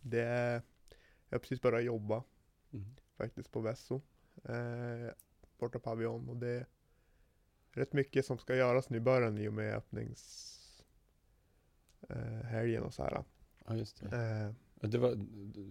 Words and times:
det 0.00 0.22
är... 0.22 0.62
Jag 1.28 1.34
har 1.34 1.38
precis 1.38 1.60
börjat 1.62 1.84
jobba 1.84 2.24
Mm. 2.72 2.86
faktiskt 3.16 3.52
på 3.52 3.60
Vesso. 3.60 4.00
Eh, 4.44 5.12
borta 5.58 5.78
på 5.78 5.90
Avion 5.90 6.28
och 6.28 6.36
det 6.36 6.48
är 6.48 6.66
rätt 7.70 7.92
mycket 7.92 8.26
som 8.26 8.38
ska 8.38 8.56
göras 8.56 8.90
nu 8.90 8.96
i 8.96 9.00
början 9.00 9.38
i 9.38 9.48
och 9.48 9.52
med 9.52 9.74
öppnings... 9.74 10.52
Eh, 12.08 12.82
och 12.82 12.94
så 12.94 13.02
här. 13.02 13.24
Ja 13.66 13.76
just 13.76 14.00
det. 14.00 14.16
Eh, 14.16 14.88
Det 14.88 14.98
var, 14.98 15.14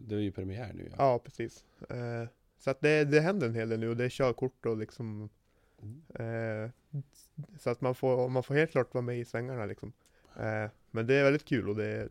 det 0.08 0.16
var 0.16 0.22
ju 0.22 0.32
premiär 0.32 0.74
nu 0.74 0.88
ja. 0.90 0.96
Ja, 0.98 1.20
precis. 1.20 1.66
Eh, 1.90 2.28
så 2.58 2.70
att 2.70 2.82
det, 2.82 3.06
det 3.06 3.20
händer 3.20 3.48
en 3.48 3.56
hel 3.56 3.70
del 3.70 3.80
nu 3.80 3.90
och 3.90 3.98
det 3.98 4.06
är 4.06 4.10
körkort 4.10 4.66
och 4.66 4.78
liksom 4.78 5.30
Mm. 6.20 6.72
Så 7.60 7.70
att 7.70 7.82
man 7.82 7.96
får, 7.96 8.30
man 8.30 8.44
får 8.44 8.56
helt 8.56 8.72
klart 8.72 8.94
vara 8.94 9.02
med 9.02 9.20
i 9.20 9.26
svängarna 9.26 9.66
liksom. 9.66 9.94
Eh, 10.36 10.70
men 10.92 11.08
det 11.08 11.16
är 11.16 11.24
väldigt 11.24 11.46
kul 11.46 11.70
och 11.70 11.76
det 11.76 11.86
är 11.86 12.10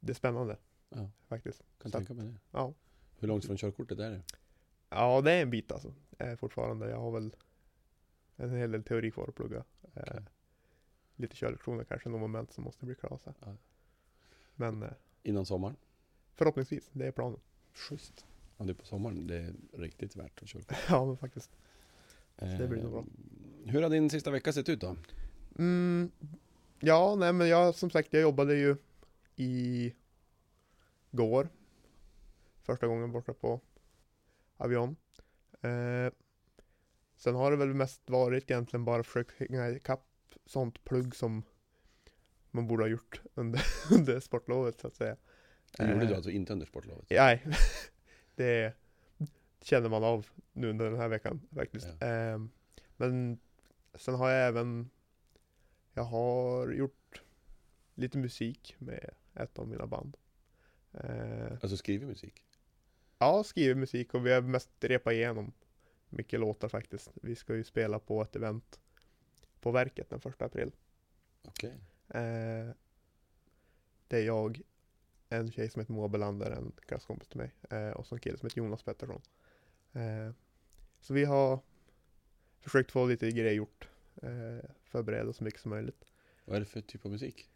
Det 0.00 0.12
är 0.12 0.14
spännande 0.14 0.56
Ja. 0.88 1.10
faktiskt. 1.28 1.62
Kan 1.82 1.90
Så 1.90 1.98
tänka 1.98 2.14
mig 2.14 2.26
det. 2.26 2.34
Ja. 2.50 2.74
Hur 3.18 3.28
långt 3.28 3.44
från 3.44 3.56
körkortet 3.56 3.98
är 3.98 4.10
det? 4.10 4.22
Ja, 4.88 5.20
det 5.20 5.32
är 5.32 5.42
en 5.42 5.50
bit 5.50 5.72
alltså. 5.72 5.94
Eh, 6.18 6.36
fortfarande. 6.36 6.90
Jag 6.90 7.00
har 7.00 7.10
väl 7.10 7.34
en 8.36 8.50
hel 8.50 8.70
del 8.72 8.82
teori 8.82 9.10
kvar 9.10 9.28
att 9.28 9.34
plugga. 9.34 9.64
Okej. 9.82 10.22
Lite 11.16 11.36
körlektioner 11.36 11.84
kanske, 11.84 12.08
någon 12.08 12.20
moment 12.20 12.52
som 12.52 12.64
måste 12.64 12.86
bli 12.86 12.94
klara. 12.94 13.18
Ja. 13.40 13.56
Men 14.54 14.84
Innan 15.22 15.46
sommaren? 15.46 15.76
förhoppningsvis, 16.34 16.90
det 16.92 17.06
är 17.06 17.12
planen. 17.12 17.40
Schysst. 17.74 18.26
Ja, 18.56 18.64
det 18.64 18.72
är 18.72 18.74
på 18.74 18.84
sommaren 18.86 19.26
det 19.26 19.36
är 19.36 19.54
riktigt 19.72 20.16
värt 20.16 20.42
att 20.42 20.48
köra 20.48 20.62
ja, 20.88 21.04
men 21.06 21.16
faktiskt. 21.16 21.50
Det 22.36 22.68
blir 22.68 22.82
nog 22.82 22.90
bra. 22.92 23.00
Eh, 23.00 23.72
Hur 23.72 23.82
har 23.82 23.90
din 23.90 24.10
sista 24.10 24.30
vecka 24.30 24.52
sett 24.52 24.68
ut 24.68 24.80
då? 24.80 24.96
Mm, 25.58 26.10
ja, 26.80 27.14
nej 27.18 27.32
men 27.32 27.48
jag 27.48 27.74
som 27.74 27.90
sagt, 27.90 28.12
jag 28.12 28.22
jobbade 28.22 28.54
ju 28.56 28.76
i 29.36 29.92
går. 31.10 31.48
Första 32.62 32.86
gången 32.86 33.12
borta 33.12 33.32
på 33.34 33.60
Avion. 34.56 34.96
Eh, 35.62 36.12
sen 37.16 37.34
har 37.34 37.50
det 37.50 37.56
väl 37.56 37.74
mest 37.74 38.10
varit 38.10 38.50
egentligen 38.50 38.84
bara 38.84 39.02
försökt 39.02 39.38
hänga 39.40 39.70
ikapp 39.70 40.06
sånt 40.46 40.84
plugg 40.84 41.16
som 41.16 41.42
man 42.50 42.66
borde 42.66 42.82
ha 42.82 42.88
gjort 42.88 43.20
under, 43.34 43.62
under 43.92 44.20
sportlovet 44.20 44.80
så 44.80 44.86
att 44.86 44.94
säga. 44.96 45.16
Det 45.78 45.84
gjorde 45.90 46.02
Eh, 46.04 46.08
du 46.08 46.14
alltså 46.14 46.30
inte 46.30 46.52
under 46.52 46.66
sportlovet? 46.66 47.06
Nej, 47.10 47.46
det 48.34 48.72
känner 49.66 49.88
man 49.88 50.04
av 50.04 50.26
nu 50.52 50.70
under 50.70 50.90
den 50.90 51.00
här 51.00 51.08
veckan 51.08 51.40
faktiskt. 51.54 51.88
Ja. 52.00 52.06
Ehm, 52.06 52.50
men 52.96 53.38
sen 53.94 54.14
har 54.14 54.30
jag 54.30 54.48
även, 54.48 54.90
jag 55.92 56.02
har 56.02 56.72
gjort 56.72 57.22
lite 57.94 58.18
musik 58.18 58.74
med 58.78 59.10
ett 59.34 59.58
av 59.58 59.68
mina 59.68 59.86
band. 59.86 60.16
Uh, 60.94 61.52
Alltså 61.52 61.76
skriver 61.76 62.06
musik? 62.06 62.42
ja, 63.18 63.44
skrivit 63.44 63.76
musik 63.76 64.14
och 64.14 64.26
vi 64.26 64.32
har 64.32 64.40
mest 64.40 64.70
repat 64.80 65.12
igenom 65.12 65.52
mycket 66.08 66.40
låtar 66.40 66.68
faktiskt. 66.68 67.10
Vi 67.22 67.36
ska 67.36 67.54
ju 67.54 67.64
spela 67.64 67.98
på 67.98 68.22
ett 68.22 68.36
event 68.36 68.80
på 69.60 69.70
Verket 69.70 70.10
den 70.10 70.20
första 70.20 70.44
april. 70.44 70.72
Okej. 71.42 71.74
Eh, 72.08 72.70
det 74.08 74.18
är 74.18 74.24
jag, 74.26 74.60
en 75.28 75.52
tjej 75.52 75.70
som 75.70 75.80
heter 75.80 75.92
Moa 75.92 76.08
Belander, 76.08 76.50
en 76.50 76.72
klasskompis 76.86 77.28
till 77.28 77.38
mig, 77.38 77.54
eh, 77.70 77.90
och 77.90 78.06
så 78.06 78.14
en 78.14 78.20
kille 78.20 78.38
som 78.38 78.46
heter 78.46 78.58
Jonas 78.58 78.82
Pettersson. 78.82 79.22
Eh, 79.96 80.32
så 81.00 81.14
vi 81.14 81.24
har 81.24 81.60
försökt 82.60 82.92
få 82.92 83.06
lite 83.06 83.30
grejer 83.30 83.52
gjort, 83.52 83.88
eh, 84.22 84.70
förbereda 84.84 85.32
så 85.32 85.44
mycket 85.44 85.60
som 85.60 85.70
möjligt. 85.70 86.04
Vad 86.44 86.56
är 86.56 86.60
det 86.60 86.66
för 86.66 86.80
typ 86.80 87.04
av 87.04 87.10
musik? 87.10 87.48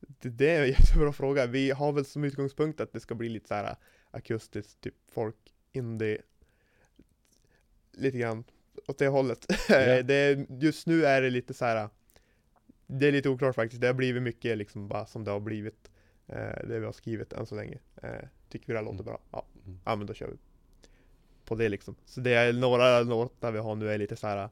Det, 0.00 0.28
det 0.28 0.50
är 0.50 0.62
en 0.62 0.68
jättebra 0.80 1.12
fråga. 1.12 1.46
Vi 1.46 1.70
har 1.70 1.92
väl 1.92 2.04
som 2.04 2.24
utgångspunkt 2.24 2.80
att 2.80 2.92
det 2.92 3.00
ska 3.00 3.14
bli 3.14 3.28
lite 3.28 3.48
så 3.48 3.54
här 3.54 3.76
akustiskt, 4.10 4.80
typ 4.80 4.94
folk, 5.08 5.54
indie, 5.72 6.22
lite 7.92 8.18
grann 8.18 8.44
åt 8.88 8.98
det 8.98 9.08
hållet. 9.08 9.46
Ja. 9.68 10.02
det 10.02 10.46
just 10.50 10.86
nu 10.86 11.04
är 11.04 11.22
det 11.22 11.30
lite 11.30 11.54
så 11.54 11.64
här. 11.64 11.88
Det 12.86 13.08
är 13.08 13.12
lite 13.12 13.28
oklart 13.28 13.54
faktiskt. 13.54 13.80
Det 13.80 13.86
har 13.86 13.94
blivit 13.94 14.22
mycket 14.22 14.58
liksom 14.58 14.88
bara 14.88 15.06
som 15.06 15.24
det 15.24 15.30
har 15.30 15.40
blivit. 15.40 15.90
Eh, 16.26 16.66
det 16.68 16.78
vi 16.78 16.84
har 16.84 16.92
skrivit 16.92 17.32
än 17.32 17.46
så 17.46 17.54
länge. 17.54 17.78
Eh, 18.02 18.28
tycker 18.48 18.66
vi 18.66 18.72
det 18.72 18.78
här 18.78 18.84
låter 18.84 18.94
Mm. 18.94 19.04
bra? 19.04 19.20
Ja. 19.30 19.46
Mm. 19.66 19.80
ja, 19.84 19.96
men 19.96 20.06
då 20.06 20.14
kör 20.14 20.28
vi 20.28 20.36
på 21.52 21.58
det 21.58 21.68
liksom. 21.68 21.94
Så 22.04 22.20
det 22.20 22.34
är 22.34 22.52
några 22.52 23.00
låtar 23.00 23.52
vi 23.52 23.58
har 23.58 23.74
nu 23.76 23.88
är 23.90 23.98
lite 23.98 24.16
så 24.16 24.26
här 24.26 24.48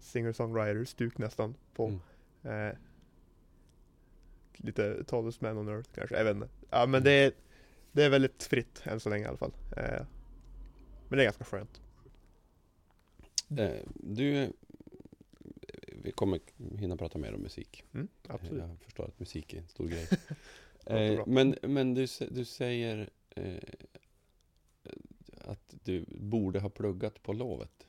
singer-songwriter-stuk 0.00 1.18
nästan 1.18 1.54
på 1.74 1.86
Mm. 2.42 2.68
eh, 2.70 2.76
lite 4.56 5.04
talesman 5.04 5.58
on 5.58 5.68
earth 5.68 5.90
kanske, 5.94 6.16
jag 6.16 6.24
vet 6.24 6.34
inte. 6.34 6.48
Ja 6.70 6.86
men 6.86 7.02
det 7.04 7.10
är, 7.12 7.32
det 7.92 8.02
är 8.04 8.10
väldigt 8.10 8.42
fritt 8.42 8.82
än 8.84 9.00
så 9.00 9.10
länge 9.10 9.24
i 9.24 9.28
alla 9.28 9.36
fall. 9.36 9.52
Eh, 9.76 10.06
men 11.08 11.16
det 11.16 11.22
är 11.22 11.24
ganska 11.24 11.44
skönt. 11.44 11.80
Eh, 13.58 13.80
Du, 13.94 14.52
vi 16.02 16.12
kommer 16.12 16.40
hinna 16.78 16.96
prata 16.96 17.18
mer 17.18 17.34
om 17.34 17.40
musik. 17.40 17.84
Mm, 17.94 18.08
absolut. 18.28 18.62
Jag 18.68 18.78
förstår 18.80 19.04
att 19.04 19.20
musik 19.20 19.54
är 19.54 19.58
en 19.58 19.68
stor 19.68 19.88
grej. 19.88 20.08
Eh, 20.88 21.26
men 21.26 21.56
men 21.62 21.94
du, 21.94 22.06
du 22.30 22.44
säger 22.44 23.10
eh, 23.30 23.56
att 25.46 25.74
du 25.84 26.04
borde 26.08 26.60
ha 26.60 26.68
pluggat 26.70 27.22
på 27.22 27.32
lovet. 27.32 27.86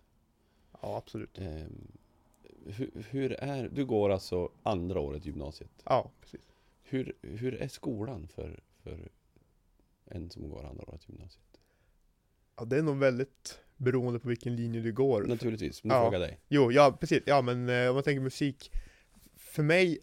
Ja 0.82 0.98
absolut. 0.98 1.38
Eh, 1.38 1.66
hur, 2.66 2.92
hur 3.10 3.32
är, 3.32 3.70
du 3.70 3.86
går 3.86 4.10
alltså 4.10 4.52
andra 4.64 5.00
året 5.00 5.26
gymnasiet. 5.26 5.72
Ja 5.84 6.12
precis. 6.22 6.42
Hur, 6.84 7.14
hur 7.22 7.54
är 7.62 7.68
skolan 7.68 8.28
för, 8.28 8.60
för 8.84 9.10
en 10.06 10.30
som 10.30 10.50
går 10.50 10.66
andra 10.66 10.84
året 10.88 11.10
gymnasiet? 11.10 11.62
Ja 12.56 12.66
det 12.66 12.78
är 12.78 12.82
nog 12.84 12.98
väldigt 12.98 13.60
beroende 13.78 14.20
på 14.20 14.28
vilken 14.28 14.56
linje 14.56 14.82
du 14.82 14.94
går. 14.94 15.24
Naturligtvis, 15.24 15.84
men 15.84 15.96
Ja. 15.98 16.04
fråga 16.04 16.20
dig. 16.20 16.40
Jo, 16.48 16.72
ja 16.72 16.98
precis. 17.00 17.24
Ja 17.26 17.42
men 17.42 17.70
eh, 17.70 17.90
om 17.90 17.96
man 17.96 18.04
tänker 18.04 18.22
musik. 18.22 18.72
För 19.36 19.64
mig 19.64 20.00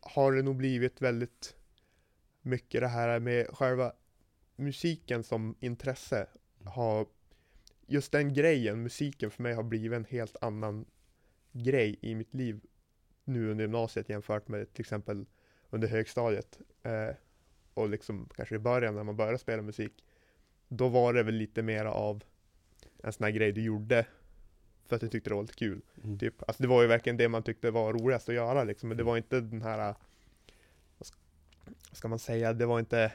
har 0.00 0.32
det 0.32 0.42
nog 0.42 0.56
blivit 0.56 1.02
väldigt 1.02 1.56
mycket 2.42 2.80
det 2.80 2.88
här 2.88 3.20
med 3.20 3.46
själva 3.46 3.92
musiken 4.56 5.24
som 5.24 5.56
intresse. 5.60 6.26
Har, 6.66 7.06
just 7.86 8.12
den 8.12 8.34
grejen, 8.34 8.82
musiken 8.82 9.30
för 9.30 9.42
mig 9.42 9.54
har 9.54 9.62
blivit 9.62 9.96
en 9.96 10.04
helt 10.04 10.36
annan 10.40 10.84
grej 11.52 11.98
i 12.00 12.14
mitt 12.14 12.34
liv 12.34 12.60
nu 13.24 13.50
under 13.50 13.64
gymnasiet 13.64 14.08
jämfört 14.08 14.48
med 14.48 14.72
till 14.72 14.82
exempel 14.82 15.26
under 15.70 15.88
högstadiet. 15.88 16.58
Eh, 16.82 17.14
och 17.74 17.88
liksom 17.88 18.28
kanske 18.36 18.54
i 18.54 18.58
början 18.58 18.94
när 18.94 19.02
man 19.02 19.16
började 19.16 19.38
spela 19.38 19.62
musik. 19.62 20.04
Då 20.68 20.88
var 20.88 21.12
det 21.12 21.22
väl 21.22 21.34
lite 21.34 21.62
mer 21.62 21.84
av 21.84 22.24
en 23.02 23.12
sån 23.12 23.24
här 23.24 23.30
grej 23.30 23.52
du 23.52 23.62
gjorde 23.62 24.06
för 24.86 24.96
att 24.96 25.02
jag 25.02 25.10
tyckte 25.10 25.30
det 25.30 25.34
var 25.34 25.42
lite 25.42 25.54
kul. 25.54 25.80
Mm. 26.04 26.18
Typ. 26.18 26.42
Alltså 26.48 26.62
det 26.62 26.68
var 26.68 26.82
ju 26.82 26.88
verkligen 26.88 27.16
det 27.16 27.28
man 27.28 27.42
tyckte 27.42 27.70
var 27.70 27.92
roligast 27.92 28.28
att 28.28 28.34
göra 28.34 28.64
liksom, 28.64 28.88
men 28.88 28.98
det 28.98 29.04
var 29.04 29.16
inte 29.16 29.40
den 29.40 29.62
här, 29.62 29.94
vad 30.98 31.06
ska 31.92 32.08
man 32.08 32.18
säga, 32.18 32.52
det 32.52 32.66
var 32.66 32.78
inte, 32.78 33.12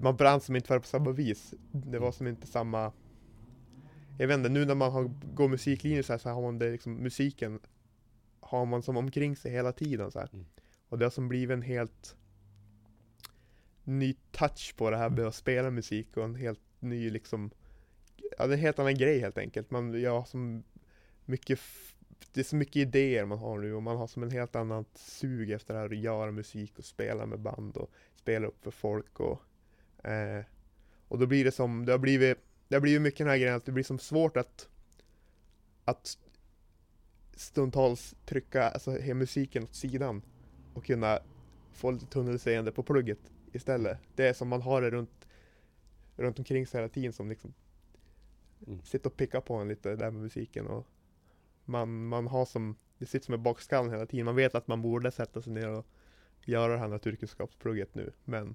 man 0.00 0.16
brann 0.16 0.40
som 0.40 0.56
inte 0.56 0.68
för 0.68 0.74
det 0.74 0.80
på 0.80 0.86
samma 0.86 1.12
vis. 1.12 1.54
Det 1.72 1.98
var 1.98 2.12
som 2.12 2.26
inte 2.26 2.46
samma, 2.46 2.92
jag 4.18 4.28
vet 4.28 4.38
inte, 4.38 4.48
nu 4.48 4.64
när 4.64 4.74
man 4.74 4.92
har, 4.92 5.10
går 5.34 5.48
musiklinjer 5.48 6.02
så, 6.02 6.12
här, 6.12 6.18
så 6.18 6.30
har 6.30 6.42
man 6.42 6.58
det 6.58 6.70
liksom, 6.70 6.94
musiken 6.94 7.60
har 8.40 8.66
man 8.66 8.82
som 8.82 8.96
omkring 8.96 9.36
sig 9.36 9.52
hela 9.52 9.72
tiden 9.72 10.10
så. 10.10 10.18
Mm. 10.18 10.46
Och 10.88 10.98
det 10.98 11.04
har 11.04 11.10
som 11.10 11.28
blivit 11.28 11.54
en 11.54 11.62
helt 11.62 12.16
ny 13.84 14.14
touch 14.30 14.74
på 14.76 14.90
det 14.90 14.96
här 14.96 15.10
med 15.10 15.26
att 15.26 15.34
spela 15.34 15.70
musik 15.70 16.16
och 16.16 16.24
en 16.24 16.34
helt 16.34 16.60
ny 16.80 17.10
liksom 17.10 17.50
Ja 18.38 18.46
det 18.46 18.52
är 18.52 18.56
en 18.56 18.62
helt 18.62 18.78
annan 18.78 18.94
grej 18.94 19.18
helt 19.18 19.38
enkelt. 19.38 19.70
Man, 19.70 20.00
jag 20.00 20.10
har 20.10 20.24
som 20.24 20.64
mycket 21.24 21.60
Det 22.32 22.40
är 22.40 22.44
så 22.44 22.56
mycket 22.56 22.76
idéer 22.76 23.24
man 23.24 23.38
har 23.38 23.58
nu 23.58 23.74
och 23.74 23.82
man 23.82 23.96
har 23.96 24.06
som 24.06 24.22
en 24.22 24.30
helt 24.30 24.56
annat 24.56 24.98
sug 24.98 25.50
efter 25.50 25.74
det 25.74 25.80
här 25.80 25.86
att 25.86 25.96
göra 25.96 26.30
musik 26.30 26.78
och 26.78 26.84
spela 26.84 27.26
med 27.26 27.40
band 27.40 27.76
och 27.76 27.90
spela 28.16 28.46
upp 28.46 28.64
för 28.64 28.70
folk 28.70 29.20
och 29.20 29.42
eh, 30.02 30.44
Och 31.08 31.18
då 31.18 31.26
blir 31.26 31.44
det 31.44 31.52
som, 31.52 31.86
det 31.86 31.92
har 31.92 31.98
blivit 31.98 32.38
Det 32.68 32.74
har 32.74 32.80
blivit 32.80 33.02
mycket 33.02 33.18
den 33.18 33.28
här 33.28 33.38
grejen 33.38 33.56
att 33.56 33.64
det 33.64 33.72
blir 33.72 33.84
som 33.84 33.98
svårt 33.98 34.36
att 34.36 34.68
Att 35.84 36.18
Stundtals 37.36 38.14
trycka 38.24 38.68
alltså, 38.68 38.90
musiken 38.90 39.62
åt 39.62 39.74
sidan 39.74 40.22
och 40.74 40.84
kunna 40.84 41.18
få 41.72 41.90
lite 41.90 42.06
tunnelseende 42.06 42.72
på 42.72 42.82
plugget 42.82 43.18
istället. 43.52 43.98
Det 44.16 44.28
är 44.28 44.32
som 44.32 44.48
man 44.48 44.62
har 44.62 44.82
det 44.82 44.90
runt, 44.90 45.26
runt 46.16 46.38
omkring 46.38 46.66
sig 46.66 46.80
hela 46.80 46.88
tiden 46.88 47.12
som 47.12 47.28
liksom 47.28 47.54
Mm. 48.66 48.82
sitter 48.82 49.10
och 49.10 49.16
pickar 49.16 49.40
på 49.40 49.54
en 49.54 49.68
lite 49.68 49.96
där 49.96 50.10
med 50.10 50.22
musiken 50.22 50.66
och 50.66 50.86
man, 51.64 52.06
man 52.06 52.26
har 52.26 52.44
som, 52.44 52.76
det 52.98 53.06
sitter 53.06 53.26
som 53.26 53.34
i 53.34 53.38
bakskallen 53.38 53.90
hela 53.92 54.06
tiden. 54.06 54.24
Man 54.24 54.36
vet 54.36 54.54
att 54.54 54.68
man 54.68 54.82
borde 54.82 55.10
sätta 55.10 55.42
sig 55.42 55.52
ner 55.52 55.68
och 55.68 55.86
göra 56.44 56.72
det 56.72 56.78
här 56.78 56.88
naturkunskapsplugget 56.88 57.94
nu, 57.94 58.12
men 58.24 58.54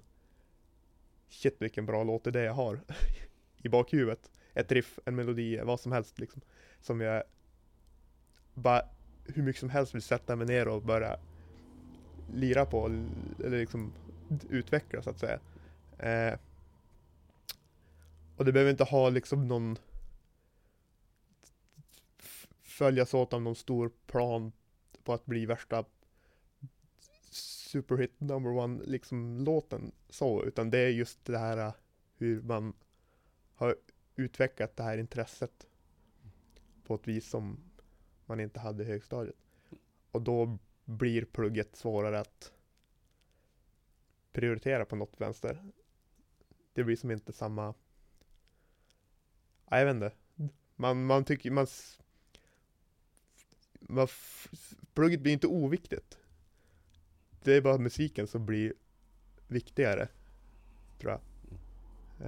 shit 1.30 1.62
vilken 1.62 1.86
bra 1.86 2.04
låt 2.04 2.24
det 2.24 2.40
är 2.40 2.44
jag 2.44 2.54
har 2.54 2.80
i 3.58 3.70
bakhuvudet. 3.70 4.32
Ett 4.54 4.72
riff, 4.72 5.00
en 5.06 5.16
melodi, 5.16 5.60
vad 5.64 5.80
som 5.80 5.92
helst 5.92 6.20
liksom. 6.20 6.42
Som 6.82 7.02
jag 7.02 7.24
bara 8.54 8.82
hur 9.26 9.44
mycket 9.44 9.60
som 9.60 9.70
helst 9.70 9.96
vill 9.96 10.02
sätta 10.02 10.36
mig 10.36 10.48
ner 10.48 10.68
och 10.68 10.82
börja 10.82 11.20
lira 12.34 12.66
på, 12.66 12.86
eller 13.46 13.60
liksom 13.60 13.94
utveckla 14.50 15.02
så 15.02 15.10
att 15.10 15.20
säga. 15.20 15.40
Eh, 16.00 16.40
och 18.38 18.46
det 18.46 18.52
behöver 18.52 18.72
inte 18.72 18.84
ha 18.84 19.10
liksom 19.10 19.48
någon 19.48 19.78
följas 22.64 23.14
åt 23.14 23.34
av 23.34 23.42
någon 23.42 23.56
stor 23.56 23.92
plan 24.08 24.52
på 25.04 25.14
att 25.14 25.26
bli 25.26 25.46
värsta 25.46 25.86
superhit 27.78 28.20
number 28.20 28.52
one 28.52 28.84
liksom 28.84 29.40
låten 29.40 29.92
så, 30.10 30.44
utan 30.44 30.70
det 30.70 30.80
är 30.80 30.90
just 30.90 31.26
det 31.26 31.38
här 31.38 31.58
äh, 31.58 31.74
hur 32.18 32.42
man 32.42 32.74
har 33.56 33.76
utvecklat 34.16 34.76
det 34.76 34.84
här 34.84 34.98
intresset 34.98 35.68
på 36.84 36.96
ett 36.96 37.08
vis 37.08 37.30
som 37.30 37.60
man 38.26 38.40
inte 38.40 38.60
hade 38.60 38.84
i 38.84 38.88
högstadiet. 38.88 39.36
Och 40.12 40.22
då 40.22 40.58
blir 40.86 41.26
plugget 41.26 41.76
svårare 41.76 42.20
att 42.20 42.54
prioritera 44.32 44.86
på 44.86 44.96
något 44.96 45.22
vänster. 45.22 45.72
Det 46.74 46.84
blir 46.84 46.96
som 46.96 47.12
inte 47.12 47.34
samma 47.34 47.74
jag 49.70 49.86
vet 49.86 49.96
inte. 49.96 50.12
Man, 50.76 51.06
man 51.06 51.26
tycker, 51.26 51.52
man, 51.52 51.68
man 53.80 54.08
plugget 54.94 55.22
blir 55.22 55.34
inte 55.34 55.48
oviktigt. 55.48 56.18
Det 57.48 57.54
är 57.54 57.62
bara 57.62 57.78
musiken 57.78 58.28
som 58.28 58.46
blir 58.46 58.74
viktigare, 59.48 60.08
tror 61.00 61.12
jag. 61.12 61.22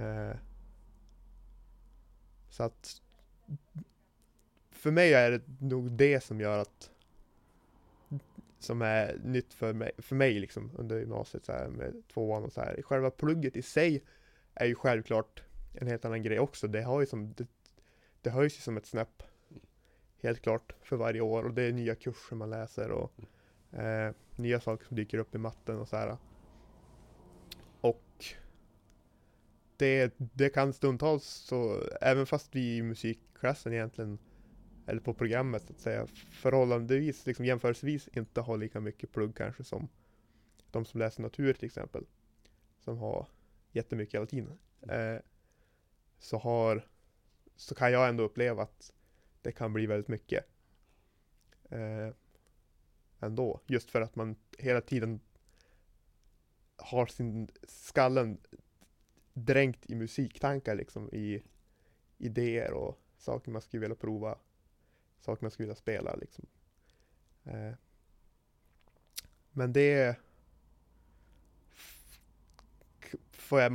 Eh, 0.02 0.36
så 2.48 2.62
att 2.62 3.02
för 4.70 4.90
mig 4.90 5.14
är 5.14 5.30
det 5.30 5.42
nog 5.60 5.92
det 5.92 6.20
som 6.20 6.40
gör 6.40 6.58
att 6.58 6.90
som 8.58 8.82
är 8.82 9.20
nytt 9.24 9.54
för 9.54 9.72
mig, 9.72 9.92
för 9.98 10.16
mig 10.16 10.40
liksom 10.40 10.70
under 10.78 10.98
gymnasiet 10.98 11.44
så 11.44 11.52
här 11.52 11.68
med 11.68 12.02
tvåan 12.12 12.44
och 12.44 12.52
så 12.52 12.60
här. 12.60 12.82
Själva 12.82 13.10
plugget 13.10 13.56
i 13.56 13.62
sig 13.62 14.04
är 14.54 14.66
ju 14.66 14.74
självklart 14.74 15.42
en 15.74 15.86
helt 15.86 16.04
annan 16.04 16.22
grej 16.22 16.38
också. 16.38 16.68
Det 16.68 16.82
har 16.82 17.00
ju 17.00 17.06
som, 17.06 17.32
det, 17.36 17.46
det 18.22 18.30
höjs 18.30 18.56
ju 18.56 18.60
som 18.60 18.76
ett 18.76 18.86
snäpp. 18.86 19.22
Helt 20.22 20.40
klart 20.40 20.74
för 20.82 20.96
varje 20.96 21.20
år 21.20 21.44
och 21.44 21.54
det 21.54 21.62
är 21.62 21.72
nya 21.72 21.94
kurser 21.94 22.36
man 22.36 22.50
läser 22.50 22.90
och 22.90 23.12
eh, 23.78 24.12
nya 24.42 24.60
saker 24.60 24.86
som 24.86 24.96
dyker 24.96 25.18
upp 25.18 25.34
i 25.34 25.38
matten 25.38 25.78
och 25.78 25.88
så 25.88 25.96
här. 25.96 26.16
Och 27.80 28.24
det, 29.76 30.14
det 30.18 30.48
kan 30.48 30.72
stundtals 30.72 31.24
så, 31.24 31.82
även 32.00 32.26
fast 32.26 32.54
vi 32.54 32.76
i 32.76 32.82
musikklassen 32.82 33.72
egentligen 33.72 34.18
eller 34.86 35.00
på 35.00 35.14
programmet 35.14 35.62
så 35.66 35.72
att 35.72 35.80
säga, 35.80 36.06
förhållandevis, 36.30 37.26
liksom 37.26 37.44
jämförelsevis 37.44 38.08
inte 38.08 38.40
har 38.40 38.56
lika 38.56 38.80
mycket 38.80 39.12
plugg 39.12 39.36
kanske 39.36 39.64
som 39.64 39.88
de 40.70 40.84
som 40.84 41.00
läser 41.00 41.22
natur 41.22 41.52
till 41.52 41.66
exempel. 41.66 42.06
Som 42.78 42.98
har 42.98 43.28
jättemycket 43.72 44.20
latin. 44.20 44.58
Eh, 44.82 45.16
så 46.18 46.38
har, 46.38 46.88
så 47.56 47.74
kan 47.74 47.92
jag 47.92 48.08
ändå 48.08 48.24
uppleva 48.24 48.62
att 48.62 48.92
det 49.42 49.52
kan 49.52 49.72
bli 49.72 49.86
väldigt 49.86 50.08
mycket. 50.08 50.44
Eh, 51.70 52.14
ändå, 53.20 53.60
just 53.66 53.90
för 53.90 54.00
att 54.00 54.16
man 54.16 54.36
hela 54.58 54.80
tiden 54.80 55.20
har 56.76 57.06
sin 57.06 57.48
skallen 57.62 58.38
dränkt 59.32 59.90
i 59.90 59.94
musiktankar 59.94 60.74
liksom, 60.74 61.08
i 61.12 61.42
idéer 62.18 62.72
och 62.72 63.00
saker 63.18 63.50
man 63.50 63.62
skulle 63.62 63.80
vilja 63.80 63.96
prova 63.96 64.38
saker 65.20 65.44
man 65.44 65.50
skulle 65.50 65.66
vilja 65.66 65.76
spela 65.76 66.14
liksom. 66.14 66.46
Eh, 67.44 67.72
men 69.52 69.72
det 69.72 70.16
får 73.32 73.60
jag, 73.60 73.72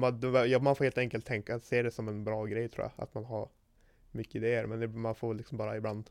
man, 0.64 0.76
får 0.76 0.84
helt 0.84 0.98
enkelt 0.98 1.26
tänka, 1.26 1.60
se 1.60 1.82
det 1.82 1.92
som 1.92 2.08
en 2.08 2.24
bra 2.24 2.46
grej 2.46 2.70
tror 2.70 2.84
jag, 2.86 3.04
att 3.04 3.14
man 3.14 3.26
har 3.26 3.50
mycket 4.12 4.36
idéer, 4.36 4.66
men 4.66 4.80
det, 4.80 4.88
man 4.88 5.16
får 5.16 5.34
liksom 5.34 5.58
bara 5.58 5.78
ibland 5.78 6.10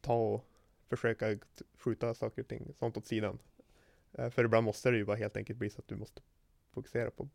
ta 0.00 0.14
och 0.14 0.47
försöka 0.88 1.38
skjuta 1.74 2.14
saker 2.14 2.42
och 2.42 2.48
ting, 2.48 2.74
sånt 2.78 2.96
åt 2.96 3.06
sidan. 3.06 3.38
Eh, 4.12 4.30
för 4.30 4.44
ibland 4.44 4.64
måste 4.64 4.90
det 4.90 4.96
ju 4.96 5.04
bara 5.04 5.16
helt 5.16 5.36
enkelt 5.36 5.58
bli 5.58 5.70
så 5.70 5.78
att 5.80 5.88
du 5.88 5.96
måste 5.96 6.22
fokusera 6.70 7.10
på, 7.10 7.28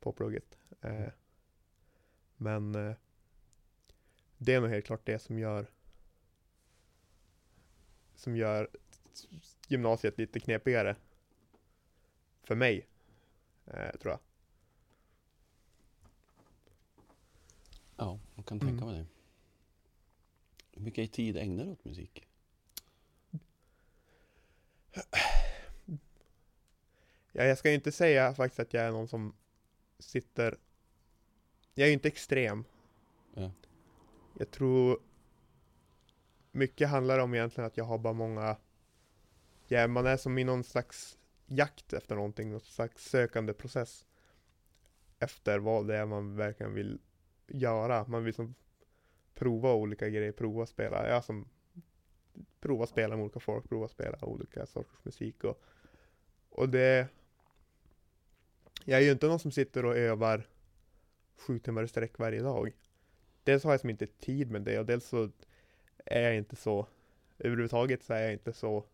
på 0.00 0.12
plugget. 0.12 0.58
Eh, 0.80 1.08
men 2.36 2.74
eh, 2.74 2.94
det 4.38 4.54
är 4.54 4.60
nog 4.60 4.70
helt 4.70 4.86
klart 4.86 5.06
det 5.06 5.18
som 5.18 5.38
gör 5.38 5.66
som 8.14 8.36
gör 8.36 8.68
gymnasiet 9.68 10.18
lite 10.18 10.40
knepigare 10.40 10.96
för 12.42 12.54
mig, 12.54 12.86
eh, 13.66 13.96
tror 14.00 14.12
jag. 14.12 14.20
Ja, 17.96 18.18
jag 18.34 18.46
kan 18.46 18.60
tänka 18.60 18.84
Mm. 18.84 18.86
mig 18.86 18.98
det. 18.98 19.06
Hur 20.72 20.82
mycket 20.82 21.12
tid 21.12 21.36
ägnar 21.36 21.64
du 21.64 21.70
åt 21.70 21.84
musik? 21.84 22.26
Ja, 27.32 27.44
jag 27.44 27.58
ska 27.58 27.68
ju 27.68 27.74
inte 27.74 27.92
säga 27.92 28.34
faktiskt 28.34 28.60
att 28.60 28.74
jag 28.74 28.84
är 28.84 28.90
någon 28.90 29.08
som 29.08 29.36
sitter 29.98 30.58
Jag 31.74 31.84
är 31.84 31.88
ju 31.88 31.92
inte 31.92 32.08
extrem. 32.08 32.64
Ja. 33.34 33.50
Jag 34.38 34.50
tror 34.50 34.98
Mycket 36.52 36.88
handlar 36.88 37.18
om 37.18 37.34
egentligen 37.34 37.66
att 37.66 37.76
jag 37.76 37.84
har 37.84 37.98
bara 37.98 38.12
många 38.12 38.56
Ja, 39.66 39.86
man 39.86 40.06
är 40.06 40.16
som 40.16 40.38
i 40.38 40.44
någon 40.44 40.64
slags 40.64 41.18
jakt 41.46 41.92
efter 41.92 42.14
någonting, 42.14 42.50
någon 42.50 42.60
slags 42.60 43.10
sökande 43.10 43.52
process 43.52 44.06
Efter 45.18 45.58
vad 45.58 45.86
det 45.86 45.96
är 45.96 46.06
man 46.06 46.36
verkligen 46.36 46.74
vill 46.74 47.00
göra, 47.46 48.06
man 48.08 48.24
vill 48.24 48.34
som 48.34 48.54
Prova 49.34 49.74
olika 49.74 50.08
grejer, 50.08 50.32
prova 50.32 50.66
spela, 50.66 51.08
ja 51.08 51.22
som 51.22 51.48
Prova 52.60 52.86
spela 52.86 53.16
med 53.16 53.24
olika 53.24 53.40
folk, 53.40 53.68
prova 53.68 53.88
spela 53.88 54.24
olika 54.24 54.66
sorters 54.66 55.04
musik 55.04 55.44
och 55.44 55.62
Och 56.50 56.68
det 56.68 57.08
Jag 58.84 59.00
är 59.00 59.04
ju 59.04 59.12
inte 59.12 59.26
någon 59.26 59.38
som 59.38 59.52
sitter 59.52 59.84
och 59.84 59.96
övar 59.96 60.46
Sju 61.36 61.58
timmar 61.58 61.82
i 61.82 61.88
sträck 61.88 62.18
varje 62.18 62.42
dag. 62.42 62.72
Dels 63.44 63.64
har 63.64 63.70
jag 63.70 63.80
som 63.80 63.90
inte 63.90 64.06
tid 64.06 64.50
med 64.50 64.62
det 64.62 64.78
och 64.78 64.86
dels 64.86 65.06
så 65.06 65.30
Är 66.04 66.22
jag 66.22 66.36
inte 66.36 66.56
så 66.56 66.86
Överhuvudtaget 67.38 68.02
så 68.02 68.12
är 68.12 68.22
jag 68.22 68.32
inte 68.32 68.52
så 68.52 68.84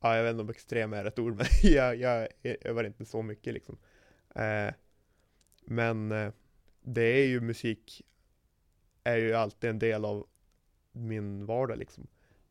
Ja, 0.00 0.16
jag 0.16 0.24
vet 0.24 0.30
inte 0.30 0.42
om 0.42 0.50
extrem 0.50 0.92
är 0.92 1.04
rätt 1.04 1.18
ord 1.18 1.36
men 1.36 1.46
jag, 1.62 1.96
jag 1.96 2.28
övar 2.42 2.84
inte 2.84 3.04
så 3.04 3.22
mycket 3.22 3.54
liksom. 3.54 3.78
Eh, 4.34 4.74
Men 5.64 6.12
eh, 6.12 6.32
det 6.80 7.02
är 7.02 7.26
ju 7.26 7.40
musik, 7.40 8.02
är 9.04 9.16
ju 9.16 9.34
alltid 9.34 9.70
en 9.70 9.78
del 9.78 10.04
av 10.04 10.26
min 10.98 11.46
vardag 11.46 11.78
liksom. 11.78 12.06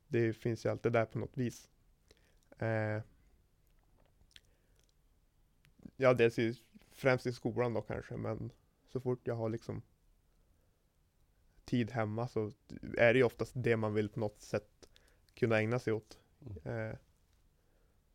Det 0.07 0.33
finns 0.33 0.65
ju 0.65 0.69
alltid 0.69 0.91
där 0.91 1.05
på 1.05 1.19
något 1.19 1.37
vis. 1.37 1.69
Eh, 2.59 3.01
ja, 5.95 6.13
dels 6.13 6.39
i, 6.39 6.61
främst 6.91 7.25
i 7.25 7.33
skolan 7.33 7.73
då 7.73 7.81
kanske, 7.81 8.17
men 8.17 8.51
så 8.87 8.99
fort 8.99 9.27
jag 9.27 9.35
har 9.35 9.49
liksom 9.49 9.81
tid 11.65 11.91
hemma 11.91 12.27
så 12.27 12.53
är 12.97 13.13
det 13.13 13.17
ju 13.19 13.23
oftast 13.23 13.51
det 13.55 13.77
man 13.77 13.93
vill 13.93 14.09
på 14.09 14.19
något 14.19 14.41
sätt 14.41 14.89
kunna 15.33 15.57
ägna 15.57 15.79
sig 15.79 15.93
åt. 15.93 16.19
Eh, 16.63 16.97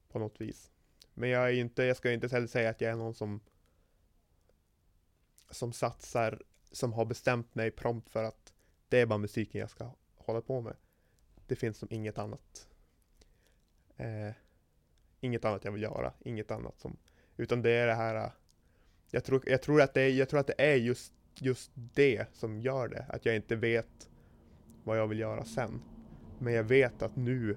på 0.09 0.19
något 0.19 0.41
vis. 0.41 0.73
Men 1.15 1.29
jag 1.29 1.49
är 1.49 1.53
inte, 1.53 1.83
jag 1.83 1.97
ska 1.97 2.13
inte 2.13 2.29
heller 2.29 2.47
säga 2.47 2.71
att 2.71 2.81
jag 2.81 2.93
är 2.93 2.97
någon 2.97 3.15
som 3.15 3.41
som 5.51 5.73
satsar, 5.73 6.43
som 6.73 6.93
har 6.93 7.05
bestämt 7.05 7.55
mig 7.55 7.71
prompt 7.71 8.11
för 8.11 8.25
att 8.25 8.53
det 8.89 9.01
är 9.01 9.07
bara 9.07 9.19
musiken 9.19 9.61
jag 9.61 9.71
ska 9.71 9.93
håller 10.33 10.47
på 10.47 10.61
med. 10.61 10.77
Det 11.47 11.57
finns 11.57 11.79
som 11.79 11.89
inget 11.91 12.19
annat. 12.19 12.69
Eh, 13.97 14.33
inget 15.21 15.45
annat 15.45 15.65
jag 15.65 15.73
vill 15.73 15.83
göra, 15.83 16.13
inget 16.21 16.51
annat 16.51 16.81
som, 16.81 16.97
utan 17.37 17.63
det 17.63 17.71
är 17.71 17.87
det 17.87 17.95
här. 17.95 18.15
Eh, 18.15 18.31
jag 19.11 19.25
tror, 19.25 19.43
jag 19.47 19.63
tror 19.63 19.83
att 19.83 19.95
det 19.95 20.03
är, 20.03 20.11
jag 20.11 20.29
tror 20.29 20.41
att 20.41 20.47
det 20.47 20.55
är 20.59 20.77
just, 20.77 21.13
just 21.35 21.71
det 21.75 22.27
som 22.33 22.61
gör 22.61 22.89
det, 22.89 23.07
att 23.09 23.27
jag 23.27 23.37
inte 23.37 23.57
vet 23.57 24.11
vad 24.85 24.99
jag 24.99 25.07
vill 25.07 25.19
göra 25.19 25.45
sen. 25.45 25.83
Men 26.39 26.53
jag 26.53 26.65
vet 26.65 27.03
att 27.03 27.17
nu 27.17 27.57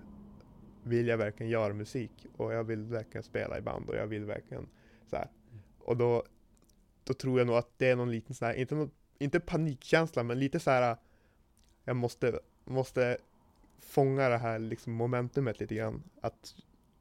vill 0.84 1.08
jag 1.08 1.18
verkligen 1.18 1.52
göra 1.52 1.74
musik 1.74 2.28
och 2.38 2.54
jag 2.54 2.64
vill 2.64 2.84
verkligen 2.84 3.24
spela 3.24 3.58
i 3.58 3.62
band 3.62 3.90
och 3.90 3.96
jag 3.96 4.08
vill 4.08 4.26
verkligen 4.26 4.70
så 5.10 5.16
här. 5.16 5.30
Och 5.80 5.98
då, 5.98 6.24
då 7.04 7.14
tror 7.14 7.40
jag 7.40 7.48
nog 7.48 7.56
att 7.56 7.70
det 7.78 7.90
är 7.90 7.96
någon 7.96 8.12
liten 8.12 8.36
sån 8.36 8.46
här, 8.46 8.54
inte, 8.54 8.76
någon, 8.76 8.92
inte 9.18 9.40
panikkänsla, 9.40 10.24
men 10.24 10.40
lite 10.40 10.60
så 10.60 10.72
här. 10.72 10.92
Eh, 10.92 10.98
jag 11.84 11.96
måste, 11.96 12.40
måste 12.66 13.18
fånga 13.80 14.30
det 14.30 14.38
här 14.38 14.60
liksom 14.60 14.94
momentumet 14.94 15.60
lite 15.60 15.76
grann. 15.76 16.04
Att 16.22 16.56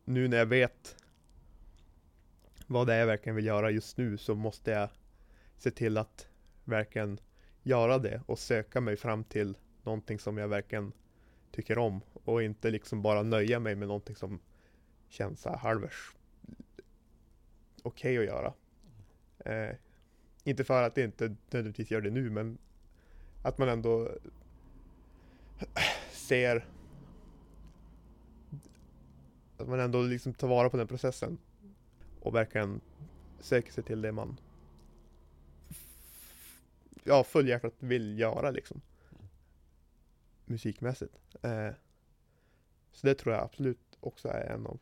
nu 0.04 0.28
när 0.28 0.36
jag 0.36 0.46
vet 0.46 0.96
vad 2.66 2.86
det 2.86 2.94
är 2.94 2.98
jag 2.98 3.06
verkligen 3.06 3.36
vill 3.36 3.46
göra 3.46 3.70
just 3.70 3.96
nu 3.96 4.18
så 4.18 4.34
måste 4.34 4.70
jag 4.70 4.88
se 5.58 5.70
till 5.70 5.98
att 5.98 6.28
verkligen 6.64 7.20
göra 7.62 7.98
det 7.98 8.22
och 8.26 8.38
söka 8.38 8.80
mig 8.80 8.96
fram 8.96 9.24
till 9.24 9.56
någonting 9.82 10.18
som 10.18 10.38
jag 10.38 10.48
verkligen 10.48 10.92
tycker 11.50 11.78
om 11.78 12.00
och 12.12 12.42
inte 12.42 12.70
liksom 12.70 13.02
bara 13.02 13.22
nöja 13.22 13.60
mig 13.60 13.74
med 13.74 13.88
någonting 13.88 14.16
som 14.16 14.40
känns 15.08 15.40
så 15.40 15.48
här 15.48 15.56
halvers 15.56 16.14
okej 17.84 18.18
okay 18.18 18.28
att 18.28 18.34
göra. 18.34 18.52
Eh, 19.38 19.76
inte 20.44 20.64
för 20.64 20.82
att 20.82 20.94
det 20.94 21.02
inte 21.02 21.28
nödvändigtvis 21.28 21.90
gör 21.90 22.00
det 22.00 22.10
nu, 22.10 22.30
men 22.30 22.58
att 23.42 23.58
man 23.58 23.68
ändå 23.68 24.10
ser 26.10 26.68
att 29.56 29.68
man 29.68 29.80
ändå 29.80 30.02
liksom 30.02 30.34
tar 30.34 30.48
vara 30.48 30.70
på 30.70 30.76
den 30.76 30.86
processen 30.86 31.38
och 32.20 32.34
verkligen 32.34 32.80
söker 33.40 33.72
sig 33.72 33.84
till 33.84 34.02
det 34.02 34.12
man 34.12 34.40
ja, 37.04 37.24
fullhjärtat 37.24 37.74
vill 37.78 38.18
göra 38.18 38.50
liksom 38.50 38.80
musikmässigt. 40.44 41.14
Eh, 41.42 41.70
så 42.92 43.06
det 43.06 43.14
tror 43.14 43.34
jag 43.34 43.44
absolut 43.44 43.98
också 44.00 44.28
är 44.28 44.50
en 44.50 44.66
av 44.66 44.80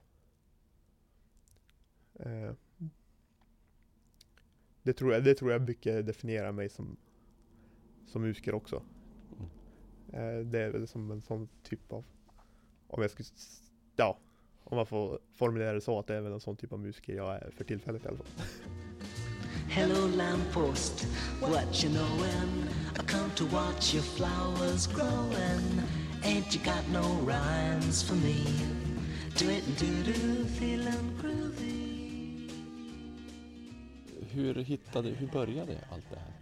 eh, 2.14 2.52
det 4.82 4.92
tror 4.92 5.12
jag, 5.12 5.24
det 5.24 5.34
tror 5.34 5.52
jag 5.52 5.62
mycket 5.62 6.06
definierar 6.06 6.52
mig 6.52 6.68
som 6.68 6.96
som 8.06 8.22
musiker 8.22 8.54
också. 8.54 8.82
Mm. 9.38 9.50
Eh, 10.12 10.38
det 10.44 10.60
är 10.60 10.70
väl 10.70 10.88
som 10.88 11.10
en 11.10 11.22
sån 11.22 11.48
typ 11.62 11.92
av 11.92 12.04
om 12.92 13.02
jag 13.02 13.10
skulle, 13.10 13.28
ja, 13.96 14.18
om 14.64 14.76
man 14.76 14.86
får 14.86 15.18
formulera 15.34 15.72
det 15.72 15.80
så 15.80 15.98
att 15.98 16.06
det 16.06 16.14
är 16.14 16.20
väl 16.20 16.32
en 16.32 16.40
sån 16.40 16.56
typ 16.56 16.72
av 16.72 16.80
musiker 16.80 17.14
jag 17.14 17.34
är 17.34 17.50
för 17.56 17.64
tillfället 17.64 18.04
i 18.04 18.08
alla 18.08 18.16
fall. 18.16 18.26
Hello 19.68 20.06
lamppost, 20.16 21.06
what 21.40 21.84
you 21.84 21.94
knowin'? 21.94 22.68
I 22.94 23.02
come 23.06 23.30
to 23.36 23.44
watch 23.44 23.94
your 23.94 24.04
flowers 24.04 24.86
growin'. 24.86 25.82
Ain't 26.22 26.54
you 26.54 26.64
got 26.64 26.88
no 26.92 27.26
rhymes 27.26 28.02
for 28.02 28.14
me? 28.14 28.44
Do 29.38 29.50
it 29.50 29.66
and 29.66 29.76
do 29.78 30.12
do, 30.12 30.44
feelin' 30.44 31.20
groovy. 31.20 32.48
Hur 34.30 34.54
hittade, 34.54 35.08
hur 35.08 35.26
började 35.26 35.78
allt 35.90 36.10
det 36.10 36.18
här? 36.18 36.32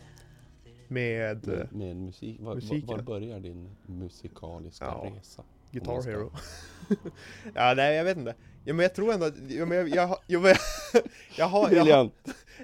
Med 0.90 1.48
eh, 1.48 1.54
Med, 1.54 1.72
med 1.72 1.96
musik? 1.96 2.40
Var, 2.40 2.46
var, 2.46 2.54
musiken. 2.54 2.86
var 2.86 2.98
börjar 3.02 3.40
din 3.40 3.68
musikaliska 3.86 4.84
Ja. 4.84 5.12
resa? 5.16 5.44
Guitar 5.70 6.00
ska- 6.00 6.10
Hero. 6.10 6.32
ja, 7.54 7.74
nej 7.76 7.96
jag 7.96 8.04
vet 8.04 8.16
inte. 8.16 8.34
Ja, 8.64 8.74
men 8.74 8.82
jag 8.82 8.94
tror 8.94 9.12
ändå 9.12 9.26
att, 9.26 9.50
ja, 9.50 9.66
men 9.66 9.78
jag, 9.78 9.88
jag, 10.26 10.42
men 10.42 10.48
jag, 10.50 10.56
jag 11.36 11.46
har, 11.48 11.70
jag 11.70 11.84
har, 11.84 12.10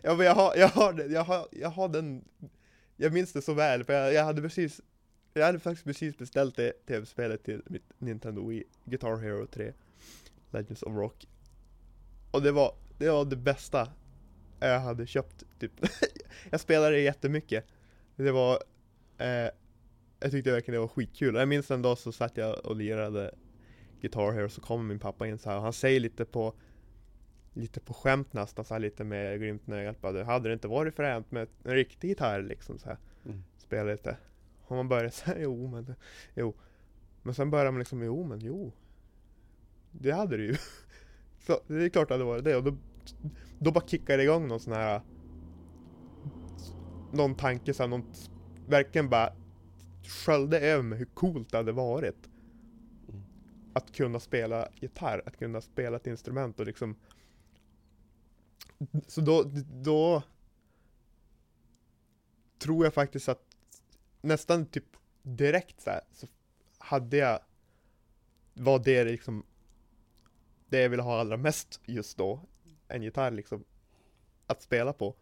ja, 0.02 0.14
men 0.16 0.26
jag 0.26 0.34
har, 0.34 0.56
jag 0.56 0.68
har, 0.68 1.04
jag 1.10 1.24
har, 1.24 1.48
jag 1.52 1.68
har 1.70 1.88
den, 1.88 2.24
jag 2.96 3.12
minns 3.12 3.32
det 3.32 3.42
så 3.42 3.54
väl, 3.54 3.84
för 3.84 3.92
jag, 3.92 4.12
jag 4.14 4.24
hade 4.24 4.42
precis, 4.42 4.80
jag 5.34 5.46
hade 5.46 5.58
faktiskt 5.58 5.84
precis 5.84 6.18
beställt 6.18 6.56
det 6.56 6.72
tv-spelet 6.86 7.44
till 7.44 7.62
mitt 7.66 7.92
Nintendo 7.98 8.48
Wii, 8.48 8.64
Guitar 8.84 9.16
Hero 9.16 9.46
3, 9.46 9.72
Legends 10.50 10.82
of 10.82 10.94
Rock. 10.96 11.26
Och 12.30 12.42
det 12.42 12.52
var, 12.52 12.74
det 12.98 13.10
var 13.10 13.24
det 13.24 13.36
bästa 13.36 13.88
jag 14.60 14.80
hade 14.80 15.06
köpt, 15.06 15.44
typ. 15.58 15.72
jag 16.50 16.60
spelade 16.60 16.96
det 16.96 17.00
jättemycket. 17.02 17.64
Det 18.16 18.32
var, 18.32 18.62
eh, 19.18 19.50
jag 20.20 20.30
tyckte 20.30 20.52
verkligen 20.52 20.74
det 20.74 20.80
var 20.80 20.88
skitkul. 20.88 21.34
Jag 21.34 21.48
minns 21.48 21.70
en 21.70 21.82
dag 21.82 21.98
så 21.98 22.12
satt 22.12 22.36
jag 22.36 22.66
och 22.66 22.76
lirade 22.76 23.34
Guitar 24.00 24.32
Hero, 24.32 24.48
så 24.48 24.60
kommer 24.60 24.84
min 24.84 24.98
pappa 24.98 25.26
in 25.26 25.38
så 25.38 25.50
här 25.50 25.56
och 25.56 25.62
han 25.62 25.72
säger 25.72 26.00
lite 26.00 26.24
på 26.24 26.54
Lite 27.52 27.80
på 27.80 27.94
skämt 27.94 28.32
nästan, 28.32 28.64
så 28.64 28.74
här 28.74 28.80
lite 28.80 29.04
med 29.04 29.40
glimten 29.40 29.74
i 29.74 29.76
ögat 29.76 30.00
bara, 30.00 30.24
Hade 30.24 30.48
det 30.48 30.52
inte 30.52 30.68
varit 30.68 30.94
fränt 30.94 31.30
med 31.30 31.48
en 31.64 31.74
riktig 31.74 32.08
gitarr 32.08 32.42
liksom 32.42 32.78
så 32.78 32.88
här 32.88 32.98
Mm. 33.26 33.42
Spela 33.56 33.92
lite 33.92 34.16
Och 34.66 34.76
man 34.76 34.88
börjar 34.88 35.10
säga 35.10 35.36
jo 35.40 35.66
men 35.66 35.94
Jo 36.34 36.54
Men 37.22 37.34
sen 37.34 37.50
börjar 37.50 37.72
man 37.72 37.78
liksom, 37.78 38.02
jo 38.02 38.24
men 38.24 38.38
jo 38.40 38.72
Det 39.90 40.10
hade 40.10 40.36
det 40.36 40.42
ju 40.42 40.56
Så 41.46 41.60
det 41.66 41.84
är 41.84 41.88
klart 41.88 42.08
det 42.08 42.14
hade 42.14 42.24
varit 42.24 42.44
det 42.44 42.56
och 42.56 42.64
då 42.64 42.76
Då 43.58 43.72
bara 43.72 43.86
kickar 43.86 44.16
det 44.16 44.22
igång 44.22 44.48
någon 44.48 44.60
sån 44.60 44.72
här 44.72 45.00
Någon 47.12 47.34
tanke 47.34 47.74
så 47.74 47.82
här, 47.82 47.88
någon 47.88 48.12
Verkligen 48.68 49.08
bara 49.08 49.32
Sköljde 50.02 50.60
över 50.60 50.82
mig 50.82 50.98
hur 50.98 51.06
coolt 51.06 51.50
det 51.50 51.56
hade 51.56 51.72
varit 51.72 52.28
Mm. 53.08 53.22
Att 53.72 53.92
kunna 53.92 54.20
spela 54.20 54.68
gitarr, 54.74 55.22
att 55.26 55.36
kunna 55.36 55.60
spela 55.60 55.96
ett 55.96 56.06
instrument 56.06 56.60
och 56.60 56.66
liksom 56.66 56.96
Så 59.06 59.20
då, 59.20 59.42
då 59.82 60.22
Tror 62.58 62.84
jag 62.84 62.94
faktiskt 62.94 63.28
att 63.28 63.42
Nästan 64.20 64.66
typ 64.66 64.96
direkt 65.22 65.80
så, 65.80 65.90
här, 65.90 66.00
så 66.12 66.26
hade 66.78 67.16
jag 67.16 67.40
Var 68.54 68.78
det 68.78 69.04
liksom 69.04 69.44
Det 70.68 70.82
jag 70.82 70.88
ville 70.88 71.02
ha 71.02 71.20
allra 71.20 71.36
mest 71.36 71.80
just 71.84 72.18
då 72.18 72.40
En 72.88 73.02
gitarr 73.02 73.30
liksom 73.30 73.64
Att 74.46 74.62
spela 74.62 74.92
på 74.92 75.16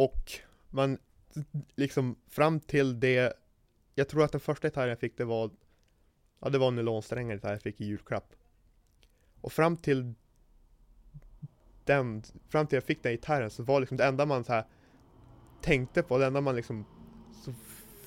och 0.00 0.32
man 0.70 0.98
liksom 1.74 2.16
fram 2.28 2.60
till 2.60 3.00
det 3.00 3.32
Jag 3.94 4.08
tror 4.08 4.24
att 4.24 4.32
den 4.32 4.40
första 4.40 4.68
gitarren 4.68 4.88
jag 4.88 4.98
fick 4.98 5.16
det 5.16 5.24
var 5.24 5.50
Ja 6.40 6.48
det 6.48 6.58
var 6.58 6.68
en 6.68 6.76
nylonsträngad 6.76 7.36
gitarr 7.36 7.52
jag 7.52 7.62
fick 7.62 7.80
i 7.80 7.84
julklapp. 7.84 8.34
Och 9.40 9.52
fram 9.52 9.76
till 9.76 10.14
Den, 11.84 12.22
fram 12.48 12.66
till 12.66 12.76
jag 12.76 12.84
fick 12.84 13.02
den 13.02 13.12
gitarren 13.12 13.50
så 13.50 13.62
var 13.62 13.80
liksom 13.80 13.96
det 13.96 14.04
enda 14.04 14.26
man 14.26 14.44
så 14.44 14.52
här 14.52 14.64
Tänkte 15.60 16.02
på, 16.02 16.18
det 16.18 16.26
enda 16.26 16.40
man 16.40 16.56
liksom 16.56 16.84
Så 17.44 17.52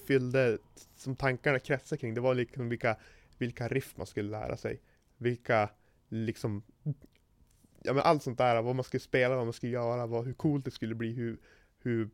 fyllde, 0.05 0.57
som 0.95 1.15
tankarna 1.15 1.59
kretsade 1.59 1.99
kring 1.99 2.13
Det 2.13 2.21
var 2.21 2.35
liksom 2.35 2.69
vilka 2.69 2.97
Vilka 3.37 3.67
riff 3.67 3.97
man 3.97 4.07
skulle 4.07 4.29
lära 4.29 4.57
sig. 4.57 4.81
Vilka 5.17 5.69
liksom 6.09 6.63
Ja 7.83 7.93
men 7.93 8.03
allt 8.03 8.23
sånt 8.23 8.37
där, 8.37 8.61
vad 8.61 8.75
man 8.75 8.83
skulle 8.83 9.01
spela, 9.01 9.35
vad 9.35 9.45
man 9.45 9.53
skulle 9.53 9.71
göra, 9.71 10.07
vad, 10.07 10.25
hur 10.25 10.33
coolt 10.33 10.65
det 10.65 10.71
skulle 10.71 10.95
bli, 10.95 11.13
hur 11.13 11.37
hur 11.83 12.09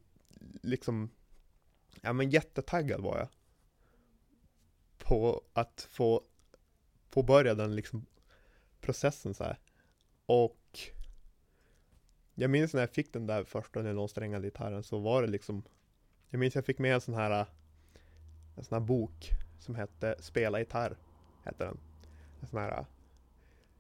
liksom 0.61 1.09
Ja 2.01 2.13
men 2.13 2.29
jättetaggad 2.29 3.01
var 3.01 3.17
jag 3.17 3.27
På 4.97 5.41
att 5.53 5.87
få 5.91 6.23
Påbörja 7.09 7.55
den 7.55 7.75
liksom 7.75 8.05
Processen 8.81 9.33
så 9.33 9.43
här. 9.43 9.59
Och 10.25 10.79
Jag 12.35 12.49
minns 12.49 12.73
när 12.73 12.81
jag 12.81 12.89
fick 12.89 13.13
den 13.13 13.27
där 13.27 13.43
första 13.43 13.81
nylonsträngade 13.81 14.47
gitarren 14.47 14.83
så 14.83 14.99
var 14.99 15.21
det 15.21 15.27
liksom 15.27 15.63
Jag 16.29 16.39
minns 16.39 16.55
jag 16.55 16.65
fick 16.65 16.79
med 16.79 16.93
en 16.93 17.01
sån 17.01 17.15
här 17.15 17.45
En 18.57 18.63
sån 18.63 18.75
här 18.75 18.87
bok 18.87 19.29
Som 19.59 19.75
hette 19.75 20.15
Spela 20.19 20.59
gitarr 20.59 20.97
Hette 21.43 21.65
den 21.65 21.79
En 22.41 22.47
sån 22.47 22.59
här 22.59 22.85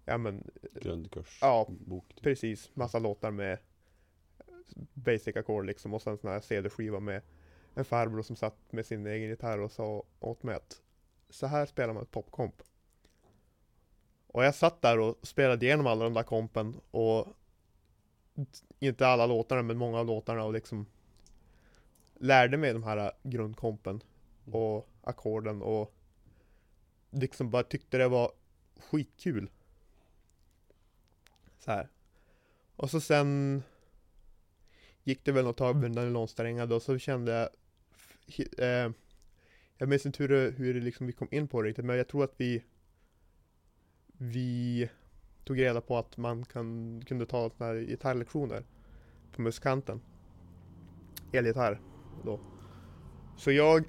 Ja 0.05 0.17
men 0.17 0.43
Grundkurs. 0.81 1.39
Ja, 1.41 1.67
Bok. 1.69 2.07
typ. 2.07 2.23
Precis, 2.23 2.75
massa 2.75 2.99
låtar 2.99 3.31
med 3.31 3.59
basic-ackord 4.93 5.65
liksom 5.65 5.93
och 5.93 6.01
sen 6.01 6.17
sån 6.17 6.31
här 6.31 6.41
CD-skiva 6.41 6.99
med 6.99 7.21
en 7.73 7.85
farbror 7.85 8.21
som 8.21 8.35
satt 8.35 8.71
med 8.71 8.85
sin 8.85 9.07
egen 9.07 9.29
gitarr 9.29 9.59
och 9.59 9.71
sa 9.71 10.03
åt 10.19 10.43
mig 10.43 10.55
att 10.55 10.81
så 11.29 11.47
här 11.47 11.65
spelar 11.65 11.93
man 11.93 12.03
ett 12.03 12.11
popkomp. 12.11 12.61
Och 14.27 14.45
jag 14.45 14.55
satt 14.55 14.81
där 14.81 14.99
och 14.99 15.15
spelade 15.21 15.65
igenom 15.65 15.87
alla 15.87 16.03
de 16.03 16.13
där 16.13 16.23
kompen 16.23 16.81
och 16.91 17.27
inte 18.79 19.07
alla 19.07 19.25
låtarna 19.25 19.61
men 19.61 19.77
många 19.77 19.99
av 19.99 20.05
låtarna 20.05 20.43
och 20.43 20.53
liksom 20.53 20.85
lärde 22.15 22.57
mig 22.57 22.73
de 22.73 22.83
här 22.83 23.11
grundkompen 23.23 24.03
och 24.51 24.89
ackorden 25.01 25.61
och 25.61 25.93
liksom 27.09 27.49
bara 27.49 27.63
tyckte 27.63 27.97
det 27.97 28.07
var 28.07 28.31
skitkul. 28.77 29.49
Så 31.59 31.71
här. 31.71 31.89
Och 32.75 32.89
så 32.89 33.01
sen 33.01 33.63
gick 35.03 35.25
det 35.25 35.31
väl 35.31 35.45
något 35.45 35.57
tag 35.57 35.75
med 35.75 35.95
nylonsträngar 35.95 36.73
och 36.73 36.81
så 36.81 36.97
kände 36.97 37.31
jag 37.31 37.49
eh, 38.57 38.91
Jag 39.77 39.89
minns 39.89 40.05
inte 40.05 40.23
hur, 40.23 40.29
det, 40.29 40.51
hur 40.57 40.73
det 40.73 40.79
liksom 40.79 41.07
vi 41.07 41.13
kom 41.13 41.27
in 41.31 41.47
på 41.47 41.61
det 41.61 41.69
riktigt 41.69 41.85
men 41.85 41.97
jag 41.97 42.07
tror 42.07 42.23
att 42.23 42.33
vi 42.37 42.63
Vi 44.17 44.89
tog 45.43 45.59
reda 45.59 45.81
på 45.81 45.97
att 45.97 46.17
man 46.17 46.45
kan, 46.45 47.01
kunde 47.05 47.25
ta 47.25 47.49
såna 47.49 47.69
här 47.69 47.75
gitarrlektioner 47.75 48.63
på 49.31 49.41
musikanten. 49.41 50.01
Elgitarr 51.33 51.81
då. 52.23 52.39
Så 53.37 53.51
jag 53.51 53.83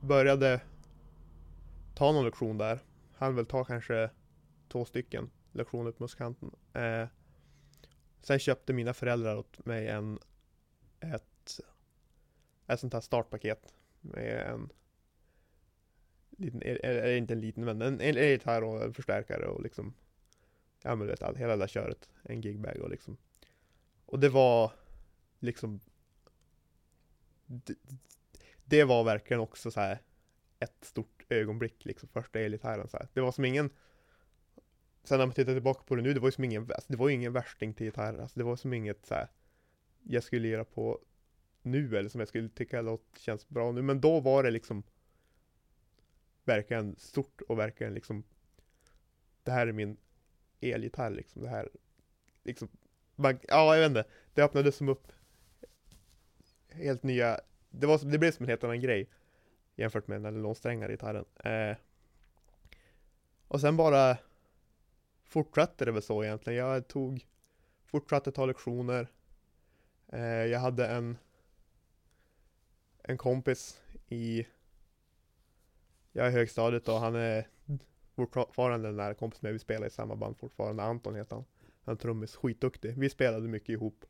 började 0.00 0.60
ta 1.94 2.12
någon 2.12 2.24
lektion 2.24 2.58
där. 2.58 2.84
Han 3.14 3.34
väl 3.34 3.46
ta 3.46 3.64
kanske 3.64 4.10
två 4.68 4.84
stycken 4.84 5.30
lektioner 5.52 5.92
på 5.92 6.02
musikanten. 6.02 6.50
Eh, 6.72 7.06
sen 8.20 8.38
köpte 8.38 8.72
mina 8.72 8.94
föräldrar 8.94 9.36
åt 9.36 9.66
mig 9.66 9.88
en 9.88 10.18
ett, 11.00 11.60
ett 12.66 12.80
sånt 12.80 12.92
här 12.92 13.00
startpaket 13.00 13.74
med 14.00 14.46
en 14.46 14.72
liten, 16.30 16.62
eller 16.62 17.16
inte 17.16 17.34
en 17.34 17.40
liten 17.40 17.64
men 17.64 17.82
en 17.82 18.00
elgitarr 18.00 18.62
och 18.62 18.82
en 18.82 18.94
förstärkare 18.94 19.46
och 19.46 19.62
liksom 19.62 19.94
Ja 20.82 20.94
men 20.94 21.06
du 21.06 21.12
vet 21.12 21.36
hela 21.36 21.56
det 21.56 21.62
där 21.62 21.66
köret. 21.66 22.08
En 22.22 22.40
gigbag 22.40 22.76
och 22.76 22.90
liksom 22.90 23.16
Och 24.06 24.20
det 24.20 24.28
var 24.28 24.72
liksom 25.38 25.80
det, 27.46 27.74
det 28.64 28.84
var 28.84 29.04
verkligen 29.04 29.40
också 29.40 29.70
så 29.70 29.80
här 29.80 29.98
ett 30.58 30.84
stort 30.84 31.24
ögonblick 31.28 31.84
liksom, 31.84 32.08
första 32.08 32.40
elgitarren 32.40 32.88
så 32.88 32.96
här. 32.96 33.08
Det 33.12 33.20
var 33.20 33.32
som 33.32 33.44
ingen 33.44 33.70
Sen 35.04 35.18
när 35.18 35.26
man 35.26 35.34
tittar 35.34 35.52
tillbaka 35.52 35.82
på 35.86 35.94
det 35.96 36.02
nu, 36.02 36.14
det 36.14 36.20
var 36.20 36.28
ju 36.28 36.32
som 36.32 36.44
ingen, 36.44 36.62
alltså, 36.62 36.92
det 36.92 36.96
var 36.96 37.08
ju 37.08 37.14
ingen 37.14 37.32
värsting 37.32 37.74
till 37.74 37.86
gitarr, 37.86 38.18
alltså, 38.18 38.38
det 38.40 38.44
var 38.44 38.56
som 38.56 38.72
inget 38.72 39.06
så 39.06 39.14
här 39.14 39.28
Jag 40.02 40.22
skulle 40.22 40.42
lira 40.42 40.64
på 40.64 40.98
nu 41.62 41.96
eller 41.98 42.08
som 42.08 42.18
jag 42.20 42.28
skulle 42.28 42.48
tycka 42.48 42.80
låt 42.80 43.04
känns 43.18 43.48
bra 43.48 43.72
nu, 43.72 43.82
men 43.82 44.00
då 44.00 44.20
var 44.20 44.42
det 44.42 44.50
liksom 44.50 44.82
Verkligen 46.44 46.96
stort 46.98 47.40
och 47.48 47.58
verkligen 47.58 47.94
liksom 47.94 48.22
Det 49.42 49.50
här 49.50 49.66
är 49.66 49.72
min 49.72 49.96
elgitarr 50.60 51.10
liksom, 51.10 51.42
det 51.42 51.48
här 51.48 51.68
liksom 52.44 52.68
man, 53.16 53.38
Ja, 53.48 53.74
jag 53.76 53.80
vet 53.80 53.88
inte, 53.98 54.04
det 54.34 54.42
öppnades 54.42 54.76
som 54.76 54.88
upp 54.88 55.12
Helt 56.68 57.02
nya 57.02 57.40
Det, 57.70 57.86
var, 57.86 57.98
som- 57.98 58.10
det 58.10 58.18
blev 58.18 58.32
som 58.32 58.44
en 58.44 58.48
helt 58.50 58.64
annan 58.64 58.80
grej 58.80 59.08
Jämfört 59.76 60.08
med 60.08 60.22
den 60.22 60.34
nylonsträngade 60.34 60.92
gitarren. 60.92 61.24
Eh, 61.44 61.76
Och 63.48 63.60
sen 63.60 63.76
bara 63.76 64.16
Fortsatte 65.30 65.84
det 65.84 65.92
väl 65.92 66.02
så 66.02 66.24
egentligen, 66.24 66.58
jag 66.58 66.88
tog 66.88 67.26
Fortsatte 67.86 68.32
ta 68.32 68.46
lektioner. 68.46 69.08
Eh, 70.12 70.20
Jag 70.22 70.60
hade 70.60 70.86
en 70.86 71.18
En 73.02 73.18
kompis 73.18 73.80
i 74.08 74.46
Jag 76.12 76.26
är 76.26 76.30
högstadiet 76.30 76.88
och 76.88 77.00
han 77.00 77.14
är 77.14 77.48
fortfarande 78.14 78.88
den 78.88 78.96
där 78.96 79.14
kompisen 79.14 79.40
med 79.46 79.52
vi 79.52 79.58
spelar 79.58 79.86
i 79.86 79.90
samma 79.90 80.16
band 80.16 80.36
fortfarande, 80.38 80.82
Anton 80.82 81.14
heter 81.14 81.36
han. 81.36 81.44
Han 81.84 81.94
är 81.94 81.98
trummis, 81.98 82.36
skitduktig, 82.36 82.94
vi 82.98 83.10
spelade 83.10 83.48
mycket 83.48 83.68
ihop. 83.68 84.04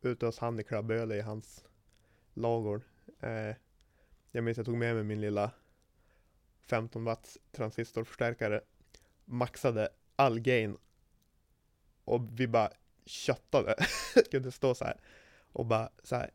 Ute 0.00 0.26
hos 0.26 0.38
han 0.38 0.60
i 0.60 0.64
Klabböle 0.64 1.16
i 1.16 1.20
hans 1.20 1.64
lagård. 2.34 2.82
Eh, 3.20 3.56
Jag 4.30 4.44
minns 4.44 4.56
jag 4.56 4.66
tog 4.66 4.76
med 4.76 4.94
mig 4.94 5.04
min 5.04 5.20
lilla 5.20 5.50
15 6.60 7.04
watts 7.04 7.38
transistorförstärkare. 7.52 8.60
Maxade 9.24 9.88
all 10.16 10.40
gain 10.40 10.76
Och 12.04 12.40
vi 12.40 12.48
bara 12.48 12.70
köttade 13.06 13.74
Kunde 14.30 14.52
stå 14.52 14.74
så 14.74 14.84
här 14.84 15.00
Och 15.52 15.66
bara 15.66 15.90
så 16.02 16.16
här 16.16 16.30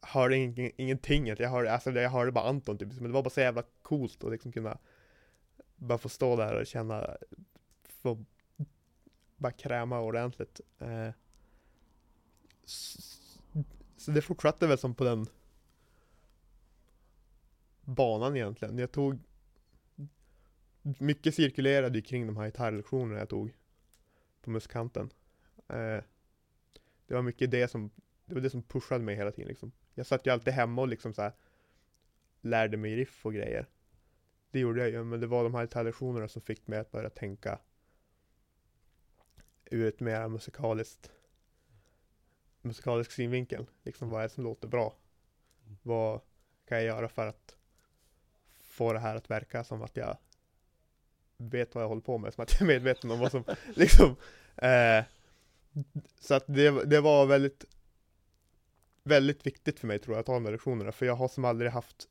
Hörde 0.00 0.36
ing, 0.36 0.70
ingenting, 0.76 1.26
jag 1.26 1.50
hörde, 1.50 1.72
alltså 1.72 1.90
jag 1.90 2.10
hörde 2.10 2.32
bara 2.32 2.48
Anton 2.48 2.78
typ, 2.78 2.92
men 2.92 3.02
det 3.04 3.12
var 3.12 3.22
bara 3.22 3.30
så 3.30 3.40
jävla 3.40 3.62
coolt 3.82 4.24
att 4.24 4.30
liksom 4.32 4.52
kunna 4.52 4.78
Bara 5.76 5.98
få 5.98 6.08
stå 6.08 6.36
där 6.36 6.60
och 6.60 6.66
känna 6.66 7.16
Få 8.02 8.24
Bara 9.36 9.52
kräma 9.52 10.00
ordentligt. 10.00 10.60
Eh, 10.78 11.10
Så 13.96 14.10
det 14.10 14.22
fortsatte 14.22 14.66
väl 14.66 14.78
som 14.78 14.94
på 14.94 15.04
den 15.04 15.26
Banan 17.80 18.36
egentligen, 18.36 18.78
jag 18.78 18.92
tog 18.92 19.18
mycket 20.82 21.34
cirkulerade 21.34 21.98
ju 21.98 22.02
kring 22.02 22.26
de 22.26 22.36
här 22.36 22.44
gitarrlektionerna 22.44 23.18
jag 23.18 23.28
tog 23.28 23.52
På 24.40 24.50
musikanten 24.50 25.10
eh, 25.68 26.02
Det 27.06 27.14
var 27.14 27.22
mycket 27.22 27.50
det 27.50 27.68
som 27.68 27.90
Det 28.24 28.34
var 28.34 28.40
det 28.40 28.50
som 28.50 28.62
pushade 28.62 29.04
mig 29.04 29.16
hela 29.16 29.32
tiden 29.32 29.48
liksom. 29.48 29.72
Jag 29.94 30.06
satt 30.06 30.26
ju 30.26 30.30
alltid 30.30 30.54
hemma 30.54 30.82
och 30.82 30.88
liksom 30.88 31.14
så 31.14 31.22
här 31.22 31.32
Lärde 32.40 32.76
mig 32.76 32.96
riff 32.96 33.26
och 33.26 33.34
grejer. 33.34 33.66
Det 34.50 34.58
gjorde 34.58 34.80
jag 34.80 34.90
ju, 34.90 35.04
men 35.04 35.20
det 35.20 35.26
var 35.26 35.44
de 35.44 35.54
här 35.54 35.62
gitarrlektionerna 35.62 36.28
som 36.28 36.42
fick 36.42 36.66
mig 36.66 36.78
att 36.78 36.90
börja 36.90 37.10
tänka 37.10 37.58
Ur 39.64 39.86
ett 39.86 40.00
mer 40.00 40.28
musikaliskt 40.28 41.12
Musikalisk 42.60 43.12
synvinkel. 43.12 43.66
Liksom 43.82 44.08
vad 44.08 44.20
är 44.20 44.22
det 44.22 44.34
som 44.34 44.44
låter 44.44 44.68
bra? 44.68 44.96
Vad 45.82 46.20
kan 46.64 46.78
jag 46.78 46.86
göra 46.86 47.08
för 47.08 47.26
att 47.26 47.56
Få 48.58 48.92
det 48.92 48.98
här 48.98 49.16
att 49.16 49.30
verka 49.30 49.64
som 49.64 49.82
att 49.82 49.96
jag 49.96 50.18
vet 51.50 51.74
vad 51.74 51.84
jag 51.84 51.88
håller 51.88 52.02
på 52.02 52.18
med, 52.18 52.34
som 52.34 52.42
att 52.42 52.52
jag 52.52 52.62
är 52.62 52.66
medveten 52.66 53.10
om 53.10 53.18
vad 53.18 53.30
som 53.30 53.44
liksom 53.74 54.16
eh, 54.56 55.04
Så 56.20 56.34
att 56.34 56.44
det, 56.46 56.84
det 56.84 57.00
var 57.00 57.26
väldigt 57.26 57.64
Väldigt 59.04 59.46
viktigt 59.46 59.80
för 59.80 59.86
mig 59.86 59.98
tror 59.98 60.14
jag 60.16 60.20
att 60.20 60.26
ta 60.26 60.32
de 60.34 60.44
där 60.44 60.52
lektionerna, 60.52 60.92
för 60.92 61.06
jag 61.06 61.14
har 61.14 61.28
som 61.28 61.44
aldrig 61.44 61.70
haft 61.70 62.08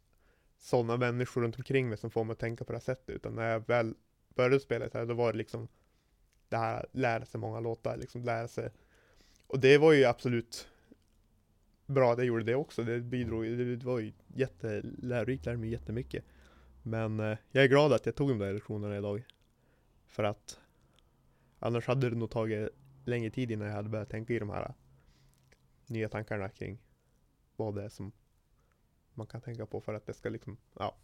Sådana 0.60 0.98
människor 0.98 1.42
runt 1.42 1.58
omkring 1.58 1.90
mig 1.90 1.98
som 1.98 2.12
får 2.12 2.24
mig 2.24 2.32
att 2.32 2.40
tänka 2.40 2.64
på 2.66 2.72
det 2.72 2.78
här 2.78 2.84
sättet, 2.84 3.16
utan 3.16 3.36
när 3.36 3.52
jag 3.52 3.68
väl 3.68 3.94
började 4.36 4.60
spela 4.60 4.86
gitarr, 4.86 5.00
här, 5.00 5.06
då 5.06 5.14
var 5.14 5.32
det 5.32 5.38
liksom 5.38 5.68
Det 6.50 6.58
här, 6.58 6.86
lära 6.92 7.26
sig 7.26 7.40
många 7.40 7.60
låtar, 7.60 7.98
liksom 7.98 8.24
lära 8.24 8.48
sig. 8.48 8.70
Och 9.48 9.60
det 9.60 9.78
var 9.78 9.94
ju 9.94 10.06
absolut 10.06 10.68
Bra 11.86 12.12
att 12.12 12.18
jag 12.18 12.28
gjorde 12.28 12.44
det 12.44 12.56
också, 12.56 12.84
det 12.84 13.00
bidrog 13.00 13.46
det 13.46 13.86
var 13.86 14.00
ju 14.00 14.14
jättelärorikt, 14.28 15.46
lärde 15.46 15.58
mig 15.58 15.70
jättemycket 15.70 16.24
men 16.84 17.20
eh, 17.20 17.38
jag 17.52 17.64
är 17.64 17.68
glad 17.68 17.94
att 17.94 18.06
jag 18.06 18.16
tog 18.16 18.30
de 18.30 18.40
där 18.40 18.54
lektionerna 18.54 18.98
idag. 18.98 19.26
För 20.08 20.24
att 20.24 20.60
annars 21.60 21.88
hade 21.88 22.10
det 22.10 22.16
nog 22.16 22.32
tagit 22.32 22.70
längre 23.06 23.30
tid 23.30 23.52
innan 23.52 23.68
jag 23.68 23.76
hade 23.76 23.90
börjat 23.90 24.10
tänka 24.10 24.34
i 24.34 24.40
de 24.40 24.50
här 24.50 24.62
eh, 24.62 24.74
nya 25.88 26.10
tankarna 26.10 26.50
kring 26.50 26.80
vad 27.56 27.76
det 27.76 27.84
är 27.84 27.90
som 27.90 28.12
man 29.14 29.28
kan 29.28 29.42
tänka 29.42 29.66
på 29.66 29.82
för 29.82 29.94
att 29.94 30.06
det 30.06 30.14
ska 30.14 30.30
liksom, 30.30 30.58
ja. 30.74 30.96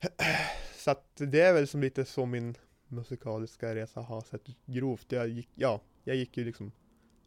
Så 0.74 0.90
att 0.90 1.16
det 1.16 1.40
är 1.40 1.52
väl 1.52 1.68
som 1.68 1.80
lite 1.80 2.04
så 2.04 2.26
min 2.26 2.54
musikaliska 2.86 3.74
resa 3.74 4.00
har 4.00 4.20
sett 4.20 4.48
ut 4.48 4.66
grovt. 4.66 5.12
Jag 5.12 5.28
gick, 5.28 5.48
ja, 5.54 5.80
jag 6.04 6.16
gick 6.16 6.36
ju 6.36 6.44
liksom 6.44 6.72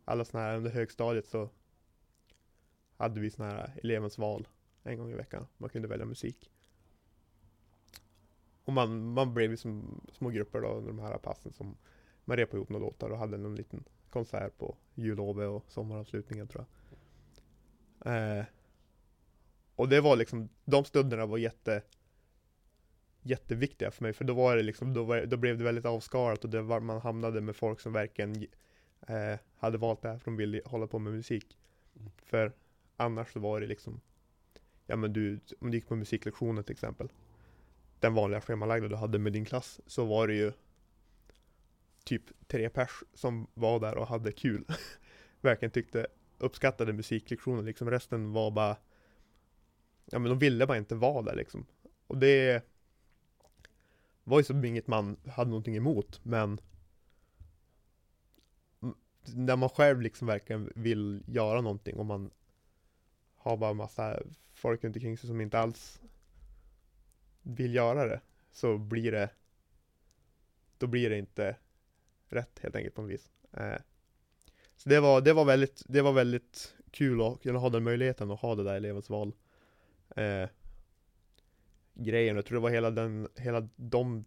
alla 0.05 0.25
såna 0.25 0.43
här 0.43 0.57
under 0.57 0.71
högstadiet 0.71 1.27
så 1.27 1.49
hade 2.97 3.19
vi 3.19 3.29
såna 3.29 3.49
här 3.49 3.79
elevens 3.83 4.17
val 4.17 4.47
en 4.83 4.97
gång 4.97 5.11
i 5.11 5.15
veckan. 5.15 5.47
Man 5.57 5.69
kunde 5.69 5.87
välja 5.87 6.05
musik. 6.05 6.50
Och 8.65 8.73
man, 8.73 9.13
man 9.13 9.33
blev 9.33 9.51
ju 9.51 9.57
som 9.57 10.01
små 10.11 10.29
grupper 10.29 10.61
då 10.61 10.67
under 10.67 10.87
de 10.87 10.99
här 10.99 11.17
passen 11.17 11.53
som 11.53 11.77
man 12.25 12.37
repade 12.37 12.57
ihop 12.57 12.69
några 12.69 12.85
låtar 12.85 13.09
och 13.09 13.17
hade 13.17 13.37
någon 13.37 13.55
liten 13.55 13.83
konsert 14.09 14.57
på 14.57 14.75
jullovet 14.95 15.49
och 15.49 15.71
sommaravslutningen 15.71 16.47
tror 16.47 16.65
jag. 18.01 18.37
Eh, 18.39 18.45
och 19.75 19.89
det 19.89 20.01
var 20.01 20.15
liksom, 20.15 20.49
de 20.65 20.85
stunderna 20.85 21.25
var 21.25 21.37
jätte 21.37 21.81
jätteviktiga 23.21 23.91
för 23.91 24.03
mig 24.03 24.13
för 24.13 24.25
då 24.25 24.33
var 24.33 24.55
det 24.55 24.63
liksom, 24.63 24.93
då, 24.93 25.03
var, 25.03 25.25
då 25.25 25.37
blev 25.37 25.57
det 25.57 25.63
väldigt 25.63 25.85
avskalat 25.85 26.43
och 26.43 26.49
det 26.49 26.61
var, 26.61 26.79
man 26.79 27.01
hamnade 27.01 27.41
med 27.41 27.55
folk 27.55 27.79
som 27.79 27.93
verkligen 27.93 28.47
eh, 29.07 29.39
hade 29.57 29.77
valt 29.77 30.01
det 30.01 30.09
här 30.09 30.17
för 30.17 30.25
de 30.25 30.37
ville 30.37 30.61
hålla 30.65 30.87
på 30.87 30.99
med 30.99 31.13
musik. 31.13 31.57
För 32.17 32.51
annars 32.97 33.33
så 33.33 33.39
var 33.39 33.61
det 33.61 33.67
liksom 33.67 34.01
Ja 34.85 34.95
men 34.95 35.13
du, 35.13 35.39
om 35.59 35.71
du 35.71 35.77
gick 35.77 35.87
på 35.87 35.95
musiklektionen 35.95 36.63
till 36.63 36.73
exempel 36.73 37.11
den 38.01 38.13
vanliga 38.13 38.41
schemalagda 38.41 38.87
du 38.87 38.95
hade 38.95 39.19
med 39.19 39.33
din 39.33 39.45
klass 39.45 39.81
Så 39.85 40.05
var 40.05 40.27
det 40.27 40.33
ju 40.33 40.51
Typ 42.03 42.23
tre 42.47 42.69
pers 42.69 43.03
som 43.13 43.47
var 43.53 43.79
där 43.79 43.97
och 43.97 44.07
hade 44.07 44.31
kul 44.31 44.65
verkligen 45.41 45.71
tyckte 45.71 46.07
uppskattade 46.37 46.93
musiklektionen 46.93 47.65
liksom. 47.65 47.91
Resten 47.91 48.33
var 48.33 48.51
bara 48.51 48.77
Ja 50.05 50.19
men 50.19 50.29
de 50.29 50.39
ville 50.39 50.67
bara 50.67 50.77
inte 50.77 50.95
vara 50.95 51.21
där 51.21 51.35
liksom. 51.35 51.65
Och 52.07 52.17
det 52.17 52.65
var 54.23 54.39
ju 54.39 54.43
som 54.43 54.65
inget 54.65 54.87
man 54.87 55.17
hade 55.27 55.49
någonting 55.49 55.75
emot 55.75 56.19
men 56.23 56.61
när 59.23 59.55
man 59.55 59.69
själv 59.69 60.01
liksom 60.01 60.27
verkligen 60.27 60.71
vill 60.75 61.23
göra 61.27 61.61
någonting 61.61 61.95
och 61.95 62.05
man 62.05 62.31
har 63.35 63.57
bara 63.57 63.73
massa 63.73 64.19
folk 64.53 64.83
runt 64.83 64.95
omkring 64.95 65.17
sig 65.17 65.27
som 65.27 65.41
inte 65.41 65.59
alls 65.59 66.01
vill 67.41 67.75
göra 67.75 68.07
det 68.07 68.21
så 68.51 68.77
blir 68.77 69.11
det 69.11 69.29
då 70.77 70.87
blir 70.87 71.09
det 71.09 71.17
inte 71.17 71.55
rätt 72.27 72.59
helt 72.59 72.75
enkelt 72.75 72.95
på 72.95 73.01
något 73.01 73.11
vis. 73.11 73.31
Eh, 73.51 73.81
så 74.77 74.89
det 74.89 74.99
var, 74.99 75.21
det 75.21 75.33
var 75.33 75.45
väldigt, 75.45 75.83
det 75.85 76.01
var 76.01 76.13
väldigt 76.13 76.75
kul 76.91 77.21
att 77.21 77.41
kunna 77.41 77.59
ha 77.59 77.69
den 77.69 77.83
möjligheten 77.83 78.31
att 78.31 78.39
ha 78.39 78.55
det 78.55 78.63
där 78.63 78.75
elevens 78.75 79.09
val 79.09 79.33
eh, 80.15 80.49
grejen. 81.93 82.35
Jag 82.35 82.45
tror 82.45 82.55
det 82.55 82.61
var 82.61 82.69
hela 82.69 82.91
den, 82.91 83.27
hela 83.35 83.69
de 83.75 84.25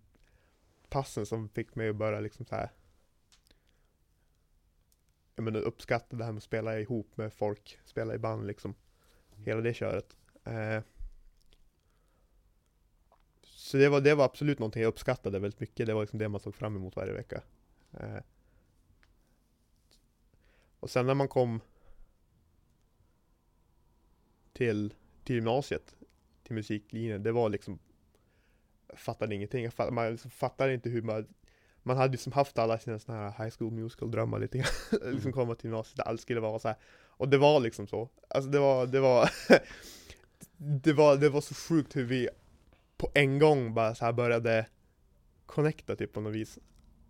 passen 0.88 1.26
som 1.26 1.48
fick 1.48 1.74
mig 1.74 1.88
att 1.88 1.96
börja 1.96 2.20
liksom 2.20 2.46
så 2.46 2.54
här. 2.54 2.70
Jag 5.34 5.44
menar 5.44 5.60
uppskatta 5.60 6.16
det 6.16 6.24
här 6.24 6.32
med 6.32 6.38
att 6.38 6.44
spela 6.44 6.80
ihop 6.80 7.16
med 7.16 7.32
folk, 7.32 7.78
spela 7.84 8.14
i 8.14 8.18
band 8.18 8.46
liksom. 8.46 8.74
Hela 9.36 9.60
det 9.60 9.74
köret. 9.74 10.16
Eh, 10.44 10.80
så 13.74 13.78
det 13.78 13.88
var, 13.88 14.00
det 14.00 14.14
var 14.14 14.24
absolut 14.24 14.58
någonting 14.58 14.82
jag 14.82 14.88
uppskattade 14.88 15.38
väldigt 15.38 15.60
mycket. 15.60 15.86
Det 15.86 15.94
var 15.94 16.00
liksom 16.00 16.18
det 16.18 16.28
man 16.28 16.40
såg 16.40 16.54
fram 16.54 16.76
emot 16.76 16.96
varje 16.96 17.12
vecka. 17.12 17.42
Eh, 17.92 18.18
och 20.80 20.90
sen 20.90 21.06
när 21.06 21.14
man 21.14 21.28
kom 21.28 21.60
till, 24.52 24.94
till 25.24 25.34
gymnasiet, 25.34 25.94
till 26.42 26.54
musiklinjen, 26.54 27.22
det 27.22 27.32
var 27.32 27.48
liksom 27.48 27.78
jag 28.88 28.98
fattade 28.98 29.34
ingenting. 29.34 29.64
Jag 29.64 29.74
fattade, 29.74 29.94
man 29.94 30.10
liksom 30.10 30.30
fattade 30.30 30.74
inte 30.74 30.90
hur 30.90 31.02
man 31.02 31.34
man 31.82 31.96
hade 31.96 32.12
liksom 32.12 32.32
haft 32.32 32.58
alla 32.58 32.78
sina 32.78 32.98
såna 32.98 33.30
här 33.30 33.44
high 33.44 33.54
school 33.58 33.72
musical 33.72 34.10
drömmar 34.10 34.38
lite 34.38 34.58
grann. 34.58 35.12
liksom 35.14 35.32
komma 35.32 35.54
till 35.54 35.64
gymnasiet 35.64 36.06
allt 36.06 36.20
skulle 36.20 36.40
vara 36.40 36.58
så 36.58 36.68
här. 36.68 36.76
Och 37.06 37.28
det 37.28 37.38
var 37.38 37.60
liksom 37.60 37.86
så. 37.86 38.08
Alltså 38.28 38.50
det 38.50 38.58
var, 38.58 38.86
det 38.86 39.00
var 39.00 39.30
det 40.56 40.92
var, 40.92 41.16
det 41.16 41.28
var 41.28 41.40
så 41.40 41.54
sjukt 41.54 41.96
hur 41.96 42.04
vi 42.04 42.28
på 43.04 43.10
en 43.14 43.38
gång 43.38 43.74
bara 43.74 43.94
så 43.94 44.04
här 44.04 44.12
började 44.12 44.66
connecta 45.46 45.96
typ 45.96 46.12
på 46.12 46.20
något 46.20 46.34
vis. 46.34 46.58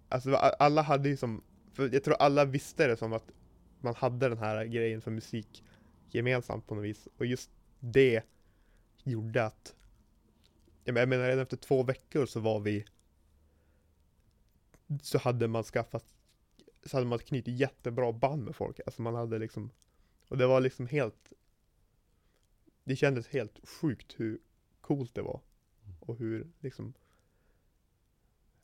Alltså 0.09 0.31
var, 0.31 0.39
alla 0.39 0.83
hade 0.83 1.09
ju 1.09 1.17
som, 1.17 1.43
för 1.73 1.95
jag 1.95 2.05
tror 2.05 2.15
alla 2.15 2.45
visste 2.45 2.87
det 2.87 2.97
som 2.97 3.13
att 3.13 3.31
man 3.81 3.95
hade 3.95 4.29
den 4.29 4.39
här 4.39 4.65
grejen 4.65 5.01
för 5.01 5.11
musik 5.11 5.65
gemensamt 6.11 6.67
på 6.67 6.75
något 6.75 6.85
vis. 6.85 7.09
Och 7.19 7.27
just 7.27 7.51
det 7.81 8.23
gjorde 9.03 9.45
att, 9.45 9.75
jag 10.85 10.95
menar 11.09 11.25
redan 11.25 11.43
efter 11.43 11.57
två 11.57 11.83
veckor 11.83 12.27
så 12.27 12.41
var 12.41 12.61
vi, 12.61 12.85
så 15.03 15.19
hade 15.19 15.49
man 15.49 15.65
skaffat, 15.65 16.15
så 16.87 16.97
hade 16.97 17.07
man 17.07 17.19
knutit 17.19 17.61
jättebra 17.61 18.13
band 18.13 18.45
med 18.45 18.57
folk. 18.57 18.81
Alltså 18.87 19.03
man 19.03 19.15
hade 19.15 19.39
liksom, 19.39 19.71
och 20.29 20.39
det 20.39 20.47
var 20.47 20.61
liksom 20.61 20.87
helt, 20.87 21.33
det 22.85 22.97
kändes 22.97 23.29
helt 23.29 23.69
sjukt 23.69 24.15
hur 24.21 24.39
coolt 24.81 25.15
det 25.15 25.23
var. 25.23 25.41
Och 26.07 26.19
hur 26.19 26.47
liksom 26.61 26.95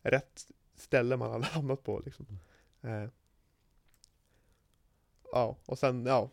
rätt 0.03 0.51
ställe 0.75 1.17
man 1.17 1.31
hade 1.31 1.45
hamnat 1.55 1.83
på 1.83 2.01
liksom. 2.01 2.27
Eh, 2.81 3.09
ja, 5.33 5.57
och 5.67 5.79
sen, 5.79 6.07
ja. 6.07 6.31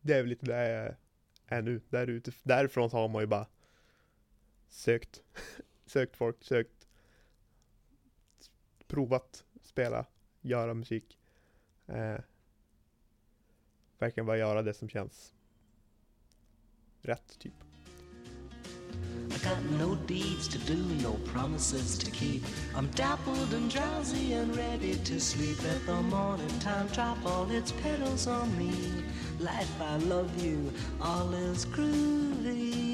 Det 0.00 0.14
är 0.14 0.22
väl 0.22 0.28
lite 0.28 0.46
där 0.46 0.70
jag 0.70 0.94
är 1.46 1.62
nu. 1.62 1.80
Där 1.88 2.06
ute, 2.06 2.32
därifrån 2.42 2.90
så 2.90 2.96
har 2.96 3.08
man 3.08 3.22
ju 3.22 3.26
bara 3.26 3.46
sökt, 4.68 5.22
sökt 5.86 6.16
folk, 6.16 6.44
sökt, 6.44 6.88
provat 8.86 9.44
spela, 9.62 10.06
göra 10.40 10.74
musik. 10.74 11.18
Eh, 11.86 12.18
verkligen 13.98 14.26
bara 14.26 14.38
göra 14.38 14.62
det 14.62 14.74
som 14.74 14.88
känns 14.88 15.34
rätt 17.02 17.38
typ. 17.38 17.54
Got 19.42 19.62
no 19.78 19.94
deeds 20.06 20.48
to 20.48 20.58
do, 20.58 20.76
no 21.02 21.12
promises 21.32 21.98
to 21.98 22.10
keep. 22.10 22.42
I'm 22.76 22.88
dappled 22.88 23.54
and 23.54 23.70
drowsy 23.70 24.34
and 24.34 24.54
ready 24.56 24.94
to 24.96 25.20
sleep. 25.20 25.56
Let 25.62 25.86
the 25.86 26.02
morning 26.02 26.58
time 26.60 26.86
drop 26.88 27.18
all 27.24 27.50
its 27.50 27.72
petals 27.72 28.26
on 28.26 28.56
me. 28.58 28.72
Life, 29.38 29.80
I 29.80 29.96
love 29.96 30.44
you, 30.44 30.70
all 31.00 31.32
is 31.34 31.64
groovy. 31.64 32.90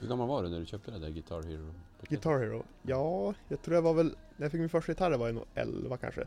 Hur 0.00 0.08
gammal 0.08 0.28
var 0.28 0.42
du 0.42 0.48
när 0.48 0.60
du 0.60 0.66
köpte 0.66 0.90
det 0.90 0.98
där 0.98 1.10
Guitar 1.10 1.42
Hero? 1.42 1.74
Guitar 2.08 2.38
Hero? 2.38 2.64
Ja, 2.82 3.34
jag 3.48 3.62
tror 3.62 3.74
jag 3.74 3.82
var 3.82 3.94
väl, 3.94 4.06
när 4.36 4.44
jag 4.44 4.52
fick 4.52 4.60
min 4.60 4.68
första 4.68 4.92
gitarr 4.92 5.18
var 5.18 5.26
jag 5.26 5.34
nog 5.34 5.44
11 5.54 5.96
kanske. 5.96 6.20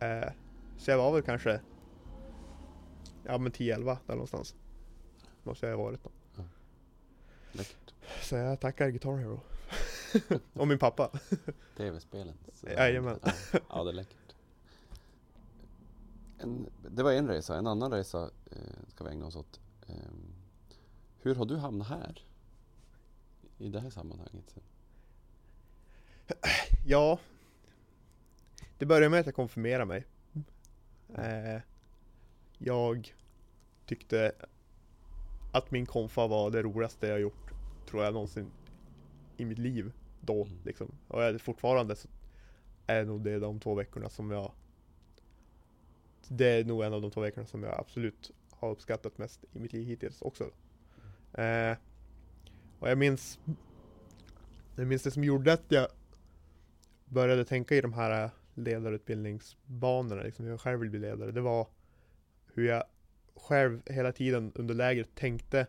Eh, 0.00 0.30
så 0.76 0.90
jag 0.90 0.98
var 0.98 1.12
väl 1.12 1.22
kanske, 1.22 1.60
ja 3.26 3.38
men 3.38 3.52
10-11 3.52 3.96
där 4.06 4.14
någonstans. 4.14 4.54
Måste 5.42 5.66
jag 5.66 5.76
ha 5.76 5.84
varit 5.84 6.04
då. 6.04 6.10
Läckert. 7.52 7.94
Så 8.22 8.36
jag 8.36 8.60
tackar 8.60 8.88
Guitar 8.88 9.16
Hero. 9.16 9.40
Och 10.52 10.68
min 10.68 10.78
pappa. 10.78 11.10
TV-spelen. 11.76 12.34
Jajamän. 12.62 13.18
Ja, 13.24 13.32
ja, 13.68 13.84
det 13.84 13.90
är 13.90 13.94
läckert. 13.94 14.34
En, 16.38 16.70
det 16.90 17.02
var 17.02 17.12
en 17.12 17.28
resa. 17.28 17.58
En 17.58 17.66
annan 17.66 17.90
resa 17.90 18.30
eh, 18.50 18.88
ska 18.88 19.04
vi 19.04 19.10
ägna 19.10 19.26
oss 19.26 19.36
åt. 19.36 19.60
Ehm, 19.86 20.34
hur 21.22 21.34
har 21.34 21.44
du 21.44 21.56
hamnat 21.56 21.88
här? 21.88 22.24
I 23.58 23.68
det 23.68 23.80
här 23.80 23.90
sammanhanget. 23.90 24.54
Ja, 26.86 27.18
det 28.78 28.86
började 28.86 29.08
med 29.08 29.20
att 29.20 29.26
jag 29.26 29.34
konfirmerade 29.34 29.84
mig. 29.84 30.06
Eh, 31.14 31.60
jag 32.64 33.14
tyckte 33.86 34.32
att 35.52 35.70
min 35.70 35.86
konfa 35.86 36.26
var 36.26 36.50
det 36.50 36.62
roligaste 36.62 37.06
jag 37.06 37.20
gjort, 37.20 37.50
tror 37.90 38.04
jag 38.04 38.14
någonsin 38.14 38.50
i 39.36 39.44
mitt 39.44 39.58
liv 39.58 39.92
då 40.20 40.44
Mm. 40.44 40.58
liksom. 40.64 40.94
Och 41.08 41.22
jag, 41.22 41.40
fortfarande 41.40 41.96
så 41.96 42.08
är 42.86 43.04
nog 43.04 43.24
det 43.24 43.38
de 43.38 43.60
två 43.60 43.74
veckorna 43.74 44.08
som 44.08 44.30
jag 44.30 44.52
Det 46.28 46.46
är 46.46 46.64
nog 46.64 46.84
en 46.84 46.92
av 46.92 47.02
de 47.02 47.10
två 47.10 47.20
veckorna 47.20 47.46
som 47.46 47.62
jag 47.62 47.80
absolut 47.80 48.30
har 48.50 48.70
uppskattat 48.70 49.18
mest 49.18 49.44
i 49.52 49.58
mitt 49.60 49.72
liv 49.72 49.86
hittills 49.86 50.22
också. 50.22 50.44
Eh, 51.32 51.76
och 52.78 52.90
jag 52.90 52.98
minns 52.98 53.38
Jag 54.76 54.86
minns 54.86 55.02
det 55.02 55.10
som 55.10 55.24
gjorde 55.24 55.52
att 55.52 55.64
jag 55.68 55.88
började 57.04 57.44
tänka 57.44 57.74
i 57.74 57.80
de 57.80 57.92
här 57.92 58.30
ledarutbildningsbanorna, 58.54 60.22
liksom 60.22 60.44
hur 60.44 60.52
jag 60.52 60.60
själv 60.60 60.80
vill 60.80 60.90
bli 60.90 60.98
ledare. 60.98 61.32
Det 61.32 61.40
var 61.40 61.66
hur 62.54 62.64
jag 62.64 62.84
själv 63.34 63.82
hela 63.86 64.12
tiden 64.12 64.52
under 64.54 64.74
lägret 64.74 65.14
tänkte 65.14 65.66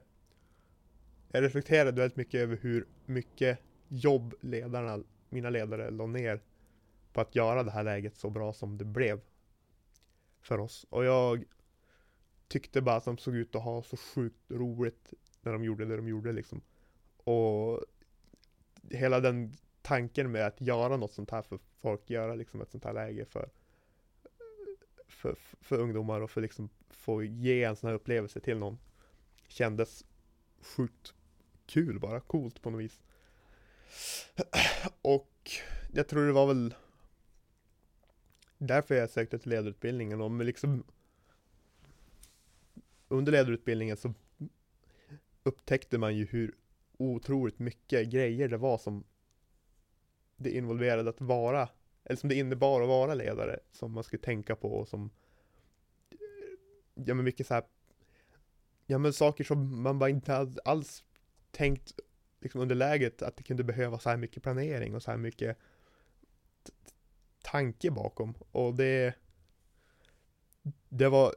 Jag 1.31 1.43
reflekterade 1.43 2.01
väldigt 2.01 2.17
mycket 2.17 2.41
över 2.41 2.57
hur 2.57 2.87
mycket 3.05 3.59
jobb 3.87 4.33
ledarna, 4.41 5.03
mina 5.29 5.49
ledare, 5.49 5.89
la 5.89 6.05
ner 6.05 6.41
på 7.13 7.21
att 7.21 7.35
göra 7.35 7.63
det 7.63 7.71
här 7.71 7.83
läget 7.83 8.15
så 8.15 8.29
bra 8.29 8.53
som 8.53 8.77
det 8.77 8.85
blev 8.85 9.21
för 10.41 10.59
oss. 10.59 10.85
Och 10.89 11.05
jag 11.05 11.43
tyckte 12.47 12.81
bara 12.81 12.95
att 12.95 13.05
de 13.05 13.17
såg 13.17 13.35
ut 13.35 13.55
att 13.55 13.63
ha 13.63 13.83
så 13.83 13.97
sjukt 13.97 14.51
roligt 14.51 15.13
när 15.41 15.53
de 15.53 15.63
gjorde 15.63 15.85
det 15.85 15.95
de 15.95 16.07
gjorde 16.07 16.31
liksom. 16.31 16.61
Och 17.17 17.85
hela 18.91 19.19
den 19.19 19.57
tanken 19.81 20.31
med 20.31 20.47
att 20.47 20.61
göra 20.61 20.97
något 20.97 21.13
sånt 21.13 21.31
här 21.31 21.41
för 21.41 21.59
folk, 21.81 22.09
göra 22.09 22.35
liksom 22.35 22.61
ett 22.61 22.71
sånt 22.71 22.83
här 22.83 22.93
läge 22.93 23.25
för, 23.25 23.49
för, 25.07 25.35
för 25.61 25.79
ungdomar 25.79 26.21
och 26.21 26.31
för 26.31 26.41
liksom 26.41 26.69
få 26.89 27.23
ge 27.23 27.63
en 27.63 27.75
sån 27.75 27.87
här 27.87 27.95
upplevelse 27.95 28.39
till 28.39 28.57
någon 28.57 28.77
kändes 29.47 30.05
sjukt 30.61 31.13
kul 31.65 31.99
bara, 31.99 32.19
coolt 32.19 32.61
på 32.61 32.69
något 32.69 32.81
vis. 32.81 33.01
Och 35.01 35.51
jag 35.93 36.07
tror 36.07 36.25
det 36.27 36.33
var 36.33 36.47
väl 36.47 36.75
därför 38.57 38.95
jag 38.95 39.09
sökte 39.09 39.39
till 39.39 39.49
ledarutbildningen 39.49 40.21
och 40.21 40.45
liksom 40.45 40.83
under 43.07 43.31
ledarutbildningen 43.31 43.97
så 43.97 44.13
upptäckte 45.43 45.97
man 45.97 46.15
ju 46.15 46.25
hur 46.25 46.55
otroligt 46.97 47.59
mycket 47.59 48.07
grejer 48.07 48.49
det 48.49 48.57
var 48.57 48.77
som 48.77 49.03
det 50.37 50.51
involverade 50.51 51.09
att 51.09 51.21
vara, 51.21 51.69
eller 52.05 52.17
som 52.17 52.29
det 52.29 52.35
innebar 52.35 52.81
att 52.81 52.87
vara 52.87 53.13
ledare, 53.13 53.59
som 53.71 53.91
man 53.91 54.03
skulle 54.03 54.23
tänka 54.23 54.55
på 54.55 54.73
och 54.73 54.87
som 54.87 55.09
ja 56.93 57.13
men 57.13 57.25
mycket 57.25 57.47
så 57.47 57.53
här 57.53 57.63
ja 58.85 58.97
men 58.97 59.13
saker 59.13 59.43
som 59.43 59.81
man 59.81 59.99
bara 59.99 60.09
inte 60.09 60.31
hade 60.31 60.61
alls 60.65 61.03
tänkt 61.51 61.99
liksom 62.39 62.61
under 62.61 62.75
läget 62.75 63.21
att 63.21 63.37
det 63.37 63.43
kunde 63.43 63.63
behöva 63.63 63.99
så 63.99 64.09
här 64.09 64.17
mycket 64.17 64.43
planering 64.43 64.95
och 64.95 65.03
så 65.03 65.11
här 65.11 65.17
mycket 65.17 65.57
tanke 67.41 67.91
bakom. 67.91 68.33
Och 68.51 68.75
det 68.75 69.15
det 70.89 71.09
var 71.09 71.35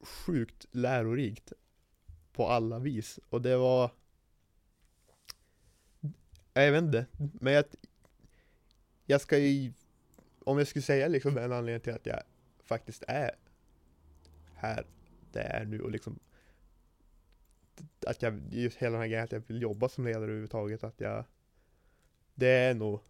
sjukt 0.00 0.66
lärorikt 0.70 1.52
på 2.32 2.48
alla 2.48 2.78
vis. 2.78 3.20
Och 3.28 3.42
det 3.42 3.56
var 3.56 3.90
jag 6.52 6.72
vet 6.72 6.82
inte, 6.82 7.06
men 7.16 7.52
jag 7.52 7.64
jag 9.06 9.20
ska 9.20 9.38
ju 9.38 9.72
om 10.44 10.58
jag 10.58 10.66
skulle 10.66 10.82
säga 10.82 11.08
liksom 11.08 11.38
en 11.38 11.52
anledning 11.52 11.80
till 11.80 11.94
att 11.94 12.06
jag 12.06 12.22
faktiskt 12.62 13.04
är 13.08 13.30
här 14.54 14.86
det 15.32 15.40
är 15.40 15.64
nu 15.64 15.80
och 15.80 15.90
liksom 15.90 16.18
att 18.06 18.22
jag, 18.22 18.40
just 18.50 18.76
hela 18.76 18.92
den 18.92 19.00
här 19.00 19.08
grejen 19.08 19.24
att 19.24 19.32
jag 19.32 19.42
vill 19.46 19.62
jobba 19.62 19.88
som 19.88 20.04
ledare 20.04 20.24
överhuvudtaget, 20.24 20.84
att 20.84 21.00
jag 21.00 21.24
det 22.34 22.48
är 22.48 22.74
nog 22.74 23.00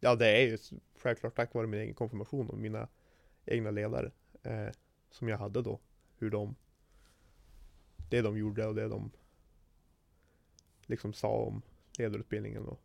Ja 0.00 0.14
det 0.14 0.28
är 0.28 0.40
ju 0.40 0.58
självklart 0.96 1.36
tack 1.36 1.54
vare 1.54 1.66
min 1.66 1.80
egen 1.80 1.94
konfirmation 1.94 2.50
och 2.50 2.58
mina 2.58 2.88
egna 3.44 3.70
ledare 3.70 4.10
eh, 4.42 4.68
som 5.10 5.28
jag 5.28 5.38
hade 5.38 5.62
då. 5.62 5.80
Hur 6.18 6.30
de 6.30 6.54
Det 8.10 8.22
de 8.22 8.36
gjorde 8.36 8.66
och 8.66 8.74
det 8.74 8.88
de 8.88 9.10
liksom 10.86 11.12
sa 11.12 11.28
om 11.28 11.62
ledarutbildningen 11.98 12.66
och 12.66 12.80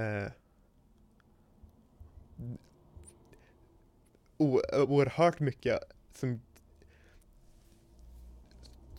eh, 0.00 0.32
oerhört 4.38 5.40
mycket 5.40 5.80
som 6.14 6.40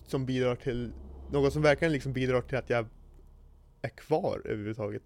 som 0.07 0.25
bidrar 0.25 0.55
till 0.55 0.93
något 1.31 1.53
som 1.53 1.61
verkligen 1.61 1.91
liksom 1.91 2.13
bidrar 2.13 2.41
till 2.41 2.57
att 2.57 2.69
jag 2.69 2.87
är 3.81 3.89
kvar 3.89 4.41
överhuvudtaget. 4.45 5.03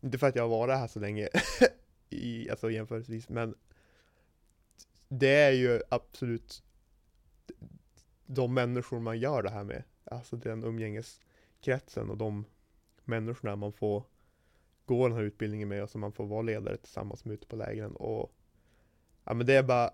Inte 0.00 0.18
för 0.18 0.26
att 0.26 0.36
jag 0.36 0.42
har 0.42 0.48
varit 0.48 0.76
här 0.76 0.86
så 0.86 1.00
länge 1.00 1.28
i, 2.10 2.50
alltså 2.50 2.70
jämförelsevis, 2.70 3.28
men 3.28 3.54
det 5.08 5.34
är 5.34 5.52
ju 5.52 5.82
absolut 5.88 6.62
de 8.26 8.54
människor 8.54 9.00
man 9.00 9.18
gör 9.18 9.42
det 9.42 9.50
här 9.50 9.64
med. 9.64 9.82
Alltså 10.04 10.36
den 10.36 10.64
umgängeskretsen 10.64 12.10
och 12.10 12.16
de 12.16 12.44
människorna 13.04 13.56
man 13.56 13.72
får 13.72 14.04
gå 14.86 15.08
den 15.08 15.16
här 15.16 15.24
utbildningen 15.24 15.68
med 15.68 15.82
och 15.82 15.90
som 15.90 16.00
man 16.00 16.12
får 16.12 16.26
vara 16.26 16.42
ledare 16.42 16.76
tillsammans 16.76 17.24
med 17.24 17.34
ute 17.34 17.46
på 17.46 17.56
lägren 17.56 17.96
och 17.96 18.32
ja 19.24 19.34
men 19.34 19.46
det 19.46 19.54
är 19.54 19.62
bara 19.62 19.90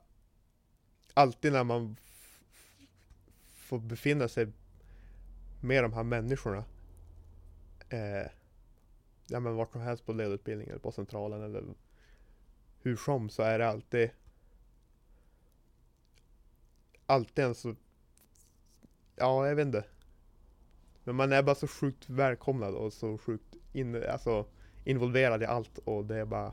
alltid 1.14 1.52
när 1.52 1.64
man 1.64 1.96
får 3.52 3.78
befinna 3.78 4.28
sig 4.28 4.52
med 5.60 5.84
de 5.84 5.92
här 5.92 6.02
människorna 6.02 6.64
eh, 7.88 8.30
ja 9.26 9.40
men 9.40 9.56
vart 9.56 9.72
som 9.72 9.80
helst 9.80 10.06
på 10.06 10.12
ledarutbildningen, 10.12 10.80
på 10.80 10.92
centralen 10.92 11.42
eller 11.42 11.64
hur 12.82 12.96
som 12.96 13.28
så 13.28 13.42
är 13.42 13.58
det 13.58 13.68
alltid 13.68 14.10
alltid 17.06 17.44
en 17.44 17.54
så 17.54 17.74
ja 19.16 19.48
jag 19.48 19.56
vet 19.56 19.66
inte. 19.66 19.84
Men 21.04 21.16
man 21.16 21.32
är 21.32 21.42
bara 21.42 21.54
så 21.54 21.66
sjukt 21.66 22.08
välkomnad 22.08 22.74
och 22.74 22.92
så 22.92 23.18
sjukt 23.18 23.56
inne 23.72 24.10
alltså, 24.10 24.46
involverad 24.84 25.42
i 25.42 25.46
allt 25.46 25.78
och 25.78 26.04
det 26.04 26.16
är 26.16 26.24
bara 26.24 26.52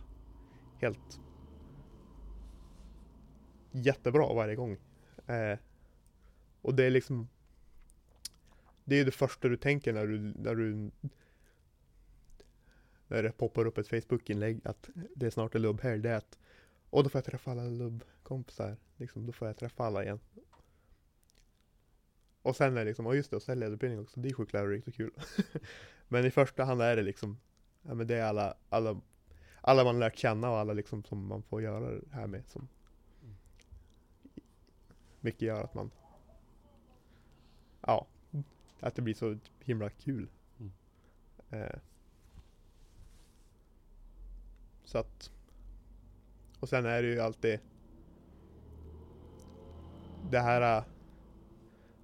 helt 0.78 1.20
jättebra 3.72 4.34
varje 4.34 4.56
gång. 4.56 4.78
Eh, 5.28 5.60
och 6.62 6.76
det 6.76 6.84
är 6.84 6.90
liksom 6.90 7.30
Det 8.84 9.00
är 9.00 9.06
det 9.06 9.12
första 9.12 9.48
du 9.48 9.58
tänker 9.58 9.94
när 9.94 10.08
du, 10.08 10.20
när 10.20 10.56
du 10.56 10.92
När 13.08 13.24
det 13.24 13.32
poppar 13.32 13.66
upp 13.66 13.78
ett 13.78 13.88
Facebook-inlägg 13.88 14.62
att 14.64 14.90
det 15.16 15.26
är 15.26 15.30
snart 15.30 15.56
en 15.56 15.62
lubb 15.62 15.82
här, 15.82 15.98
det 15.98 16.10
är 16.10 16.18
att 16.18 16.38
Och 16.90 17.04
då 17.04 17.10
får 17.10 17.20
jag 17.20 17.26
träffa 17.26 17.52
alla 17.52 17.64
lubbkompisar, 17.64 18.78
liksom, 18.98 19.26
då 19.26 19.32
får 19.32 19.48
jag 19.48 19.58
träffa 19.58 19.84
alla 19.84 20.04
igen. 20.04 20.20
Och 22.42 22.56
sen 22.56 22.78
är 22.78 22.80
det 22.80 22.86
liksom, 22.86 23.06
ja 23.06 23.14
just 23.14 23.30
det, 23.30 23.36
och 23.36 23.42
sen 23.42 23.60
ledarutbildning 23.60 24.02
också, 24.02 24.20
det 24.20 24.30
är 24.30 24.34
sjukt 24.34 24.54
lärorikt 24.54 24.88
och 24.88 24.94
kul. 24.94 25.12
men 26.08 26.26
i 26.26 26.32
första 26.32 26.64
hand 26.64 26.82
är 26.82 26.96
det 26.96 27.02
liksom, 27.02 27.40
ja 27.82 27.94
men 27.94 28.08
det 28.08 28.16
är 28.16 28.24
alla, 28.24 28.54
alla, 28.70 29.02
alla 29.62 29.84
man 29.84 30.00
lärt 30.00 30.18
känna 30.18 30.50
och 30.50 30.58
alla 30.58 30.74
liksom 30.74 31.04
som 31.04 31.28
man 31.28 31.44
får 31.44 31.62
göra 31.62 31.92
det 31.92 32.02
här 32.12 32.28
med 32.28 32.44
som 32.48 32.68
mycket 35.22 35.42
gör 35.42 35.64
att 35.64 35.74
man, 35.74 35.92
ja, 37.82 38.08
att 38.80 38.96
det 38.96 39.02
blir 39.02 39.14
så 39.14 39.38
himla 39.60 39.90
kul. 39.90 40.30
Mm. 40.60 40.72
Eh, 41.50 41.80
så 44.84 44.98
att, 44.98 45.32
och 46.60 46.70
sen 46.70 46.86
är 46.86 47.02
det 47.02 47.08
ju 47.08 47.20
alltid 47.20 47.60
det 50.30 50.40
här 50.40 50.78
äh, 50.78 50.84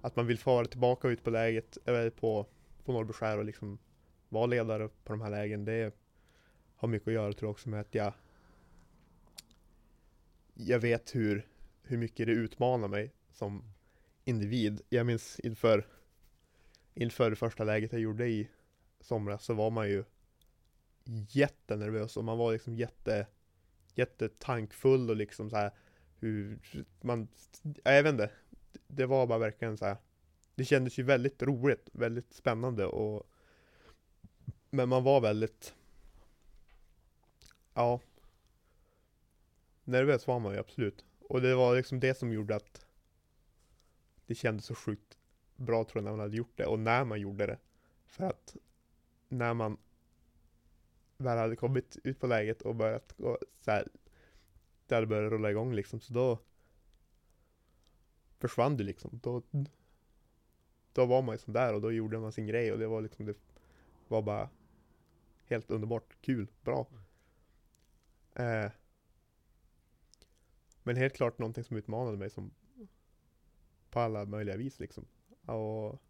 att 0.00 0.16
man 0.16 0.26
vill 0.26 0.38
fara 0.38 0.66
tillbaka 0.66 1.08
ut 1.08 1.24
på 1.24 1.30
läget, 1.30 1.78
eller 1.84 2.10
på, 2.10 2.46
på 2.84 2.92
Norrbyskär 2.92 3.38
och 3.38 3.44
liksom 3.44 3.78
vara 4.36 4.46
ledare 4.46 4.88
på 4.88 5.12
de 5.12 5.20
här 5.20 5.30
lägen. 5.30 5.64
Det 5.64 5.94
har 6.76 6.88
mycket 6.88 7.08
att 7.08 7.14
göra 7.14 7.32
tror 7.32 7.46
jag 7.48 7.50
också 7.50 7.68
med 7.68 7.80
att 7.80 7.94
jag 7.94 8.12
jag 10.54 10.78
vet 10.78 11.14
hur, 11.14 11.46
hur 11.82 11.98
mycket 11.98 12.26
det 12.26 12.32
utmanar 12.32 12.88
mig 12.88 13.12
som 13.32 13.72
individ. 14.24 14.80
Jag 14.88 15.06
minns 15.06 15.40
inför 15.40 15.86
inför 16.94 17.30
det 17.30 17.36
första 17.36 17.64
läget 17.64 17.92
jag 17.92 18.00
gjorde 18.00 18.26
i 18.26 18.50
somras 19.00 19.44
så 19.44 19.54
var 19.54 19.70
man 19.70 19.88
ju 19.88 20.04
jättenervös 21.30 22.16
och 22.16 22.24
man 22.24 22.38
var 22.38 22.52
liksom 22.52 22.76
jätte 22.76 23.26
jättetankfull 23.94 25.10
och 25.10 25.16
liksom 25.16 25.50
så 25.50 25.56
här 25.56 25.70
hur 26.18 26.58
man, 27.00 27.28
jag 27.84 28.02
vet 28.02 28.12
inte, 28.12 28.30
det 28.86 29.06
var 29.06 29.26
bara 29.26 29.38
verkligen 29.38 29.76
så 29.76 29.84
här. 29.84 29.96
Det 30.54 30.64
kändes 30.64 30.98
ju 30.98 31.02
väldigt 31.02 31.42
roligt, 31.42 31.88
väldigt 31.92 32.32
spännande 32.32 32.86
och 32.86 33.30
men 34.70 34.88
man 34.88 35.04
var 35.04 35.20
väldigt 35.20 35.74
Ja. 37.76 38.00
Nervös 39.84 40.26
var 40.26 40.40
man 40.40 40.52
ju 40.52 40.58
absolut. 40.58 41.04
Och 41.20 41.40
det 41.40 41.54
var 41.54 41.76
liksom 41.76 42.00
det 42.00 42.14
som 42.14 42.32
gjorde 42.32 42.56
att 42.56 42.86
Det 44.26 44.34
kändes 44.34 44.66
så 44.66 44.74
sjukt 44.74 45.18
bra 45.56 45.84
tror 45.84 45.96
jag 45.96 46.04
när 46.04 46.10
man 46.10 46.20
hade 46.20 46.36
gjort 46.36 46.56
det. 46.56 46.66
Och 46.66 46.78
när 46.78 47.04
man 47.04 47.20
gjorde 47.20 47.46
det. 47.46 47.58
För 48.06 48.24
att 48.24 48.56
När 49.28 49.54
man 49.54 49.78
Väl 51.16 51.38
hade 51.38 51.56
kommit 51.56 51.98
ut 52.04 52.20
på 52.20 52.26
läget 52.26 52.62
och 52.62 52.74
börjat 52.74 53.14
gå 53.16 53.38
så 53.60 53.70
här, 53.70 53.88
Det 54.86 54.94
hade 54.94 55.06
börjat 55.06 55.32
rulla 55.32 55.50
igång 55.50 55.72
liksom 55.74 56.00
så 56.00 56.12
då 56.12 56.38
Försvann 58.38 58.76
det 58.76 58.84
liksom. 58.84 59.20
Då 59.22 59.42
Då 60.92 61.06
var 61.06 61.22
man 61.22 61.34
ju 61.34 61.38
sån 61.38 61.54
där 61.54 61.74
och 61.74 61.80
då 61.80 61.92
gjorde 61.92 62.18
man 62.18 62.32
sin 62.32 62.46
grej 62.46 62.72
och 62.72 62.78
det 62.78 62.86
var 62.86 63.00
liksom 63.00 63.26
det 63.26 63.34
var 64.08 64.22
bara 64.22 64.48
Helt 65.46 65.70
underbart, 65.70 66.16
kul, 66.20 66.46
bra. 66.62 66.86
Eh, 68.34 68.70
Men 70.82 70.96
helt 70.96 71.14
klart 71.16 71.38
någonting 71.38 71.64
som 71.64 71.76
utmanade 71.76 72.16
mig 72.16 72.30
som 72.30 72.50
På 73.90 74.00
alla 74.00 74.24
möjliga 74.24 74.56
vis 74.56 74.80
liksom. 74.80 75.06
Och 75.46 76.02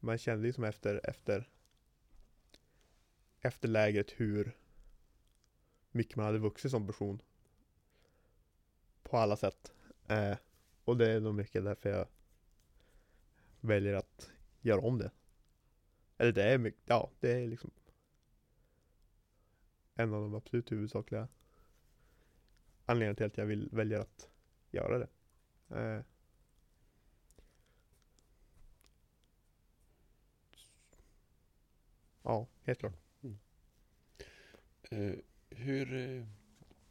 Man 0.00 0.18
kände 0.18 0.46
ju 0.46 0.52
som 0.52 0.64
efter, 0.64 1.00
efter 1.10 1.48
Efter 3.40 3.68
lägret 3.68 4.10
hur 4.10 4.56
Mycket 5.90 6.16
man 6.16 6.26
hade 6.26 6.38
vuxit 6.38 6.70
som 6.70 6.86
person. 6.86 7.22
På 9.02 9.16
alla 9.16 9.36
sätt. 9.36 9.72
Eh, 10.08 10.36
Och 10.84 10.96
det 10.96 11.12
är 11.12 11.20
nog 11.20 11.34
mycket 11.34 11.64
därför 11.64 11.90
jag 11.90 12.08
Väljer 13.60 13.94
att 13.94 14.30
göra 14.60 14.80
om 14.80 14.98
det. 14.98 15.10
Eller 16.18 16.32
det 16.32 16.42
är 16.42 16.58
mycket, 16.58 16.82
ja 16.84 17.10
det 17.20 17.32
är 17.32 17.46
liksom 17.46 17.70
En 19.94 20.14
av 20.14 20.22
de 20.22 20.34
absolut 20.34 20.72
huvudsakliga 20.72 21.28
Anledningarna 22.86 23.16
till 23.16 23.26
att 23.26 23.38
jag 23.38 23.46
vill 23.46 23.68
välja 23.72 24.00
att 24.00 24.28
göra 24.70 24.98
det 24.98 25.08
eh, 25.68 26.02
Ja, 32.26 32.46
helt 32.62 32.78
klart. 32.78 32.94
Eh, 34.90 35.14
hur, 35.50 35.94
eh, 35.94 36.26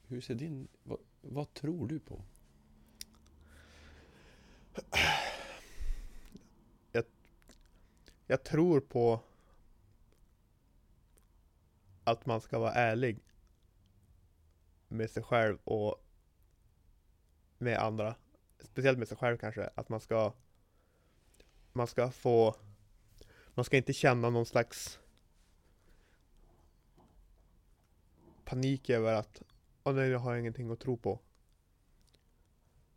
hur 0.08 0.22
ser 0.22 0.36
din... 0.36 0.68
Vad, 0.84 1.00
vad 1.22 1.54
tror 1.54 1.88
du 1.88 2.00
på? 2.00 2.22
Jag 8.28 8.44
tror 8.44 8.80
på 8.80 9.20
att 12.04 12.26
man 12.26 12.42
ska 12.42 12.60
vara 12.60 12.74
ärlig 12.74 13.20
med 14.88 15.10
sig 15.10 15.24
själv 15.24 15.58
och 15.64 16.06
med 17.58 17.78
andra. 17.78 18.16
Speciellt 18.60 19.00
med 19.00 19.08
sig 19.08 19.18
själv 19.18 19.38
kanske. 19.38 19.70
Att 19.76 19.90
man 19.90 20.00
ska 20.00 20.34
man 21.74 21.88
ska 21.88 22.12
få 22.12 22.56
man 23.54 23.66
ska 23.66 23.78
inte 23.78 23.94
känna 23.94 24.30
någon 24.30 24.46
slags 24.46 25.00
panik 28.46 28.90
över 28.90 29.14
att 29.14 29.42
Åh 29.88 29.96
nej, 29.96 30.10
jag 30.10 30.20
har 30.20 30.36
ingenting 30.36 30.72
att 30.72 30.80
tro 30.80 30.98
på. 30.98 31.20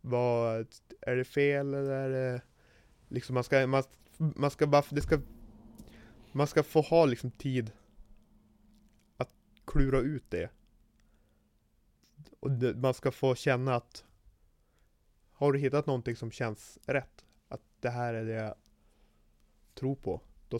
Vad, 0.01 0.67
är 1.01 1.15
det 1.15 1.25
fel 1.25 1.73
eller 1.73 1.91
är 1.91 2.09
det 2.09 2.41
liksom 3.07 3.33
man 3.33 3.43
ska, 3.43 3.67
man, 3.67 3.83
man 4.19 4.51
ska 4.51 4.67
bara, 4.67 4.83
det 4.89 5.01
ska 5.01 5.19
Man 6.31 6.47
ska 6.47 6.63
få 6.63 6.81
ha 6.81 7.05
liksom 7.05 7.31
tid 7.31 7.71
Att 9.17 9.33
klura 9.65 9.99
ut 9.99 10.23
det. 10.29 10.49
Och 12.39 12.51
det, 12.51 12.75
man 12.75 12.93
ska 12.93 13.11
få 13.11 13.35
känna 13.35 13.75
att 13.75 14.05
Har 15.31 15.53
du 15.53 15.59
hittat 15.59 15.85
någonting 15.85 16.15
som 16.15 16.31
känns 16.31 16.79
rätt? 16.85 17.25
Att 17.47 17.61
det 17.79 17.89
här 17.89 18.13
är 18.13 18.25
det 18.25 18.33
jag 18.33 18.55
tror 19.73 19.95
på. 19.95 20.21
Då 20.49 20.59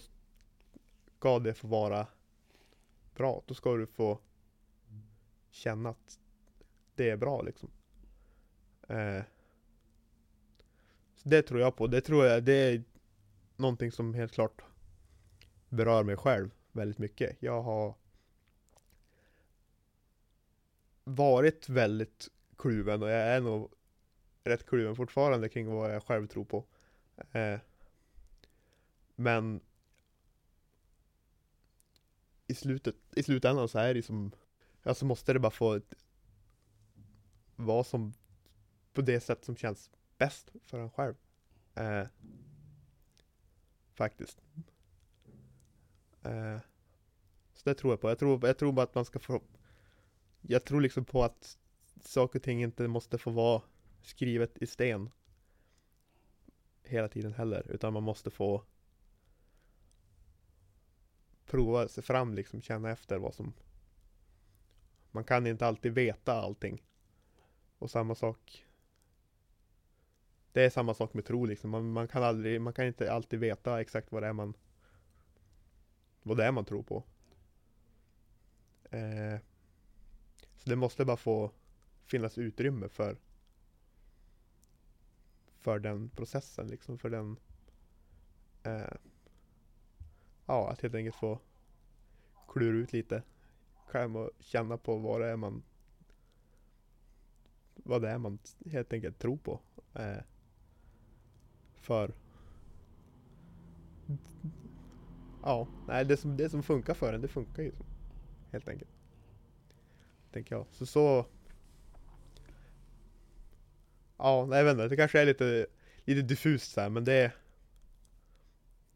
ska 1.17 1.39
det 1.39 1.53
få 1.53 1.67
vara 1.67 2.07
bra. 3.15 3.43
Då 3.45 3.53
ska 3.53 3.75
du 3.75 3.87
få 3.87 4.19
känna 5.51 5.89
att 5.89 6.19
det 6.95 7.09
är 7.09 7.17
bra 7.17 7.41
liksom. 7.41 7.69
Eh, 8.89 9.23
så 11.15 11.29
det 11.29 11.41
tror 11.41 11.59
jag 11.59 11.75
på. 11.75 11.87
Det 11.87 12.01
tror 12.01 12.25
jag, 12.25 12.43
det 12.43 12.53
är 12.53 12.83
någonting 13.59 13.91
som 13.91 14.13
helt 14.13 14.31
klart 14.31 14.61
berör 15.69 16.03
mig 16.03 16.17
själv 16.17 16.51
väldigt 16.71 16.97
mycket. 16.97 17.37
Jag 17.39 17.61
har 17.61 17.95
varit 21.03 21.69
väldigt 21.69 22.27
kluven 22.57 23.03
och 23.03 23.09
jag 23.09 23.21
är 23.21 23.41
nog 23.41 23.71
rätt 24.43 24.65
kluven 24.65 24.95
fortfarande 24.95 25.49
kring 25.49 25.67
vad 25.67 25.95
jag 25.95 26.03
själv 26.03 26.27
tror 26.27 26.45
på. 26.45 26.65
Eh, 27.31 27.59
men 29.15 29.61
i 32.47 32.53
slutet, 32.53 32.95
i 33.15 33.23
slutändan 33.23 33.69
så 33.69 33.79
är 33.79 33.93
det 33.93 34.03
som, 34.03 34.31
alltså 34.83 35.05
måste 35.05 35.33
det 35.33 35.39
bara 35.39 35.51
få 35.51 35.81
vara 37.55 37.83
som 37.83 38.13
på 38.93 39.01
det 39.01 39.19
sätt 39.19 39.45
som 39.45 39.55
känns 39.55 39.89
bäst 40.17 40.51
för 40.65 40.79
en 40.79 40.89
själv. 40.89 41.15
Eh, 41.75 42.07
faktiskt. 43.99 44.41
Eh, 46.23 46.59
så 47.53 47.69
det 47.69 47.75
tror 47.75 47.93
jag 47.93 48.01
på. 48.01 48.09
Jag 48.09 48.19
tror, 48.19 48.47
jag 48.47 48.57
tror 48.57 48.71
bara 48.71 48.83
att 48.83 48.95
man 48.95 49.05
ska 49.05 49.19
få 49.19 49.41
Jag 50.41 50.65
tror 50.65 50.81
liksom 50.81 51.05
på 51.05 51.23
att 51.23 51.57
saker 52.01 52.39
och 52.39 52.43
ting 52.43 52.63
inte 52.63 52.87
måste 52.87 53.17
få 53.17 53.31
vara 53.31 53.61
skrivet 54.01 54.57
i 54.57 54.67
sten 54.67 55.09
hela 56.83 57.07
tiden 57.07 57.33
heller, 57.33 57.71
utan 57.71 57.93
man 57.93 58.03
måste 58.03 58.31
få 58.31 58.63
prova 61.45 61.87
sig 61.87 62.03
fram 62.03 62.33
liksom, 62.33 62.61
känna 62.61 62.91
efter 62.91 63.17
vad 63.17 63.33
som 63.33 63.53
Man 65.11 65.23
kan 65.23 65.47
inte 65.47 65.67
alltid 65.67 65.93
veta 65.93 66.33
allting. 66.33 66.83
Och 67.77 67.91
samma 67.91 68.15
sak 68.15 68.68
det 70.53 70.65
är 70.65 70.69
samma 70.69 70.93
sak 70.93 71.13
med 71.13 71.25
tro 71.25 71.45
liksom. 71.45 71.69
Man, 71.69 71.91
man 71.91 72.07
kan 72.07 72.23
aldrig, 72.23 72.61
man 72.61 72.73
kan 72.73 72.85
inte 72.85 73.11
alltid 73.11 73.39
veta 73.39 73.81
exakt 73.81 74.11
vad 74.11 74.23
det 74.23 74.27
är 74.27 74.33
man 74.33 74.53
Vad 76.23 76.37
det 76.37 76.45
är 76.45 76.51
man 76.51 76.65
tror 76.65 76.83
på. 76.83 77.03
Eh, 78.91 79.39
så 80.57 80.69
det 80.69 80.75
måste 80.75 81.05
bara 81.05 81.17
få 81.17 81.51
finnas 82.05 82.37
utrymme 82.37 82.89
för 82.89 83.17
För 85.57 85.79
den 85.79 86.09
processen 86.09 86.67
liksom, 86.67 86.97
för 86.97 87.09
den 87.09 87.39
eh, 88.63 88.93
Ja, 90.45 90.71
att 90.71 90.81
helt 90.81 90.95
enkelt 90.95 91.15
få 91.15 91.39
klura 92.47 92.77
ut 92.77 92.93
lite 92.93 93.23
själv 93.85 94.17
och 94.17 94.31
känna 94.39 94.77
på 94.77 94.97
vad 94.97 95.21
det 95.21 95.27
är 95.27 95.35
man 95.35 95.63
vad 97.75 98.01
det 98.01 98.09
är 98.09 98.17
man 98.17 98.39
helt 98.65 98.93
enkelt 98.93 99.19
tror 99.19 99.37
på. 99.37 99.59
Eh, 99.93 100.17
för 101.81 102.13
Ja, 105.43 105.67
nej 105.87 106.05
det 106.05 106.17
som, 106.17 106.37
det 106.37 106.49
som 106.49 106.63
funkar 106.63 106.93
för 106.93 107.13
en, 107.13 107.21
det 107.21 107.27
funkar 107.27 107.63
ju. 107.63 107.71
Helt 108.51 108.67
enkelt. 108.67 108.91
Tänker 110.31 110.55
jag. 110.55 110.65
Så 110.71 110.85
så 110.85 111.25
Ja, 114.17 114.45
nej 114.45 114.57
jag 114.57 114.65
vet 114.65 114.71
inte, 114.71 114.87
det 114.87 114.95
kanske 114.95 115.21
är 115.21 115.25
lite, 115.25 115.67
lite 116.05 116.21
diffust 116.21 116.71
så 116.71 116.81
här, 116.81 116.89
men 116.89 117.05
det 117.05 117.31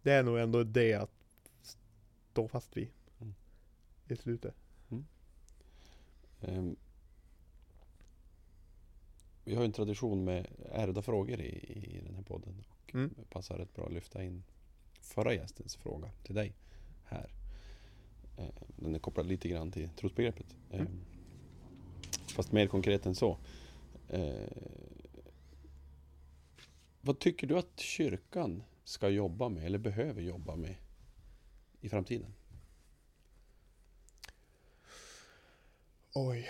Det 0.02 0.12
är 0.12 0.24
nog 0.24 0.39
ändå 0.39 0.63
det 0.63 0.93
att 0.93 1.12
stå 2.32 2.48
fast 2.48 2.78
vid. 2.78 2.88
Mm. 3.22 3.34
I 4.08 4.15
slutet. 4.15 4.56
Ehm, 6.41 6.76
vi 9.43 9.56
har 9.56 9.62
ju 9.62 9.65
en 9.65 9.72
tradition 9.72 10.24
med 10.24 10.48
ärvda 10.72 11.02
frågor 11.02 11.39
i, 11.41 11.50
i 11.98 12.02
den 12.06 12.15
här 12.15 12.24
podden. 12.24 12.63
Mm. 12.93 13.13
det 13.17 13.29
passar 13.29 13.58
rätt 13.58 13.73
bra 13.73 13.86
att 13.86 13.93
lyfta 13.93 14.23
in 14.23 14.43
förra 15.01 15.34
gästens 15.34 15.75
fråga 15.75 16.12
till 16.23 16.36
dig 16.36 16.53
här. 17.03 17.32
Ehm, 18.38 18.51
den 18.75 18.95
är 18.95 18.99
kopplad 18.99 19.25
lite 19.25 19.49
grann 19.49 19.71
till 19.71 19.89
trosbegreppet. 19.89 20.56
Ehm, 20.71 20.79
Mm. 20.82 20.99
Fast 22.36 22.51
mer 22.51 22.67
konkret 22.67 23.06
än 23.06 23.15
så. 23.15 23.38
Ehm, 24.10 24.49
vad 27.01 27.19
tycker 27.19 27.47
du 27.47 27.58
att 27.58 27.79
kyrkan 27.79 28.63
ska 28.84 29.10
jobba 29.10 29.49
med 29.49 29.65
eller 29.65 29.77
behöver 29.77 30.21
jobba 30.21 30.56
med 30.56 30.75
i 31.82 31.89
framtiden? 31.89 32.34
Oj. 36.13 36.49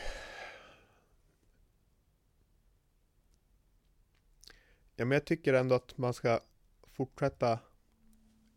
Ja, 4.96 5.06
men 5.06 5.12
jag 5.12 5.26
tycker 5.26 5.54
ändå 5.54 5.76
att 5.76 5.98
man 5.98 6.14
ska 6.14 6.40
fortsätta 6.84 7.60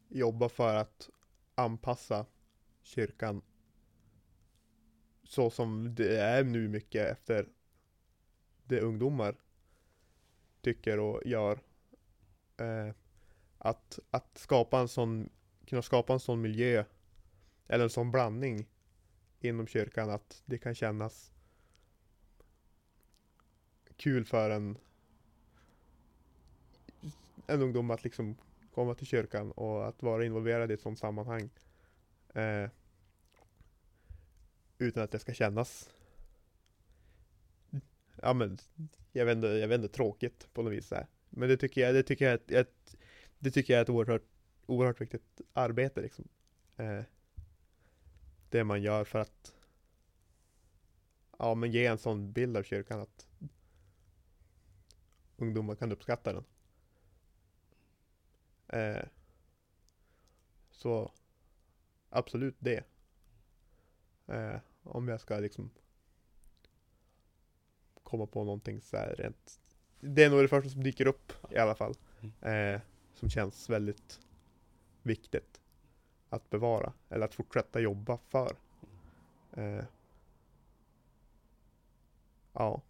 jobba 0.09 0.49
för 0.49 0.75
att 0.75 1.11
anpassa 1.55 2.27
kyrkan 2.83 3.43
så 5.25 5.51
som 5.51 5.95
det 5.95 6.21
är 6.21 6.45
nu 6.45 6.69
mycket 6.69 7.07
efter 7.07 7.49
det 8.65 8.81
ungdomar 8.81 9.37
tycker 10.61 10.99
och 10.99 11.23
gör. 11.25 11.59
Eh, 12.57 12.95
att, 13.59 13.99
att 14.11 14.39
skapa 14.39 14.81
en 14.81 14.89
sån, 14.89 15.29
kunna 15.67 15.83
skapa 15.83 16.13
en 16.13 16.21
sån 16.21 16.41
miljö 16.41 16.85
eller 17.67 17.85
en 17.85 17.91
sån 17.91 18.11
blandning 18.11 18.67
inom 19.41 19.67
kyrkan 19.67 20.11
att 20.11 20.43
det 20.47 20.59
kan 20.59 20.75
kännas 20.75 21.33
kul 23.97 24.25
för 24.25 24.51
en 24.51 24.79
en 27.47 27.63
ungdom 27.63 27.91
att 27.91 28.05
liksom 28.05 28.37
komma 28.75 28.95
till 28.95 29.07
kyrkan 29.07 29.53
och 29.53 29.89
att 29.89 30.03
vara 30.03 30.25
involverad 30.25 30.71
i 30.71 30.75
ett 30.75 30.81
sådant 30.81 30.99
sammanhang. 30.99 31.51
Eh, 32.35 32.71
utan 34.79 35.03
att 35.03 35.11
det 35.11 35.19
ska 35.19 35.33
kännas 35.33 35.91
ja 38.23 38.33
men 38.33 38.59
jag 39.13 39.27
vet 39.27 39.37
inte, 39.37 39.47
jag 39.47 39.69
vet 39.69 39.81
inte 39.81 39.95
tråkigt 39.95 40.49
på 40.53 40.63
något 40.63 40.73
vis. 40.73 40.93
Men 41.31 41.49
det 41.49 41.57
tycker 41.57 41.81
jag, 41.81 41.95
det 41.95 42.03
tycker 42.03 42.25
jag 42.25 42.33
är 42.33 42.37
ett, 42.37 42.51
ett, 42.51 42.97
det 43.39 43.51
tycker 43.51 43.73
jag 43.73 43.79
är 43.79 43.83
ett 43.83 43.91
oerhört, 43.91 44.27
oerhört 44.67 45.01
viktigt 45.01 45.41
arbete 45.53 46.01
liksom. 46.01 46.29
Eh, 46.77 47.03
det 48.51 48.65
man 48.65 48.83
gör 48.83 49.05
för 49.05 49.19
att 49.19 49.55
ja, 51.39 51.55
men 51.55 51.71
ge 51.71 51.87
en 51.87 51.99
sån 51.99 52.33
bild 52.33 52.57
av 52.57 52.63
kyrkan 52.63 53.01
att 53.01 53.29
ungdomar 55.37 55.75
kan 55.75 55.93
uppskatta 55.93 56.33
den. 56.33 56.45
Eh, 58.69 59.05
så 60.71 61.13
absolut 62.11 62.57
det. 62.59 62.85
Eh, 64.27 64.59
om 64.83 65.09
jag 65.09 65.21
ska 65.21 65.39
liksom 65.39 65.71
komma 68.03 68.27
på 68.27 68.45
någonting 68.45 68.81
så 68.81 68.97
här 68.97 69.15
rent. 69.15 69.61
Det 70.01 70.25
är 70.25 70.31
nog 70.31 70.43
det 70.43 70.49
första 70.49 70.71
som 70.71 70.83
dyker 70.83 71.07
upp 71.07 71.33
i 71.51 71.59
alla 71.59 71.75
fall. 71.75 71.95
Eh, 72.41 72.81
som 73.15 73.31
känns 73.31 73.71
väldigt 73.71 74.21
viktigt 75.03 75.61
att 76.29 76.51
bevara 76.51 76.93
eller 77.09 77.25
att 77.25 77.35
fortsätta 77.35 77.81
jobba 77.81 78.19
för. 78.19 78.57
Eh, 79.53 79.85
ja, 82.53 82.83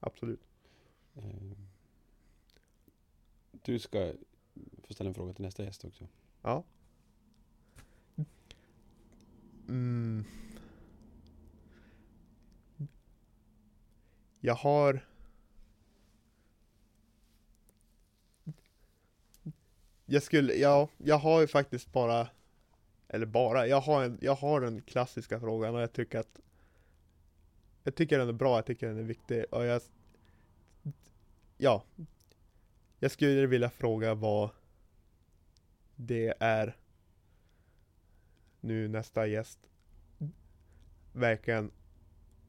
absolut. 0.00 0.40
Eh, 1.14 1.56
du 3.50 3.78
ska 3.78 4.12
få 4.86 4.94
ställa 4.94 5.08
en 5.08 5.14
fråga 5.14 5.32
till 5.32 5.44
nästa 5.44 5.64
gäst 5.64 5.84
också. 5.84 6.08
Ja. 6.42 6.64
Mm. 9.68 10.24
Jag 14.40 14.54
har 14.54 15.04
Jag 20.06 20.22
skulle, 20.22 20.54
ja, 20.54 20.88
jag 20.98 21.18
har 21.18 21.40
ju 21.40 21.46
faktiskt 21.46 21.92
bara 21.92 22.28
Eller 23.08 23.26
bara, 23.26 23.66
jag 23.66 23.80
har, 23.80 24.04
en, 24.04 24.18
jag 24.20 24.34
har 24.34 24.60
den 24.60 24.82
klassiska 24.82 25.40
frågan 25.40 25.74
och 25.74 25.80
jag 25.80 25.92
tycker 25.92 26.18
att 26.18 26.40
jag 27.84 27.94
tycker 27.94 28.18
den 28.18 28.28
är 28.28 28.32
bra, 28.32 28.56
jag 28.56 28.66
tycker 28.66 28.86
den 28.88 28.98
är 28.98 29.02
viktig 29.02 29.44
och 29.50 29.64
jag 29.64 29.82
Ja 31.56 31.84
Jag 32.98 33.10
skulle 33.10 33.46
vilja 33.46 33.70
fråga 33.70 34.14
vad 34.14 34.50
det 36.06 36.34
är 36.40 36.76
nu 38.60 38.88
nästa 38.88 39.26
gäst 39.26 39.58
verkligen 41.12 41.70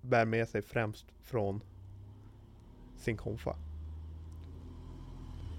bär 0.01 0.25
med 0.25 0.49
sig 0.49 0.61
främst 0.61 1.05
från 1.21 1.63
sin 2.97 3.17
konfa. 3.17 3.55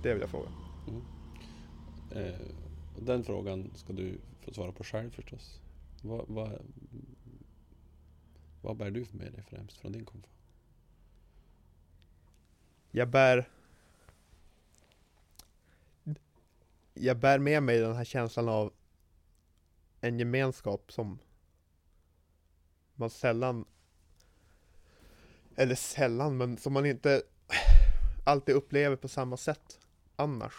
Det 0.03 0.13
vill 0.13 0.21
jag 0.21 0.31
fråga. 0.31 0.49
Eh, 2.15 2.41
och 2.97 3.03
den 3.03 3.25
frågan 3.25 3.71
ska 3.75 3.93
du 3.93 4.19
få 4.41 4.55
svara 4.55 4.73
på 4.73 4.85
själv 4.85 5.11
förstås. 5.11 5.61
Vad, 6.03 6.25
vad, 6.29 6.63
vad 8.63 8.77
bär 8.77 8.91
du 8.91 9.07
med 9.11 9.33
dig 9.33 9.43
främst 9.43 9.77
från 9.77 9.93
din 9.93 10.05
konfa? 10.05 10.29
Jag 12.91 13.09
bär 13.09 13.49
Jag 16.95 17.19
bär 17.19 17.39
med 17.39 17.63
mig 17.63 17.79
den 17.79 17.97
här 17.97 18.05
känslan 18.05 18.49
av 18.49 18.73
en 20.01 20.19
gemenskap 20.19 20.93
som 20.93 21.19
man 22.95 23.11
sällan 23.11 23.65
eller 25.57 25.75
sällan, 25.75 26.37
men 26.37 26.57
som 26.57 26.73
man 26.73 26.87
inte 26.87 27.23
alltid 28.25 28.55
upplever 28.55 28.97
på 28.97 29.09
samma 29.09 29.37
sätt 29.37 29.81
annars. 30.17 30.55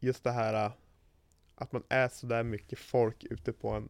Just 0.00 0.24
det 0.24 0.30
här 0.30 0.66
äh, 0.66 0.72
att 1.54 1.72
man 1.72 1.82
är 1.88 2.08
så 2.08 2.26
där 2.26 2.42
mycket 2.42 2.78
folk 2.78 3.24
ute 3.24 3.52
på 3.52 3.70
en, 3.70 3.88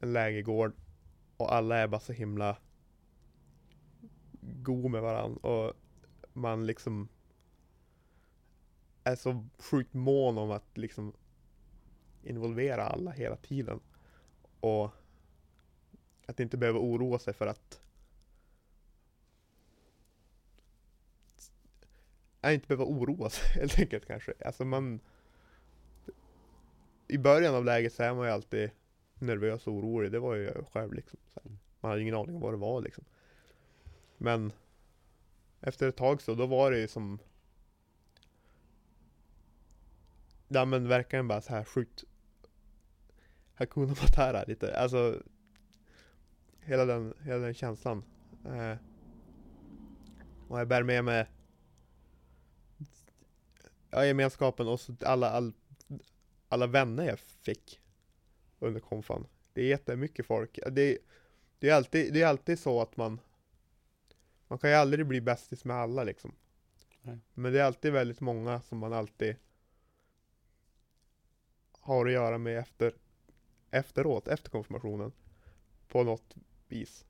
en 0.00 0.12
lägergård 0.12 0.72
och 1.36 1.54
alla 1.54 1.76
är 1.76 1.86
bara 1.86 2.00
så 2.00 2.12
himla 2.12 2.56
god 4.40 4.90
med 4.90 5.02
varandra 5.02 5.48
och 5.48 5.72
man 6.32 6.66
liksom 6.66 7.08
är 9.04 9.16
så 9.16 9.44
sjukt 9.58 9.94
mån 9.94 10.38
om 10.38 10.50
att 10.50 10.78
liksom 10.78 11.12
involvera 12.22 12.86
alla 12.86 13.10
hela 13.10 13.36
tiden. 13.36 13.80
Och 14.60 14.90
att 16.26 16.40
inte 16.40 16.56
behöva 16.56 16.78
oroa 16.78 17.18
sig 17.18 17.34
för 17.34 17.46
att 17.46 17.80
att 22.40 22.52
inte 22.52 22.66
behöva 22.66 22.84
oroa 22.84 23.30
sig 23.30 23.44
helt 23.60 23.78
enkelt 23.78 24.06
kanske. 24.06 24.32
Alltså 24.44 24.64
man 24.64 25.00
I 27.08 27.18
början 27.18 27.54
av 27.54 27.64
läget 27.64 27.92
så 27.92 28.02
är 28.02 28.14
man 28.14 28.26
ju 28.26 28.32
alltid 28.32 28.70
nervös 29.14 29.66
och 29.66 29.72
orolig. 29.72 30.12
Det 30.12 30.18
var 30.18 30.34
ju 30.34 30.44
jag 30.44 30.66
själv 30.72 30.92
liksom. 30.92 31.18
Så. 31.34 31.40
Man 31.80 31.90
hade 31.90 32.02
ingen 32.02 32.14
aning 32.14 32.34
om 32.34 32.40
vad 32.40 32.52
det 32.52 32.58
var 32.58 32.80
liksom. 32.80 33.04
Men 34.16 34.52
efter 35.60 35.88
ett 35.88 35.96
tag 35.96 36.22
så, 36.22 36.34
då 36.34 36.46
var 36.46 36.70
det 36.70 36.78
ju 36.78 36.88
som 36.88 37.18
Ja 40.54 40.64
men 40.64 40.88
verkligen 40.88 41.28
bara 41.28 41.40
så 41.40 41.52
här 41.52 41.64
sjukt. 41.64 42.04
Hakuna 43.54 43.86
Matata 43.88 44.44
lite, 44.44 44.76
alltså 44.76 45.22
Hela 46.60 46.84
den, 46.84 47.14
hela 47.22 47.38
den 47.38 47.54
känslan. 47.54 48.04
Eh, 48.44 48.76
Och 50.48 50.60
jag 50.60 50.68
bär 50.68 50.82
med 50.82 51.04
mig 51.04 51.26
Ja 53.90 54.06
gemenskapen 54.06 54.68
och 54.68 54.80
så 54.80 54.96
alla, 55.04 55.30
all, 55.30 55.52
alla 56.48 56.66
vänner 56.66 57.04
jag 57.04 57.18
fick 57.18 57.80
Under 58.58 58.80
konfan. 58.80 59.26
Det 59.52 59.62
är 59.62 59.66
jättemycket 59.66 60.26
folk, 60.26 60.58
det, 60.70 60.98
det 61.58 61.68
är 61.68 61.74
alltid, 61.74 62.12
det 62.12 62.22
är 62.22 62.26
alltid 62.26 62.58
så 62.58 62.80
att 62.80 62.96
man 62.96 63.20
Man 64.48 64.58
kan 64.58 64.70
ju 64.70 64.76
aldrig 64.76 65.06
bli 65.06 65.20
bästis 65.20 65.64
med 65.64 65.76
alla 65.76 66.04
liksom. 66.04 66.34
Nej. 67.02 67.18
Men 67.34 67.52
det 67.52 67.60
är 67.60 67.64
alltid 67.64 67.92
väldigt 67.92 68.20
många 68.20 68.60
som 68.60 68.78
man 68.78 68.92
alltid 68.92 69.36
har 71.82 72.06
att 72.06 72.12
göra 72.12 72.38
med 72.38 72.58
efter 72.58 72.94
efteråt, 73.70 74.28
efter 74.28 74.50
konfirmationen. 74.50 75.12
På 75.88 76.02
något 76.02 76.34
vis. 76.68 77.04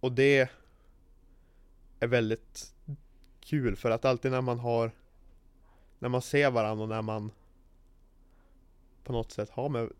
Och 0.00 0.12
det 0.12 0.48
är 2.00 2.06
väldigt 2.06 2.74
kul 3.40 3.76
för 3.76 3.90
att 3.90 4.04
alltid 4.04 4.30
när 4.30 4.40
man 4.40 4.58
har 4.58 4.90
när 5.98 6.08
man 6.08 6.22
ser 6.22 6.50
varandra 6.50 6.82
och 6.82 6.88
när 6.88 7.02
man 7.02 7.30
på 9.04 9.12
något 9.12 9.32
sätt 9.32 9.50
har 9.50 9.68
med 9.68 9.92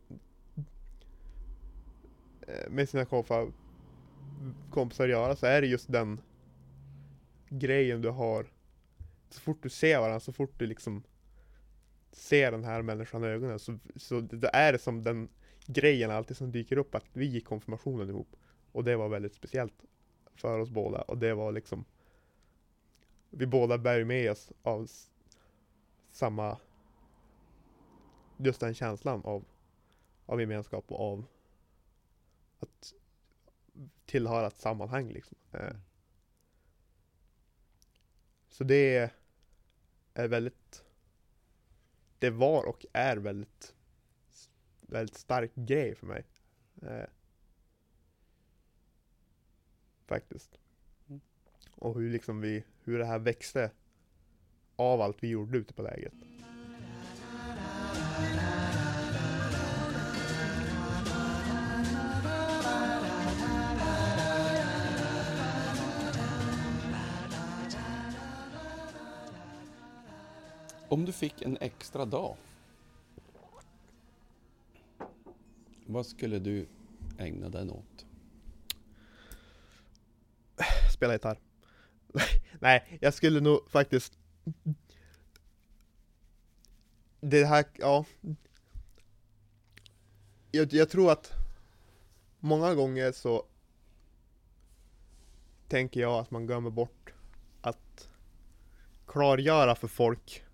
eh, 2.40 2.70
med 2.70 2.88
sina 2.88 3.04
kompisar, 3.04 3.52
kompisar 4.70 5.04
att 5.04 5.10
göra 5.10 5.36
så 5.36 5.46
är 5.46 5.60
det 5.60 5.66
just 5.66 5.92
den 5.92 6.20
grejen 7.48 8.02
du 8.02 8.10
har 8.10 8.46
så 9.30 9.40
fort 9.40 9.62
du 9.62 9.68
ser 9.68 9.98
varandra, 9.98 10.20
så 10.20 10.32
fort 10.32 10.58
du 10.58 10.66
liksom 10.66 11.02
ser 12.18 12.50
den 12.50 12.64
här 12.64 12.82
människan 12.82 13.24
i 13.24 13.26
ögonen 13.26 13.58
så, 13.58 13.78
så 13.96 14.20
det 14.20 14.50
är 14.52 14.72
det 14.72 14.78
som 14.78 15.02
den 15.02 15.28
grejen 15.66 16.10
alltid 16.10 16.36
som 16.36 16.52
dyker 16.52 16.78
upp 16.78 16.94
att 16.94 17.04
vi 17.12 17.26
gick 17.26 17.44
konfirmationen 17.44 18.08
ihop. 18.08 18.36
Och 18.72 18.84
det 18.84 18.96
var 18.96 19.08
väldigt 19.08 19.34
speciellt 19.34 19.74
för 20.34 20.58
oss 20.58 20.70
båda 20.70 21.02
och 21.02 21.18
det 21.18 21.34
var 21.34 21.52
liksom 21.52 21.84
Vi 23.30 23.46
båda 23.46 23.78
bär 23.78 24.04
med 24.04 24.30
oss 24.30 24.52
av 24.62 24.88
samma 26.12 26.58
Just 28.36 28.60
den 28.60 28.74
känslan 28.74 29.22
av 29.24 29.44
Av 30.26 30.40
gemenskap 30.40 30.92
och 30.92 31.12
av 31.12 31.24
Att 32.58 32.94
Tillhöra 34.06 34.46
ett 34.46 34.58
sammanhang 34.58 35.08
liksom. 35.08 35.36
Eh, 35.52 35.76
Så 38.58 38.64
det 38.64 39.10
är 40.14 40.28
väldigt 40.28 40.84
Det 42.18 42.30
var 42.30 42.64
och 42.68 42.86
är 42.92 43.16
väldigt 43.16 43.74
Väldigt 44.90 45.16
stark 45.16 45.54
grej 45.54 45.94
för 45.94 46.06
mig. 46.06 46.24
Eh, 46.82 47.08
Faktiskt. 50.06 50.58
Mm. 51.08 51.20
Och 51.74 51.94
hur 51.94 52.10
liksom 52.10 52.40
vi, 52.40 52.64
hur 52.84 52.98
det 52.98 53.04
här 53.04 53.18
växte 53.18 53.70
Av 54.76 55.00
allt 55.00 55.22
vi 55.22 55.28
gjorde 55.28 55.58
ute 55.58 55.74
på 55.74 55.82
lägret 55.82 56.14
Om 70.88 71.04
du 71.04 71.12
fick 71.12 71.42
en 71.42 71.58
extra 71.60 72.04
dag. 72.04 72.36
Vad 75.86 76.06
skulle 76.06 76.38
du 76.38 76.66
ägna 77.18 77.48
den 77.48 77.70
åt? 77.70 78.06
Spela 80.94 81.12
gitarr 81.12 81.38
Nej, 82.60 82.98
jag 83.00 83.14
skulle 83.14 83.40
nog 83.40 83.70
faktiskt 83.70 84.18
Det 87.20 87.44
här, 87.44 87.64
ja 87.78 88.04
jag, 90.50 90.72
jag 90.72 90.90
tror 90.90 91.12
att 91.12 91.32
Många 92.40 92.74
gånger 92.74 93.12
så 93.12 93.44
Tänker 95.68 96.00
jag 96.00 96.12
att 96.12 96.30
man 96.30 96.46
glömmer 96.46 96.70
bort 96.70 97.12
Att 97.60 98.08
Klargöra 99.06 99.74
för 99.74 99.88
folk 99.88 100.44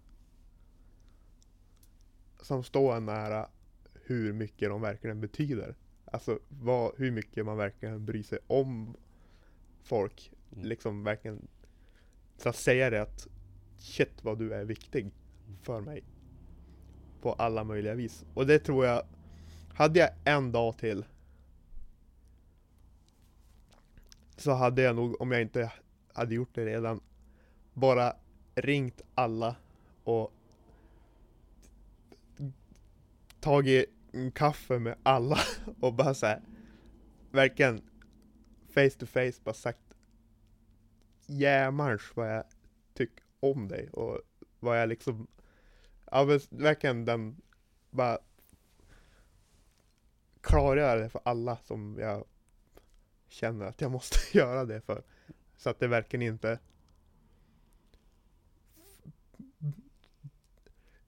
som 2.45 2.65
står 2.65 2.97
en 2.97 3.07
nära 3.07 3.49
Hur 3.95 4.33
mycket 4.33 4.69
de 4.69 4.81
verkligen 4.81 5.21
betyder. 5.21 5.75
Alltså 6.05 6.39
vad, 6.49 6.93
hur 6.97 7.11
mycket 7.11 7.47
man 7.47 7.57
verkligen 7.57 8.05
bryr 8.05 8.23
sig 8.23 8.39
om 8.47 8.97
Folk 9.83 10.31
Mm. 10.55 10.69
liksom 10.69 11.05
verkligen 11.05 11.49
så 12.37 12.49
att 12.49 12.57
säga 12.57 12.91
det 12.91 13.03
att 13.03 13.29
shit 13.79 14.25
vad 14.25 14.39
du 14.39 14.55
är 14.55 14.65
viktig 14.65 15.11
för 15.63 15.81
mig. 15.81 16.05
På 17.21 17.33
alla 17.33 17.65
möjliga 17.65 17.95
vis. 17.95 18.25
Och 18.35 18.47
det 18.47 18.59
tror 18.59 18.87
jag 18.87 19.03
hade 19.75 19.99
jag 19.99 20.11
en 20.25 20.53
dag 20.53 20.79
till 20.79 21.05
så 24.37 24.53
hade 24.53 24.83
jag 24.83 24.97
nog 24.97 25.21
om 25.21 25.33
jag 25.33 25.43
inte 25.43 25.73
hade 26.13 26.35
gjort 26.35 26.55
det 26.55 26.67
redan 26.67 27.01
bara 27.73 28.17
ringt 28.55 29.03
alla 29.15 29.57
och 30.05 30.33
tagit 33.45 33.87
en 34.13 34.31
kaffe 34.31 34.79
med 34.79 34.97
alla 35.03 35.39
och 35.81 35.95
bara 35.95 36.15
såhär, 36.15 36.43
verkligen 37.31 37.83
face 38.69 38.91
to 38.91 39.07
face 39.07 39.33
bara 39.45 39.55
sagt 39.55 39.95
jämars 41.27 42.13
vad 42.15 42.37
jag 42.37 42.45
tycker 42.95 43.25
om 43.41 43.69
dig 43.69 43.89
och 43.89 44.21
vad 44.61 44.81
jag 44.81 44.89
liksom 44.89 45.27
Ja 46.11 46.25
men 46.25 46.41
verkligen 46.51 47.05
den 47.05 47.37
bara 47.91 48.19
Klargöra 50.41 50.95
det 51.01 51.09
för 51.09 51.21
alla 51.25 51.57
som 51.57 51.97
jag 52.01 52.25
känner 53.29 53.67
att 53.67 53.81
jag 53.81 53.91
måste 53.91 54.19
göra 54.39 54.65
det 54.65 54.81
för. 54.81 55.03
Så 55.57 55.71
att 55.71 55.79
det 55.79 55.89
verkligen 55.89 56.23
inte 56.23 56.59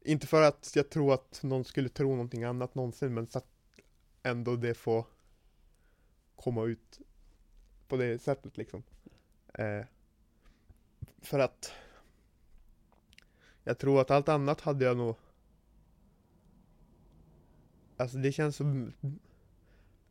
Inte 0.06 0.26
för 0.26 0.42
att 0.42 0.72
jag 0.74 0.90
tror 0.90 1.14
att 1.14 1.42
någon 1.42 1.64
skulle 1.64 1.88
tro 1.88 2.10
någonting 2.10 2.44
annat 2.44 2.74
någonsin 2.74 3.14
men 3.14 3.26
så 3.26 3.38
att 3.38 3.46
ändå 4.22 4.56
det 4.56 4.74
får 4.74 5.06
komma 6.36 6.64
ut 6.64 7.00
på 7.88 7.96
det 7.96 8.18
sättet 8.18 8.56
liksom. 8.56 8.82
Eh, 9.54 9.84
för 11.18 11.38
att 11.38 11.72
jag 13.64 13.78
tror 13.78 14.00
att 14.00 14.10
allt 14.10 14.28
annat 14.28 14.60
hade 14.60 14.84
jag 14.84 14.96
nog 14.96 15.16
Alltså 17.96 18.18
det 18.18 18.32
känns 18.32 18.56
som 18.56 18.92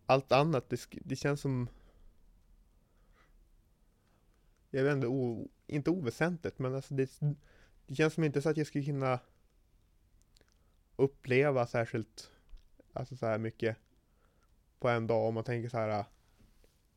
Allt 0.06 0.32
annat, 0.32 0.70
det, 0.70 0.88
det 0.92 1.16
känns 1.16 1.42
som 1.42 1.70
Jag 4.70 4.84
vet 4.84 4.96
inte, 4.96 5.08
o, 5.08 5.50
inte 5.68 5.90
oväsentligt 5.90 6.60
men 6.60 6.76
alltså 6.76 6.94
det, 6.94 7.20
det 7.88 7.96
känns 7.96 8.14
som 8.14 8.24
inte 8.24 8.42
så 8.42 8.50
att 8.50 8.58
jag 8.58 8.68
skulle 8.68 8.84
hinna 8.84 9.20
uppleva 10.96 11.68
särskilt 11.68 12.32
Alltså 12.96 13.16
så 13.16 13.26
här 13.26 13.38
mycket 13.38 13.78
på 14.80 14.90
en 14.90 15.08
dag 15.08 15.28
om 15.28 15.34
man 15.34 15.44
tänker 15.44 15.70
så 15.70 15.78
här 15.78 16.06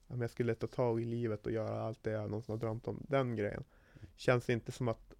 om 0.07 0.20
jag 0.20 0.30
skulle 0.30 0.55
ta 0.55 0.66
tag 0.66 1.01
i 1.01 1.05
livet 1.05 1.46
och 1.46 1.53
göra 1.53 1.82
allt 1.82 2.03
det 2.03 2.11
jag 2.11 2.30
någonsin 2.30 2.53
har 2.53 2.59
drömt 2.59 2.88
om, 2.88 3.07
den 3.09 3.36
grejen. 3.36 3.64
Känns 4.16 4.51
inte 4.51 4.72
som 4.72 4.88
att 4.88 5.14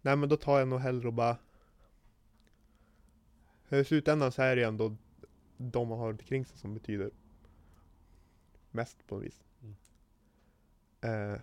Nej 0.00 0.16
men 0.16 0.28
då 0.28 0.36
tar 0.36 0.58
jag 0.58 0.68
nog 0.68 0.80
hellre 0.80 1.08
och 1.08 1.14
bara 1.14 1.38
I 3.68 3.84
slutändan 3.84 4.32
så 4.32 4.42
är 4.42 4.56
det 4.56 4.62
ändå 4.62 4.96
de 5.56 5.88
man 5.88 5.98
har 5.98 6.08
runt 6.08 6.20
omkring 6.20 6.44
sig 6.44 6.58
som 6.58 6.74
betyder 6.74 7.10
mest 8.70 9.06
på 9.06 9.14
något 9.14 9.24
vis. 9.24 9.44
Mm. 9.62 9.74
Eh, 11.00 11.40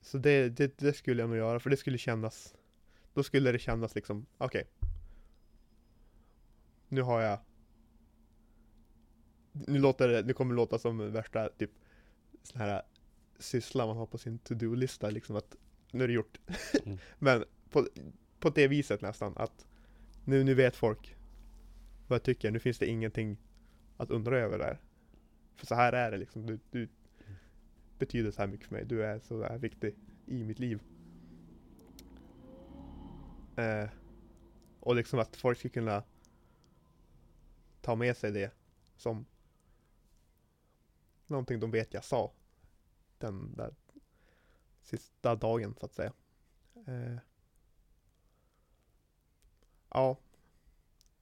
så 0.00 0.18
det, 0.18 0.48
det, 0.48 0.78
det 0.78 0.92
skulle 0.92 1.22
jag 1.22 1.28
nog 1.28 1.38
göra, 1.38 1.60
för 1.60 1.70
det 1.70 1.76
skulle 1.76 1.98
kännas 1.98 2.54
Då 3.14 3.22
skulle 3.22 3.52
det 3.52 3.58
kännas 3.58 3.94
liksom, 3.94 4.26
okej 4.38 4.64
Nu 6.88 7.02
har 7.02 7.20
jag 7.20 7.38
Nu 9.52 9.78
låter 9.78 10.08
det, 10.08 10.22
nu 10.22 10.32
kommer 10.32 10.52
det 10.52 10.56
låta 10.56 10.78
som 10.78 11.12
värsta 11.12 11.48
typ 11.48 11.70
sån 12.42 12.60
här 12.60 12.82
syssla 13.38 13.86
man 13.86 13.96
har 13.96 14.06
på 14.06 14.18
sin 14.18 14.38
to-do-lista 14.38 15.10
liksom 15.10 15.36
att 15.36 15.56
nu 15.92 16.04
är 16.04 16.08
det 16.08 16.14
gjort. 16.14 16.40
Mm. 16.84 16.98
Men 17.18 17.44
på, 17.70 17.88
på 18.40 18.50
det 18.50 18.68
viset 18.68 19.00
nästan 19.00 19.32
att 19.36 19.66
nu, 20.24 20.44
nu 20.44 20.54
vet 20.54 20.76
folk 20.76 21.16
vad 22.08 22.16
jag 22.16 22.22
tycker, 22.22 22.50
nu 22.50 22.58
finns 22.58 22.78
det 22.78 22.86
ingenting 22.86 23.36
att 23.96 24.10
undra 24.10 24.38
över 24.38 24.58
där. 24.58 24.80
För 25.56 25.66
så 25.66 25.74
här 25.74 25.92
är 25.92 26.10
det 26.10 26.16
liksom, 26.16 26.46
du, 26.46 26.58
du 26.70 26.88
betyder 27.98 28.30
så 28.30 28.42
här 28.42 28.48
mycket 28.48 28.66
för 28.66 28.74
mig, 28.74 28.84
du 28.84 29.04
är 29.04 29.18
så 29.18 29.38
där 29.38 29.58
viktig 29.58 29.94
i 30.26 30.44
mitt 30.44 30.58
liv. 30.58 30.80
Eh, 33.56 33.88
och 34.80 34.96
liksom 34.96 35.18
att 35.18 35.36
folk 35.36 35.58
ska 35.58 35.68
kunna 35.68 36.04
ta 37.80 37.94
med 37.94 38.16
sig 38.16 38.32
det 38.32 38.52
som 38.96 39.26
någonting 41.26 41.60
de 41.60 41.70
vet 41.70 41.94
jag 41.94 42.04
sa 42.04 42.32
den 43.18 43.54
där 43.56 43.74
sista 44.82 45.36
dagen 45.36 45.74
så 45.74 45.86
att 45.86 45.94
säga. 45.94 46.12
Eh, 46.86 47.16
ja, 49.88 50.18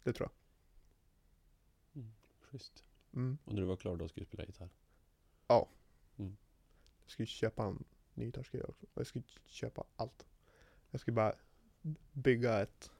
det 0.02 0.12
tror 0.12 0.28
Schysst. 2.40 2.84
jag. 3.10 3.18
Mm. 3.18 3.38
Och 3.44 3.52
när 3.52 3.60
du 3.60 3.66
var 3.66 3.76
klar 3.76 3.96
då 3.96 4.08
skulle 4.08 4.24
du 4.24 4.28
spela 4.28 4.44
gitarr? 4.44 4.70
Jag 5.46 7.10
skulle 7.10 7.26
köpa 7.26 7.64
en 7.64 7.84
ny 8.14 8.24
gitarrskruv 8.24 8.64
också. 8.68 8.86
Jag 8.94 9.06
skulle 9.06 9.24
köpa 9.46 9.84
allt. 9.96 10.26
Jag 10.90 11.00
skulle 11.00 11.14
bara 11.14 11.34
bygga 12.12 12.62
ett 12.62 12.90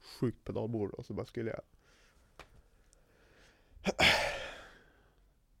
sjukt 0.00 0.44
pedalbord 0.44 0.90
och 0.90 1.06
så 1.06 1.14
bara 1.14 1.26
skulle 1.26 1.50
jag 1.50 1.62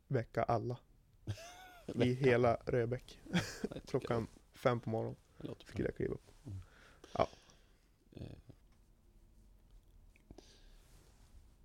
väcka 0.08 0.42
alla 0.42 0.78
i 1.94 2.12
hela 2.14 2.54
Röbäck. 2.66 3.18
Klockan 3.86 4.26
fem 4.54 4.80
på 4.80 4.90
morgonen 4.90 5.16
skulle 5.66 5.88
jag 5.88 5.96
kliva 5.96 6.14
upp. 6.14 6.30
Eh, 8.12 8.22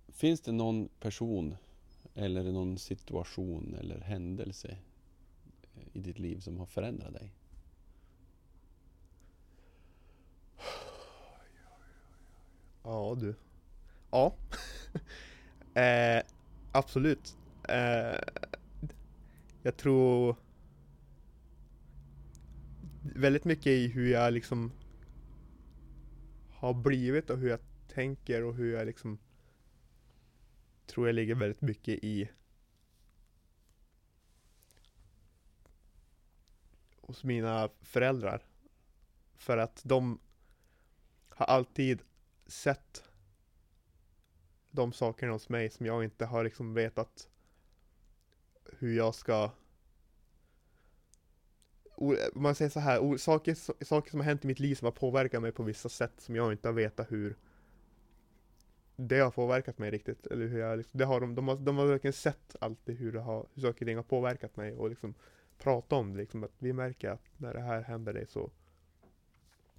Finns 0.08 0.40
det 0.40 0.52
någon 0.52 0.88
person 0.88 1.56
eller 2.14 2.52
någon 2.52 2.78
situation 2.78 3.74
eller 3.74 4.00
händelse 4.00 4.78
eh, 5.74 5.82
i 5.92 6.00
ditt 6.00 6.18
liv 6.18 6.40
som 6.40 6.58
har 6.58 6.66
förändrat 6.66 7.12
dig? 7.12 7.32
Ja 12.86 13.16
du. 13.20 13.34
Ja. 14.10 14.34
eh, 15.80 16.22
absolut. 16.72 17.36
Eh, 17.68 18.20
jag 19.62 19.76
tror 19.76 20.36
väldigt 23.02 23.44
mycket 23.44 23.66
i 23.66 23.88
hur 23.88 24.10
jag 24.10 24.32
liksom 24.32 24.72
har 26.50 26.74
blivit 26.74 27.30
och 27.30 27.38
hur 27.38 27.48
jag 27.48 27.60
tänker 27.88 28.44
och 28.44 28.54
hur 28.54 28.74
jag 28.74 28.86
liksom 28.86 29.18
tror 30.86 31.08
jag 31.08 31.14
ligger 31.14 31.34
väldigt 31.34 31.62
mycket 31.62 32.04
i 32.04 32.30
hos 37.00 37.24
mina 37.24 37.70
föräldrar. 37.82 38.42
För 39.34 39.58
att 39.58 39.80
de 39.84 40.20
har 41.28 41.46
alltid 41.46 42.02
sett 42.46 43.04
de 44.70 44.92
sakerna 44.92 45.32
hos 45.32 45.48
mig 45.48 45.70
som 45.70 45.86
jag 45.86 46.04
inte 46.04 46.26
har 46.26 46.44
liksom 46.44 46.74
vetat 46.74 47.28
hur 48.78 48.96
jag 48.96 49.14
ska 49.14 49.50
om 51.96 52.16
man 52.34 52.54
säger 52.54 52.70
så 52.70 52.80
här, 52.80 53.16
saker, 53.16 53.84
saker 53.84 54.10
som 54.10 54.20
har 54.20 54.24
hänt 54.24 54.44
i 54.44 54.46
mitt 54.46 54.60
liv 54.60 54.74
som 54.74 54.86
har 54.86 54.92
påverkat 54.92 55.42
mig 55.42 55.52
på 55.52 55.62
vissa 55.62 55.88
sätt 55.88 56.12
som 56.18 56.36
jag 56.36 56.52
inte 56.52 56.68
har 56.68 56.72
vetat 56.72 57.12
hur 57.12 57.36
det 58.96 59.18
har 59.18 59.30
påverkat 59.30 59.78
mig 59.78 59.90
riktigt, 59.90 60.26
eller 60.26 60.46
hur 60.46 60.58
jag 60.58 60.78
liksom, 60.78 60.98
det 60.98 61.04
har 61.04 61.20
de, 61.20 61.34
de 61.34 61.48
har, 61.48 61.56
de 61.56 61.76
har 61.76 61.86
verkligen 61.86 62.12
sett 62.12 62.56
alltid 62.60 62.96
hur 62.96 63.12
det 63.12 63.20
har, 63.20 63.46
hur 63.54 63.62
saker 63.62 63.84
och 63.84 63.86
ting 63.86 63.96
har 63.96 64.02
påverkat 64.02 64.56
mig 64.56 64.76
och 64.76 64.90
liksom 64.90 65.14
prata 65.58 65.96
om 65.96 66.12
det 66.12 66.18
liksom, 66.18 66.44
att 66.44 66.54
vi 66.58 66.72
märker 66.72 67.10
att 67.10 67.22
när 67.36 67.54
det 67.54 67.60
här 67.60 67.82
händer 67.82 68.12
dig 68.12 68.26
så 68.26 68.50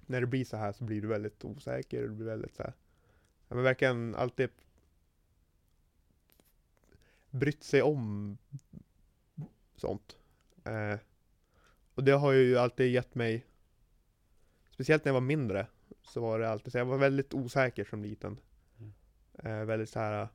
när 0.08 0.20
det 0.20 0.26
blir 0.26 0.44
så 0.44 0.56
här 0.56 0.72
så 0.72 0.84
blir 0.84 1.02
du 1.02 1.08
väldigt 1.08 1.44
osäker 1.44 2.02
och 2.02 2.08
du 2.08 2.14
blir 2.14 2.26
väldigt 2.26 2.54
så 2.54 2.62
här. 2.62 2.72
Ja, 3.48 3.54
men 3.54 3.64
verkligen 3.64 4.14
alltid 4.14 4.48
brytt 7.30 7.62
sig 7.62 7.82
om 7.82 8.38
sånt. 9.76 10.16
Eh, 10.64 10.98
och 11.94 12.04
det 12.04 12.12
har 12.12 12.32
ju 12.32 12.58
alltid 12.58 12.92
gett 12.92 13.14
mig, 13.14 13.46
speciellt 14.70 15.04
när 15.04 15.08
jag 15.08 15.14
var 15.14 15.20
mindre, 15.20 15.66
så 16.02 16.20
var 16.20 16.38
det 16.38 16.50
alltid 16.50 16.72
så. 16.72 16.78
Jag 16.78 16.84
var 16.84 16.98
väldigt 16.98 17.34
osäker 17.34 17.84
som 17.84 18.02
liten. 18.02 18.40
Mm. 18.78 18.92
Eh, 19.34 19.64
väldigt 19.64 19.90
så 19.90 19.98
här 19.98 20.28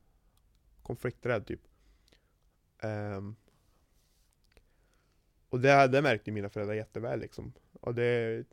konflikträdd 0.82 1.46
typ. 1.46 1.60
Ehm, 2.78 3.36
och 5.48 5.60
det, 5.60 5.88
det 5.88 6.02
märkte 6.02 6.30
mina 6.30 6.48
föräldrar 6.48 6.74
jätteväl 6.74 7.20
liksom. 7.20 7.52
Och 7.80 7.94
det, 7.94 8.44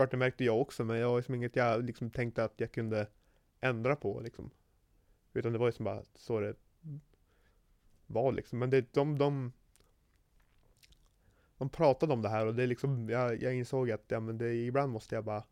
klart 0.00 0.10
det 0.10 0.16
märkte 0.16 0.44
jag 0.44 0.60
också, 0.60 0.84
men 0.84 0.98
jag 0.98 1.08
var 1.08 1.16
liksom 1.16 1.34
inget 1.34 1.56
jag 1.56 1.84
liksom 1.84 2.10
tänkte 2.10 2.44
att 2.44 2.54
jag 2.56 2.72
kunde 2.72 3.06
ändra 3.60 3.96
på 3.96 4.20
liksom. 4.20 4.50
Utan 5.32 5.52
det 5.52 5.58
var 5.58 5.66
ju 5.66 5.72
som 5.72 5.84
bara 5.84 6.02
så 6.14 6.40
det 6.40 6.54
var 8.06 8.32
liksom. 8.32 8.58
Men 8.58 8.70
det, 8.70 8.92
de, 8.92 9.18
de, 9.18 9.52
de 11.58 11.68
pratade 11.68 12.12
om 12.12 12.22
det 12.22 12.28
här 12.28 12.46
och 12.46 12.54
det 12.54 12.66
liksom, 12.66 13.08
jag, 13.08 13.42
jag 13.42 13.54
insåg 13.54 13.90
att 13.90 14.04
ja, 14.08 14.20
men 14.20 14.38
det, 14.38 14.54
ibland 14.54 14.92
måste 14.92 15.14
jag 15.14 15.24
bara 15.24 15.44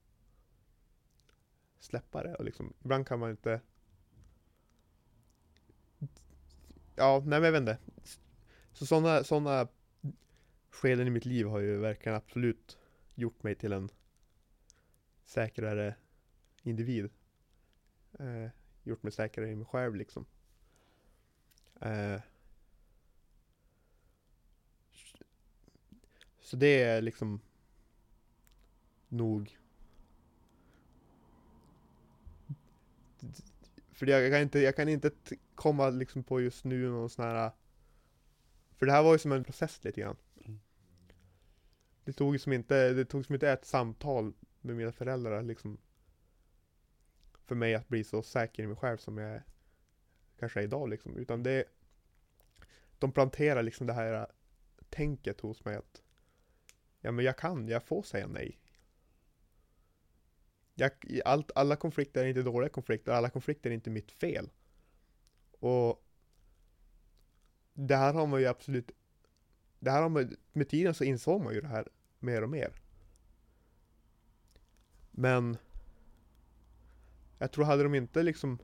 släppa 1.79 2.23
det 2.23 2.35
och 2.35 2.45
liksom, 2.45 2.73
ibland 2.81 3.07
kan 3.07 3.19
man 3.19 3.31
inte 3.31 3.61
Ja, 6.95 7.23
nej 7.27 7.41
men 7.41 7.45
jag 7.45 7.53
vet 7.53 7.61
inte. 7.61 7.79
Så 8.73 8.87
sådana 8.87 9.25
såna 9.25 9.69
skeden 10.71 11.07
i 11.07 11.11
mitt 11.11 11.25
liv 11.25 11.47
har 11.47 11.59
ju 11.59 11.79
verkligen 11.79 12.17
absolut 12.17 12.79
gjort 13.15 13.43
mig 13.43 13.55
till 13.55 13.73
en 13.73 13.91
säkrare 15.29 15.95
individ. 16.63 17.11
Eh, 18.19 18.49
gjort 18.83 19.03
mig 19.03 19.13
säkrare 19.13 19.51
i 19.51 19.57
mig 19.57 19.67
själv 19.67 19.95
liksom. 19.95 20.27
Eh, 21.81 22.21
så 26.41 26.57
det 26.57 26.83
är 26.83 27.03
liksom 27.03 27.41
nog 29.09 29.59
För 33.93 34.07
jag 34.07 34.33
kan 34.33 34.43
inte, 34.43 34.59
jag 34.59 34.77
kan 34.77 34.89
inte 34.89 35.11
komma 35.55 35.91
liksom 35.91 36.25
på 36.25 36.41
just 36.41 36.65
nu 36.65 36.89
någon 36.89 37.11
sån 37.11 37.25
här 37.25 37.51
För 38.77 38.87
det 38.87 38.93
här 38.93 39.03
var 39.03 39.13
ju 39.13 39.19
som 39.19 39.33
en 39.33 39.45
process 39.45 39.85
lite 39.85 40.01
grann. 40.01 40.17
Mm. 40.45 40.61
Det 42.05 42.13
tog 42.13 42.41
som 42.41 42.53
inte, 42.53 42.93
det 42.93 43.05
tog 43.05 43.27
som 43.27 43.35
inte 43.35 43.51
ett 43.51 43.65
samtal 43.65 44.33
med 44.69 44.77
mina 44.77 44.93
föräldrar 44.93 45.43
liksom. 45.43 45.79
För 47.47 47.55
mig 47.55 47.75
att 47.75 47.89
bli 47.89 48.05
så 48.05 48.23
säker 48.23 48.63
i 48.63 48.67
mig 48.67 48.77
själv 48.77 48.97
som 48.97 49.19
jag 49.19 49.43
kanske 50.39 50.61
är 50.61 50.65
idag 50.65 50.89
liksom. 50.89 51.17
Utan 51.17 51.43
det, 51.43 51.65
de 52.99 53.13
planterar 53.13 53.63
liksom 53.63 53.87
det 53.87 53.93
här 53.93 54.27
tänket 54.91 55.41
hos 55.41 55.65
mig 55.65 55.77
att 55.77 56.03
ja 57.01 57.13
men 57.13 57.25
jag 57.25 57.39
kan, 57.39 57.69
jag 57.69 57.83
får 57.83 58.03
säga 58.03 58.27
nej. 58.27 58.61
Jag, 60.75 60.93
allt, 61.25 61.51
alla 61.55 61.77
konflikter 61.77 62.25
är 62.25 62.29
inte 62.29 62.43
dåliga 62.43 62.69
konflikter, 62.69 63.13
alla 63.13 63.31
konflikter 63.31 63.71
är 63.71 63.75
inte 63.75 63.91
mitt 63.91 64.13
fel. 64.13 64.51
Och 65.51 66.05
det 67.73 67.97
här 67.97 68.15
har 68.15 68.27
man 68.27 68.41
ju 68.41 68.47
absolut, 68.47 68.91
det 69.79 69.91
här 69.91 70.03
har 70.03 70.09
man, 70.09 70.37
med 70.53 70.69
tiden 70.69 70.95
så 70.95 71.05
insåg 71.05 71.43
man 71.43 71.55
ju 71.55 71.61
det 71.61 71.69
här 71.69 71.89
mer 72.19 72.43
och 72.43 72.51
mer. 72.51 72.73
Men 75.21 75.57
jag 77.39 77.53
tror 77.53 77.65
hade 77.65 77.83
de 77.83 77.95
inte 77.95 78.23
liksom 78.23 78.59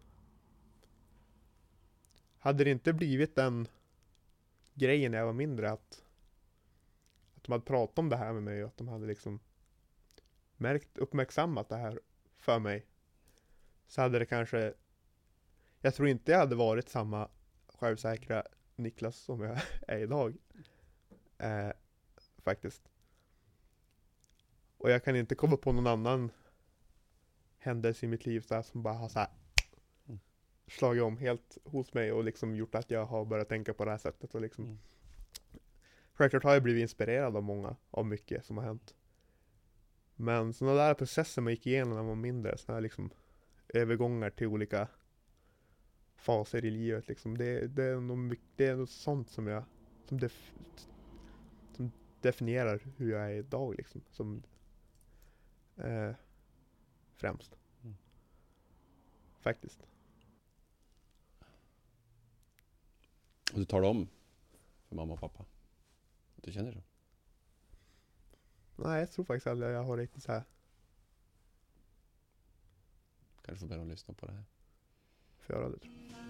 hade 2.39 2.65
det 2.65 2.71
inte 2.71 2.93
blivit 2.93 3.35
den 3.37 3.69
grejen 4.75 5.11
när 5.11 5.19
jag 5.19 5.27
var 5.27 5.33
mindre 5.33 5.71
att 5.71 6.05
att 7.35 7.45
de 7.45 7.53
hade 7.53 7.65
pratat 7.65 7.99
om 7.99 8.09
det 8.09 8.17
här 8.17 8.33
med 8.33 8.43
mig 8.43 8.65
och 8.65 8.69
att 8.69 8.77
de 8.77 8.89
hade 8.89 9.07
liksom 9.07 9.41
märkt, 10.57 10.99
uppmärksammat 10.99 11.69
det 11.69 11.77
här 11.77 12.01
för 12.39 12.59
mig 12.59 12.87
så 13.87 14.01
hade 14.01 14.19
det 14.19 14.27
kanske 14.27 14.75
jag 15.81 15.95
tror 15.95 16.09
inte 16.09 16.33
jag 16.33 16.39
hade 16.39 16.57
varit 16.57 16.89
samma 16.89 17.29
självsäkra 17.67 18.45
Niklas 18.77 19.17
som 19.17 19.41
jag 19.41 19.59
är 19.89 19.99
idag. 19.99 20.37
Eh, 21.39 21.71
faktiskt. 22.39 22.83
Och 24.77 24.91
jag 24.91 25.05
kan 25.05 25.17
inte 25.17 25.35
komma 25.35 25.57
på 25.57 25.73
någon 25.73 25.87
annan 25.87 26.31
händelse 27.65 28.07
i 28.07 28.09
mitt 28.09 28.27
liv 28.27 28.41
så 28.41 28.55
här, 28.55 28.63
som 28.63 28.83
bara 28.83 28.95
har 28.95 29.09
så 29.09 29.19
här 29.19 29.29
Mm. 30.07 30.21
slagit 30.67 31.03
om 31.03 31.17
helt 31.17 31.59
hos 31.65 31.95
mig 31.95 32.13
och 32.13 32.25
liksom 32.25 32.57
gjort 32.57 32.75
att 32.75 32.91
jag 32.91 33.07
har 33.07 33.25
börjat 33.25 33.49
tänka 33.49 33.75
på 33.75 33.85
det 33.85 33.91
här 33.91 33.99
sättet 33.99 34.35
och 34.35 34.41
liksom 34.41 34.65
Mm. 34.65 34.79
Självklart 36.15 36.45
har 36.45 36.53
jag 36.53 36.63
blivit 36.63 36.83
inspirerad 36.83 37.37
av 37.37 37.43
många, 37.43 37.77
av 37.91 38.07
mycket 38.07 38.45
som 38.45 38.57
har 38.57 38.65
hänt. 38.65 38.95
Men 40.17 40.53
sådana 40.53 40.77
där 40.77 40.95
processer 40.95 41.43
man 41.43 41.53
gick 41.53 41.67
igenom 41.67 41.89
när 41.89 41.97
man 41.97 42.07
var 42.07 42.15
mindre, 42.15 42.59
sådana 42.59 42.77
här 42.77 42.83
liksom 42.83 43.11
övergångar 43.69 44.31
till 44.31 44.47
olika 44.47 44.89
faser 46.17 46.65
i 46.65 46.71
livet 46.71 47.09
liksom. 47.09 47.39
Det, 47.39 47.67
det, 47.69 47.85
är 47.85 48.01
nog 48.01 48.19
mycket, 48.19 48.47
det 48.57 48.67
är 48.67 48.77
något 48.77 48.91
sånt 48.91 49.31
som 49.31 49.47
jag, 49.47 49.65
som, 50.09 50.21
def, 50.21 50.53
som 51.73 51.93
definierar 52.21 52.81
hur 52.97 53.11
jag 53.11 53.31
är 53.33 53.35
idag 53.35 53.75
liksom. 53.75 54.01
Som, 54.11 54.43
eh, 55.77 56.11
främst. 57.15 57.57
Mm. 57.83 57.97
Faktiskt. 59.41 59.87
Och 63.53 63.59
du 63.59 63.65
talar 63.65 63.89
om 63.89 64.09
för 64.89 64.97
mamma 64.97 65.13
och 65.15 65.21
pappa 65.21 65.45
du 66.45 66.53
känner 66.53 66.73
så? 66.73 66.83
Nej, 68.77 69.01
jag 69.01 69.13
tror 69.13 69.25
faktiskt 69.25 69.47
aldrig 69.47 69.71
jag 69.71 69.85
har 69.85 69.97
riktigt 69.97 70.23
så 70.23 70.33
här 70.33 70.43
Kanske 73.43 73.61
får 73.61 73.69
be 73.69 73.77
dem 73.77 73.89
lyssna 73.89 74.15
på 74.15 74.27
det 74.27 74.33
här. 74.33 74.45
att 75.43 75.49
göra 75.49 75.69
det. 75.69 75.79
tror 75.79 75.93
jag. 76.11 76.24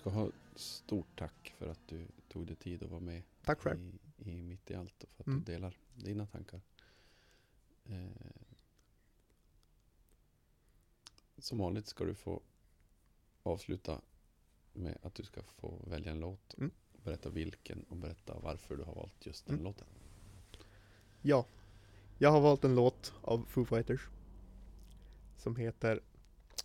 Ska 0.00 0.10
ha 0.10 0.30
stort 0.54 1.18
tack 1.18 1.54
för 1.58 1.68
att 1.68 1.88
du 1.88 2.06
tog 2.28 2.46
dig 2.46 2.56
tid 2.56 2.82
att 2.82 2.90
vara 2.90 3.00
med 3.00 3.22
Tack 3.44 3.60
själv. 3.60 3.80
i, 3.80 4.30
i 4.30 4.42
Mitt 4.42 4.70
i 4.70 4.74
allt 4.74 5.02
och 5.04 5.10
för 5.12 5.22
att 5.22 5.26
Mm. 5.26 5.38
du 5.44 5.52
delar 5.52 5.78
dina 5.94 6.26
tankar. 6.26 6.60
Eh, 7.84 8.06
som 11.38 11.58
vanligt 11.58 11.86
ska 11.86 12.04
du 12.04 12.14
få 12.14 12.42
avsluta 13.42 14.00
med 14.72 14.98
att 15.02 15.14
du 15.14 15.22
ska 15.22 15.42
få 15.42 15.84
välja 15.86 16.12
en 16.12 16.20
låt, 16.20 16.54
Mm. 16.58 16.70
berätta 17.04 17.28
vilken 17.30 17.82
och 17.82 17.96
berätta 17.96 18.38
varför 18.38 18.76
du 18.76 18.82
har 18.82 18.94
valt 18.94 19.26
just 19.26 19.46
den 19.46 19.54
Mm. 19.54 19.64
låten. 19.64 19.86
Ja, 21.22 21.46
jag 22.18 22.30
har 22.30 22.40
valt 22.40 22.64
en 22.64 22.74
låt 22.74 23.14
av 23.22 23.44
Foo 23.48 23.64
Fighters 23.64 24.08
som 25.36 25.56
heter 25.56 26.00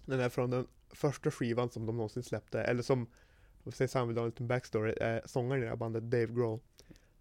Den 0.05 0.19
är 0.19 0.29
från 0.29 0.49
den 0.49 0.67
första 0.89 1.31
skivan 1.31 1.69
som 1.69 1.85
de 1.85 1.97
någonsin 1.97 2.23
släppte, 2.23 2.61
eller 2.63 2.81
som 2.83 3.07
och 3.65 3.73
sen 3.73 3.87
så 3.87 4.05
vill 4.05 4.17
ha 4.17 4.23
en 4.23 4.29
liten 4.29 4.47
backstory, 4.47 4.91
eh, 4.91 5.19
sångaren 5.25 5.61
i 5.61 5.65
det 5.65 5.69
här 5.69 5.77
bandet, 5.77 6.03
Dave 6.03 6.33
Grohl 6.33 6.59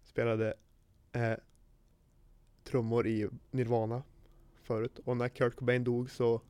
Spelade 0.03 0.53
eh, 1.11 1.33
trummor 2.63 3.07
i 3.07 3.29
Nirvana 3.51 4.03
förut 4.63 4.99
och 5.05 5.17
när 5.17 5.29
Kurt 5.29 5.55
Cobain 5.55 5.83
dog 5.83 6.11
så 6.11 6.41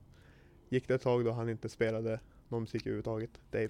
gick 0.69 0.87
det 0.87 0.95
ett 0.95 1.01
tag 1.01 1.25
då 1.25 1.31
han 1.31 1.49
inte 1.49 1.69
spelade 1.69 2.19
någon 2.47 2.61
musik 2.61 2.81
överhuvudtaget, 2.81 3.39
Dave 3.51 3.69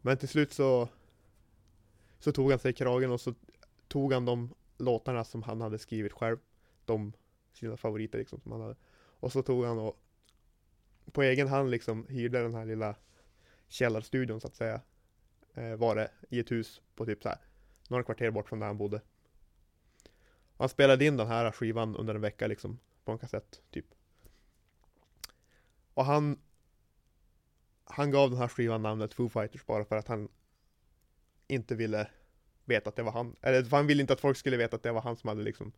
Men 0.00 0.16
till 0.16 0.28
slut 0.28 0.52
så 0.52 0.88
så 2.18 2.32
tog 2.32 2.50
han 2.50 2.58
sig 2.58 2.70
i 2.70 2.74
kragen 2.74 3.10
och 3.10 3.20
så 3.20 3.34
tog 3.88 4.12
han 4.12 4.24
de 4.24 4.54
låtarna 4.78 5.24
som 5.24 5.42
han 5.42 5.60
hade 5.60 5.78
skrivit 5.78 6.12
själv. 6.12 6.38
De, 6.84 7.12
sina 7.52 7.76
favoriter 7.76 8.18
liksom 8.18 8.40
som 8.40 8.52
han 8.52 8.60
hade. 8.60 8.76
Och 9.20 9.32
så 9.32 9.42
tog 9.42 9.64
han 9.64 9.78
och 9.78 10.00
på 11.12 11.22
egen 11.22 11.48
hand 11.48 11.70
liksom 11.70 12.06
hyrde 12.08 12.42
den 12.42 12.54
här 12.54 12.64
lilla 12.64 12.94
källarstudion 13.68 14.40
så 14.40 14.46
att 14.46 14.54
säga. 14.54 14.80
Eh, 15.58 15.76
var 15.76 15.96
det 15.96 16.10
i 16.28 16.38
ett 16.40 16.50
hus 16.50 16.80
på 16.94 17.06
typ 17.06 17.22
så 17.22 17.28
här 17.28 17.38
några 17.88 18.04
kvarter 18.04 18.30
bort 18.30 18.48
från 18.48 18.60
där 18.60 18.66
han 18.66 18.78
bodde. 18.78 18.96
Och 20.56 20.58
han 20.58 20.68
spelade 20.68 21.04
in 21.04 21.16
den 21.16 21.26
här 21.26 21.50
skivan 21.50 21.96
under 21.96 22.14
en 22.14 22.20
vecka 22.20 22.46
liksom 22.46 22.78
på 23.04 23.12
en 23.12 23.18
kassett 23.18 23.62
typ. 23.70 23.86
Och 25.94 26.04
han 26.04 26.38
han 27.84 28.10
gav 28.10 28.30
den 28.30 28.38
här 28.38 28.48
skivan 28.48 28.82
namnet 28.82 29.14
Foo 29.14 29.28
Fighters 29.28 29.66
bara 29.66 29.84
för 29.84 29.96
att 29.96 30.08
han 30.08 30.28
inte 31.46 31.74
ville 31.74 32.10
veta 32.64 32.88
att 32.88 32.96
det 32.96 33.02
var 33.02 33.12
han. 33.12 33.36
Eller 33.42 33.62
för 33.62 33.76
han 33.76 33.86
ville 33.86 34.00
inte 34.00 34.12
att 34.12 34.20
folk 34.20 34.36
skulle 34.36 34.56
veta 34.56 34.76
att 34.76 34.82
det 34.82 34.92
var 34.92 35.00
han 35.00 35.16
som 35.16 35.28
hade 35.28 35.42
liksom 35.42 35.72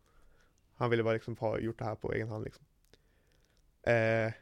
Han 0.75 0.89
ville 0.89 1.03
bara 1.03 1.13
liksom 1.13 1.37
ha 1.37 1.59
gjort 1.59 1.79
det 1.79 1.85
här 1.85 1.95
på 1.95 2.13
egen 2.13 2.29
hand 2.29 2.43
liksom. 2.43 2.65
Eh, 3.83 4.33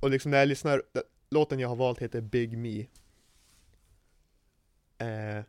och 0.00 0.10
liksom 0.10 0.30
när 0.30 0.38
jag 0.38 0.48
lyssnar, 0.48 0.82
låten 1.30 1.60
jag 1.60 1.68
har 1.68 1.76
valt 1.76 1.98
heter 1.98 2.20
Big 2.20 2.58
Me. 2.58 2.86
Eh, 4.98 5.44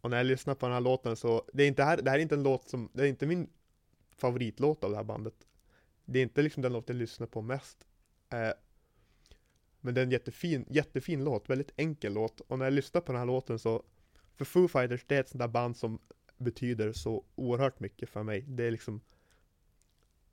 och 0.00 0.10
när 0.10 0.16
jag 0.16 0.26
lyssnar 0.26 0.54
på 0.54 0.66
den 0.66 0.72
här 0.72 0.80
låten 0.80 1.16
så, 1.16 1.44
det 1.52 1.62
är 1.62 1.68
inte 1.68 1.84
här, 1.84 2.02
det 2.02 2.10
här 2.10 2.18
är 2.18 2.22
inte 2.22 2.34
en 2.34 2.42
låt 2.42 2.68
som, 2.68 2.90
det 2.92 3.02
är 3.02 3.06
inte 3.06 3.26
min 3.26 3.50
favoritlåt 4.16 4.84
av 4.84 4.90
det 4.90 4.96
här 4.96 5.04
bandet. 5.04 5.46
Det 6.04 6.18
är 6.18 6.22
inte 6.22 6.42
liksom 6.42 6.62
den 6.62 6.72
låt 6.72 6.88
jag 6.88 6.96
lyssnar 6.96 7.26
på 7.26 7.42
mest. 7.42 7.86
Eh, 8.30 8.52
men 9.80 9.94
det 9.94 10.00
är 10.00 10.04
en 10.04 10.10
jättefin, 10.10 10.66
jättefin 10.68 11.24
låt, 11.24 11.50
väldigt 11.50 11.72
enkel 11.76 12.12
låt. 12.12 12.40
Och 12.40 12.58
när 12.58 12.66
jag 12.66 12.72
lyssnar 12.72 13.00
på 13.00 13.12
den 13.12 13.18
här 13.18 13.26
låten 13.26 13.58
så 13.58 13.82
För 14.34 14.44
Foo 14.44 14.68
Fighters, 14.68 15.04
det 15.06 15.16
är 15.16 15.20
ett 15.20 15.28
sånt 15.28 15.38
där 15.38 15.48
band 15.48 15.76
som 15.76 15.98
betyder 16.36 16.92
så 16.92 17.24
oerhört 17.34 17.80
mycket 17.80 18.08
för 18.08 18.22
mig. 18.22 18.40
Det 18.48 18.64
är 18.64 18.70
liksom 18.70 19.00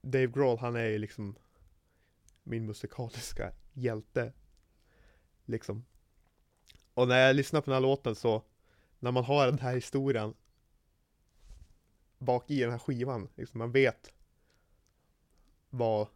Dave 0.02 0.28
Grohl, 0.28 0.58
han 0.58 0.76
är 0.76 0.86
ju 0.86 0.98
liksom 0.98 1.36
min 2.44 2.66
musikaliska 2.66 3.54
hjälte. 3.74 4.34
Liksom. 5.46 5.86
Och 6.94 7.08
när 7.08 7.28
jag 7.28 7.36
lyssnar 7.36 7.62
på 7.62 7.66
den 7.66 7.74
här 7.74 7.82
låten 7.82 8.16
så 8.16 8.44
När 9.00 9.12
man 9.12 9.24
har 9.24 9.46
den 9.46 9.60
här 9.60 9.76
historien 9.76 10.34
Bak 12.18 12.52
i 12.52 12.62
den 12.62 12.72
här 12.72 12.80
skivan, 12.80 13.30
liksom 13.36 13.58
man 13.58 13.72
vet 13.72 14.14
Vad 15.70 16.08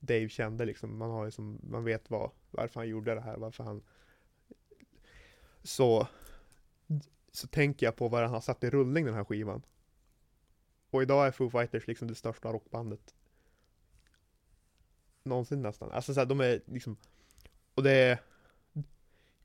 Dave 0.00 0.28
kände 0.28 0.64
liksom, 0.64 0.98
man 0.98 1.10
har 1.10 1.24
liksom, 1.24 1.60
man 1.62 1.84
vet 1.84 2.10
vad, 2.10 2.30
varför 2.50 2.80
han 2.80 2.88
gjorde 2.88 3.14
det 3.14 3.20
här, 3.20 3.36
varför 3.36 3.64
han 3.64 3.82
Så 5.62 6.08
Så 7.32 7.46
tänker 7.46 7.86
jag 7.86 7.96
på 7.96 8.08
vad 8.08 8.22
han 8.22 8.30
har 8.30 8.40
satt 8.40 8.64
i 8.64 8.70
rullning 8.70 9.04
den 9.04 9.14
här 9.14 9.24
skivan. 9.24 9.62
Och 10.90 11.02
idag 11.02 11.26
är 11.26 11.30
Foo 11.30 11.50
Fighters 11.50 11.86
liksom 11.86 12.08
det 12.08 12.14
största 12.14 12.52
rockbandet 12.52 13.14
Någonsin 15.22 15.62
nästan, 15.62 15.90
alltså 15.92 16.14
så 16.14 16.20
här, 16.20 16.26
de 16.26 16.40
är 16.40 16.62
liksom 16.66 16.96
och 17.74 17.82
det 17.82 17.90
är 17.92 18.18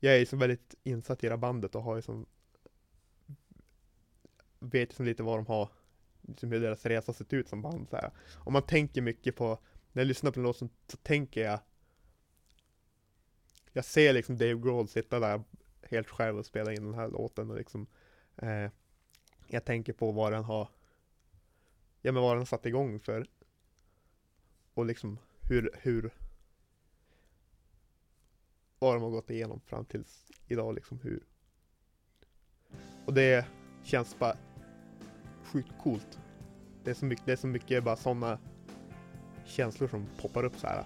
Jag 0.00 0.14
är 0.14 0.18
ju 0.18 0.26
så 0.26 0.36
väldigt 0.36 0.74
insatt 0.82 1.24
i 1.24 1.26
det 1.26 1.32
här 1.32 1.38
bandet 1.38 1.74
och 1.74 1.82
har 1.82 1.96
ju 1.96 2.02
som 2.02 2.26
Vet 4.58 4.92
som 4.92 5.04
lite 5.04 5.22
vad 5.22 5.38
de 5.38 5.46
har 5.46 5.68
Liksom 6.22 6.52
hur 6.52 6.60
deras 6.60 6.86
resa 6.86 7.12
sett 7.12 7.32
ut 7.32 7.48
som 7.48 7.62
band 7.62 7.88
så 7.88 7.96
här. 7.96 8.10
Och 8.34 8.52
man 8.52 8.62
tänker 8.62 9.02
mycket 9.02 9.36
på 9.36 9.58
när 9.92 10.02
jag 10.02 10.06
lyssnar 10.06 10.30
på 10.30 10.40
en 10.40 10.44
låt 10.44 10.56
så, 10.56 10.68
så 10.86 10.96
tänker 10.96 11.40
jag 11.44 11.60
jag 13.72 13.84
ser 13.84 14.12
liksom 14.12 14.36
Dave 14.38 14.54
Grohl 14.54 14.88
sitta 14.88 15.20
där 15.20 15.42
helt 15.82 16.08
själv 16.08 16.38
och 16.38 16.46
spela 16.46 16.72
in 16.72 16.84
den 16.84 16.94
här 16.94 17.08
låten 17.08 17.50
och 17.50 17.56
liksom 17.56 17.86
eh, 18.36 18.70
jag 19.46 19.64
tänker 19.64 19.92
på 19.92 20.12
vad 20.12 20.32
den 20.32 20.44
har 20.44 20.68
ja 22.02 22.12
men 22.12 22.22
vad 22.22 22.36
den 22.36 22.46
satt 22.46 22.66
igång 22.66 23.00
för 23.00 23.26
och 24.74 24.86
liksom 24.86 25.18
hur, 25.40 25.70
hur 25.82 26.10
vad 28.80 28.96
de 28.96 29.02
har 29.02 29.10
gått 29.10 29.30
igenom 29.30 29.60
fram 29.60 29.84
tills 29.84 30.26
idag 30.48 30.74
liksom 30.74 30.98
hur. 31.02 31.22
Och 33.06 33.14
det 33.14 33.46
känns 33.82 34.18
bara 34.18 34.36
sjukt 35.44 35.72
coolt. 35.82 36.18
Det 36.84 36.90
är 36.90 36.94
så 36.94 37.04
mycket, 37.04 37.26
det 37.26 37.32
är 37.32 37.36
så 37.36 37.46
mycket 37.46 37.84
bara 37.84 37.96
sådana 37.96 38.38
känslor 39.44 39.88
som 39.88 40.06
poppar 40.20 40.44
upp 40.44 40.56
så 40.56 40.66
här. 40.66 40.84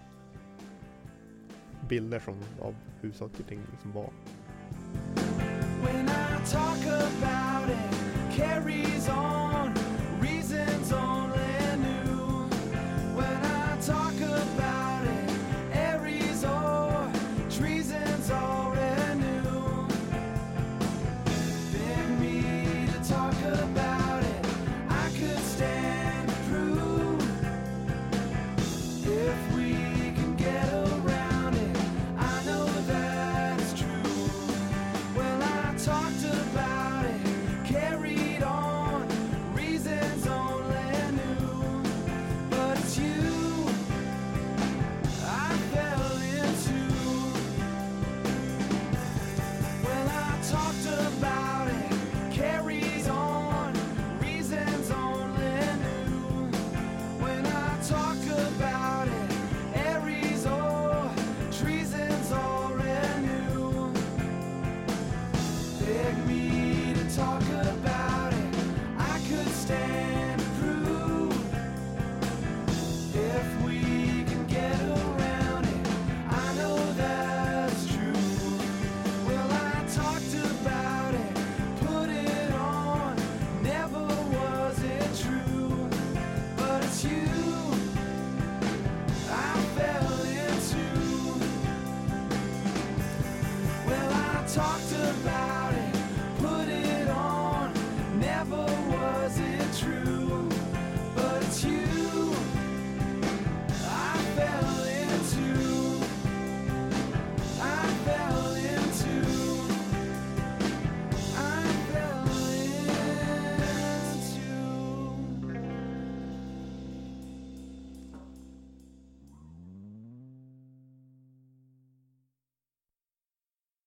Bilder 1.89 2.19
från, 2.19 2.45
av 2.61 2.75
hur 3.01 3.13
saker 3.13 3.41
och 3.41 3.49
ting 3.49 3.61
liksom 3.71 3.93
var. 3.93 4.11
When 5.83 6.09
I 6.09 6.47
talk 6.47 6.87
about 6.87 7.71
it, 7.71 7.95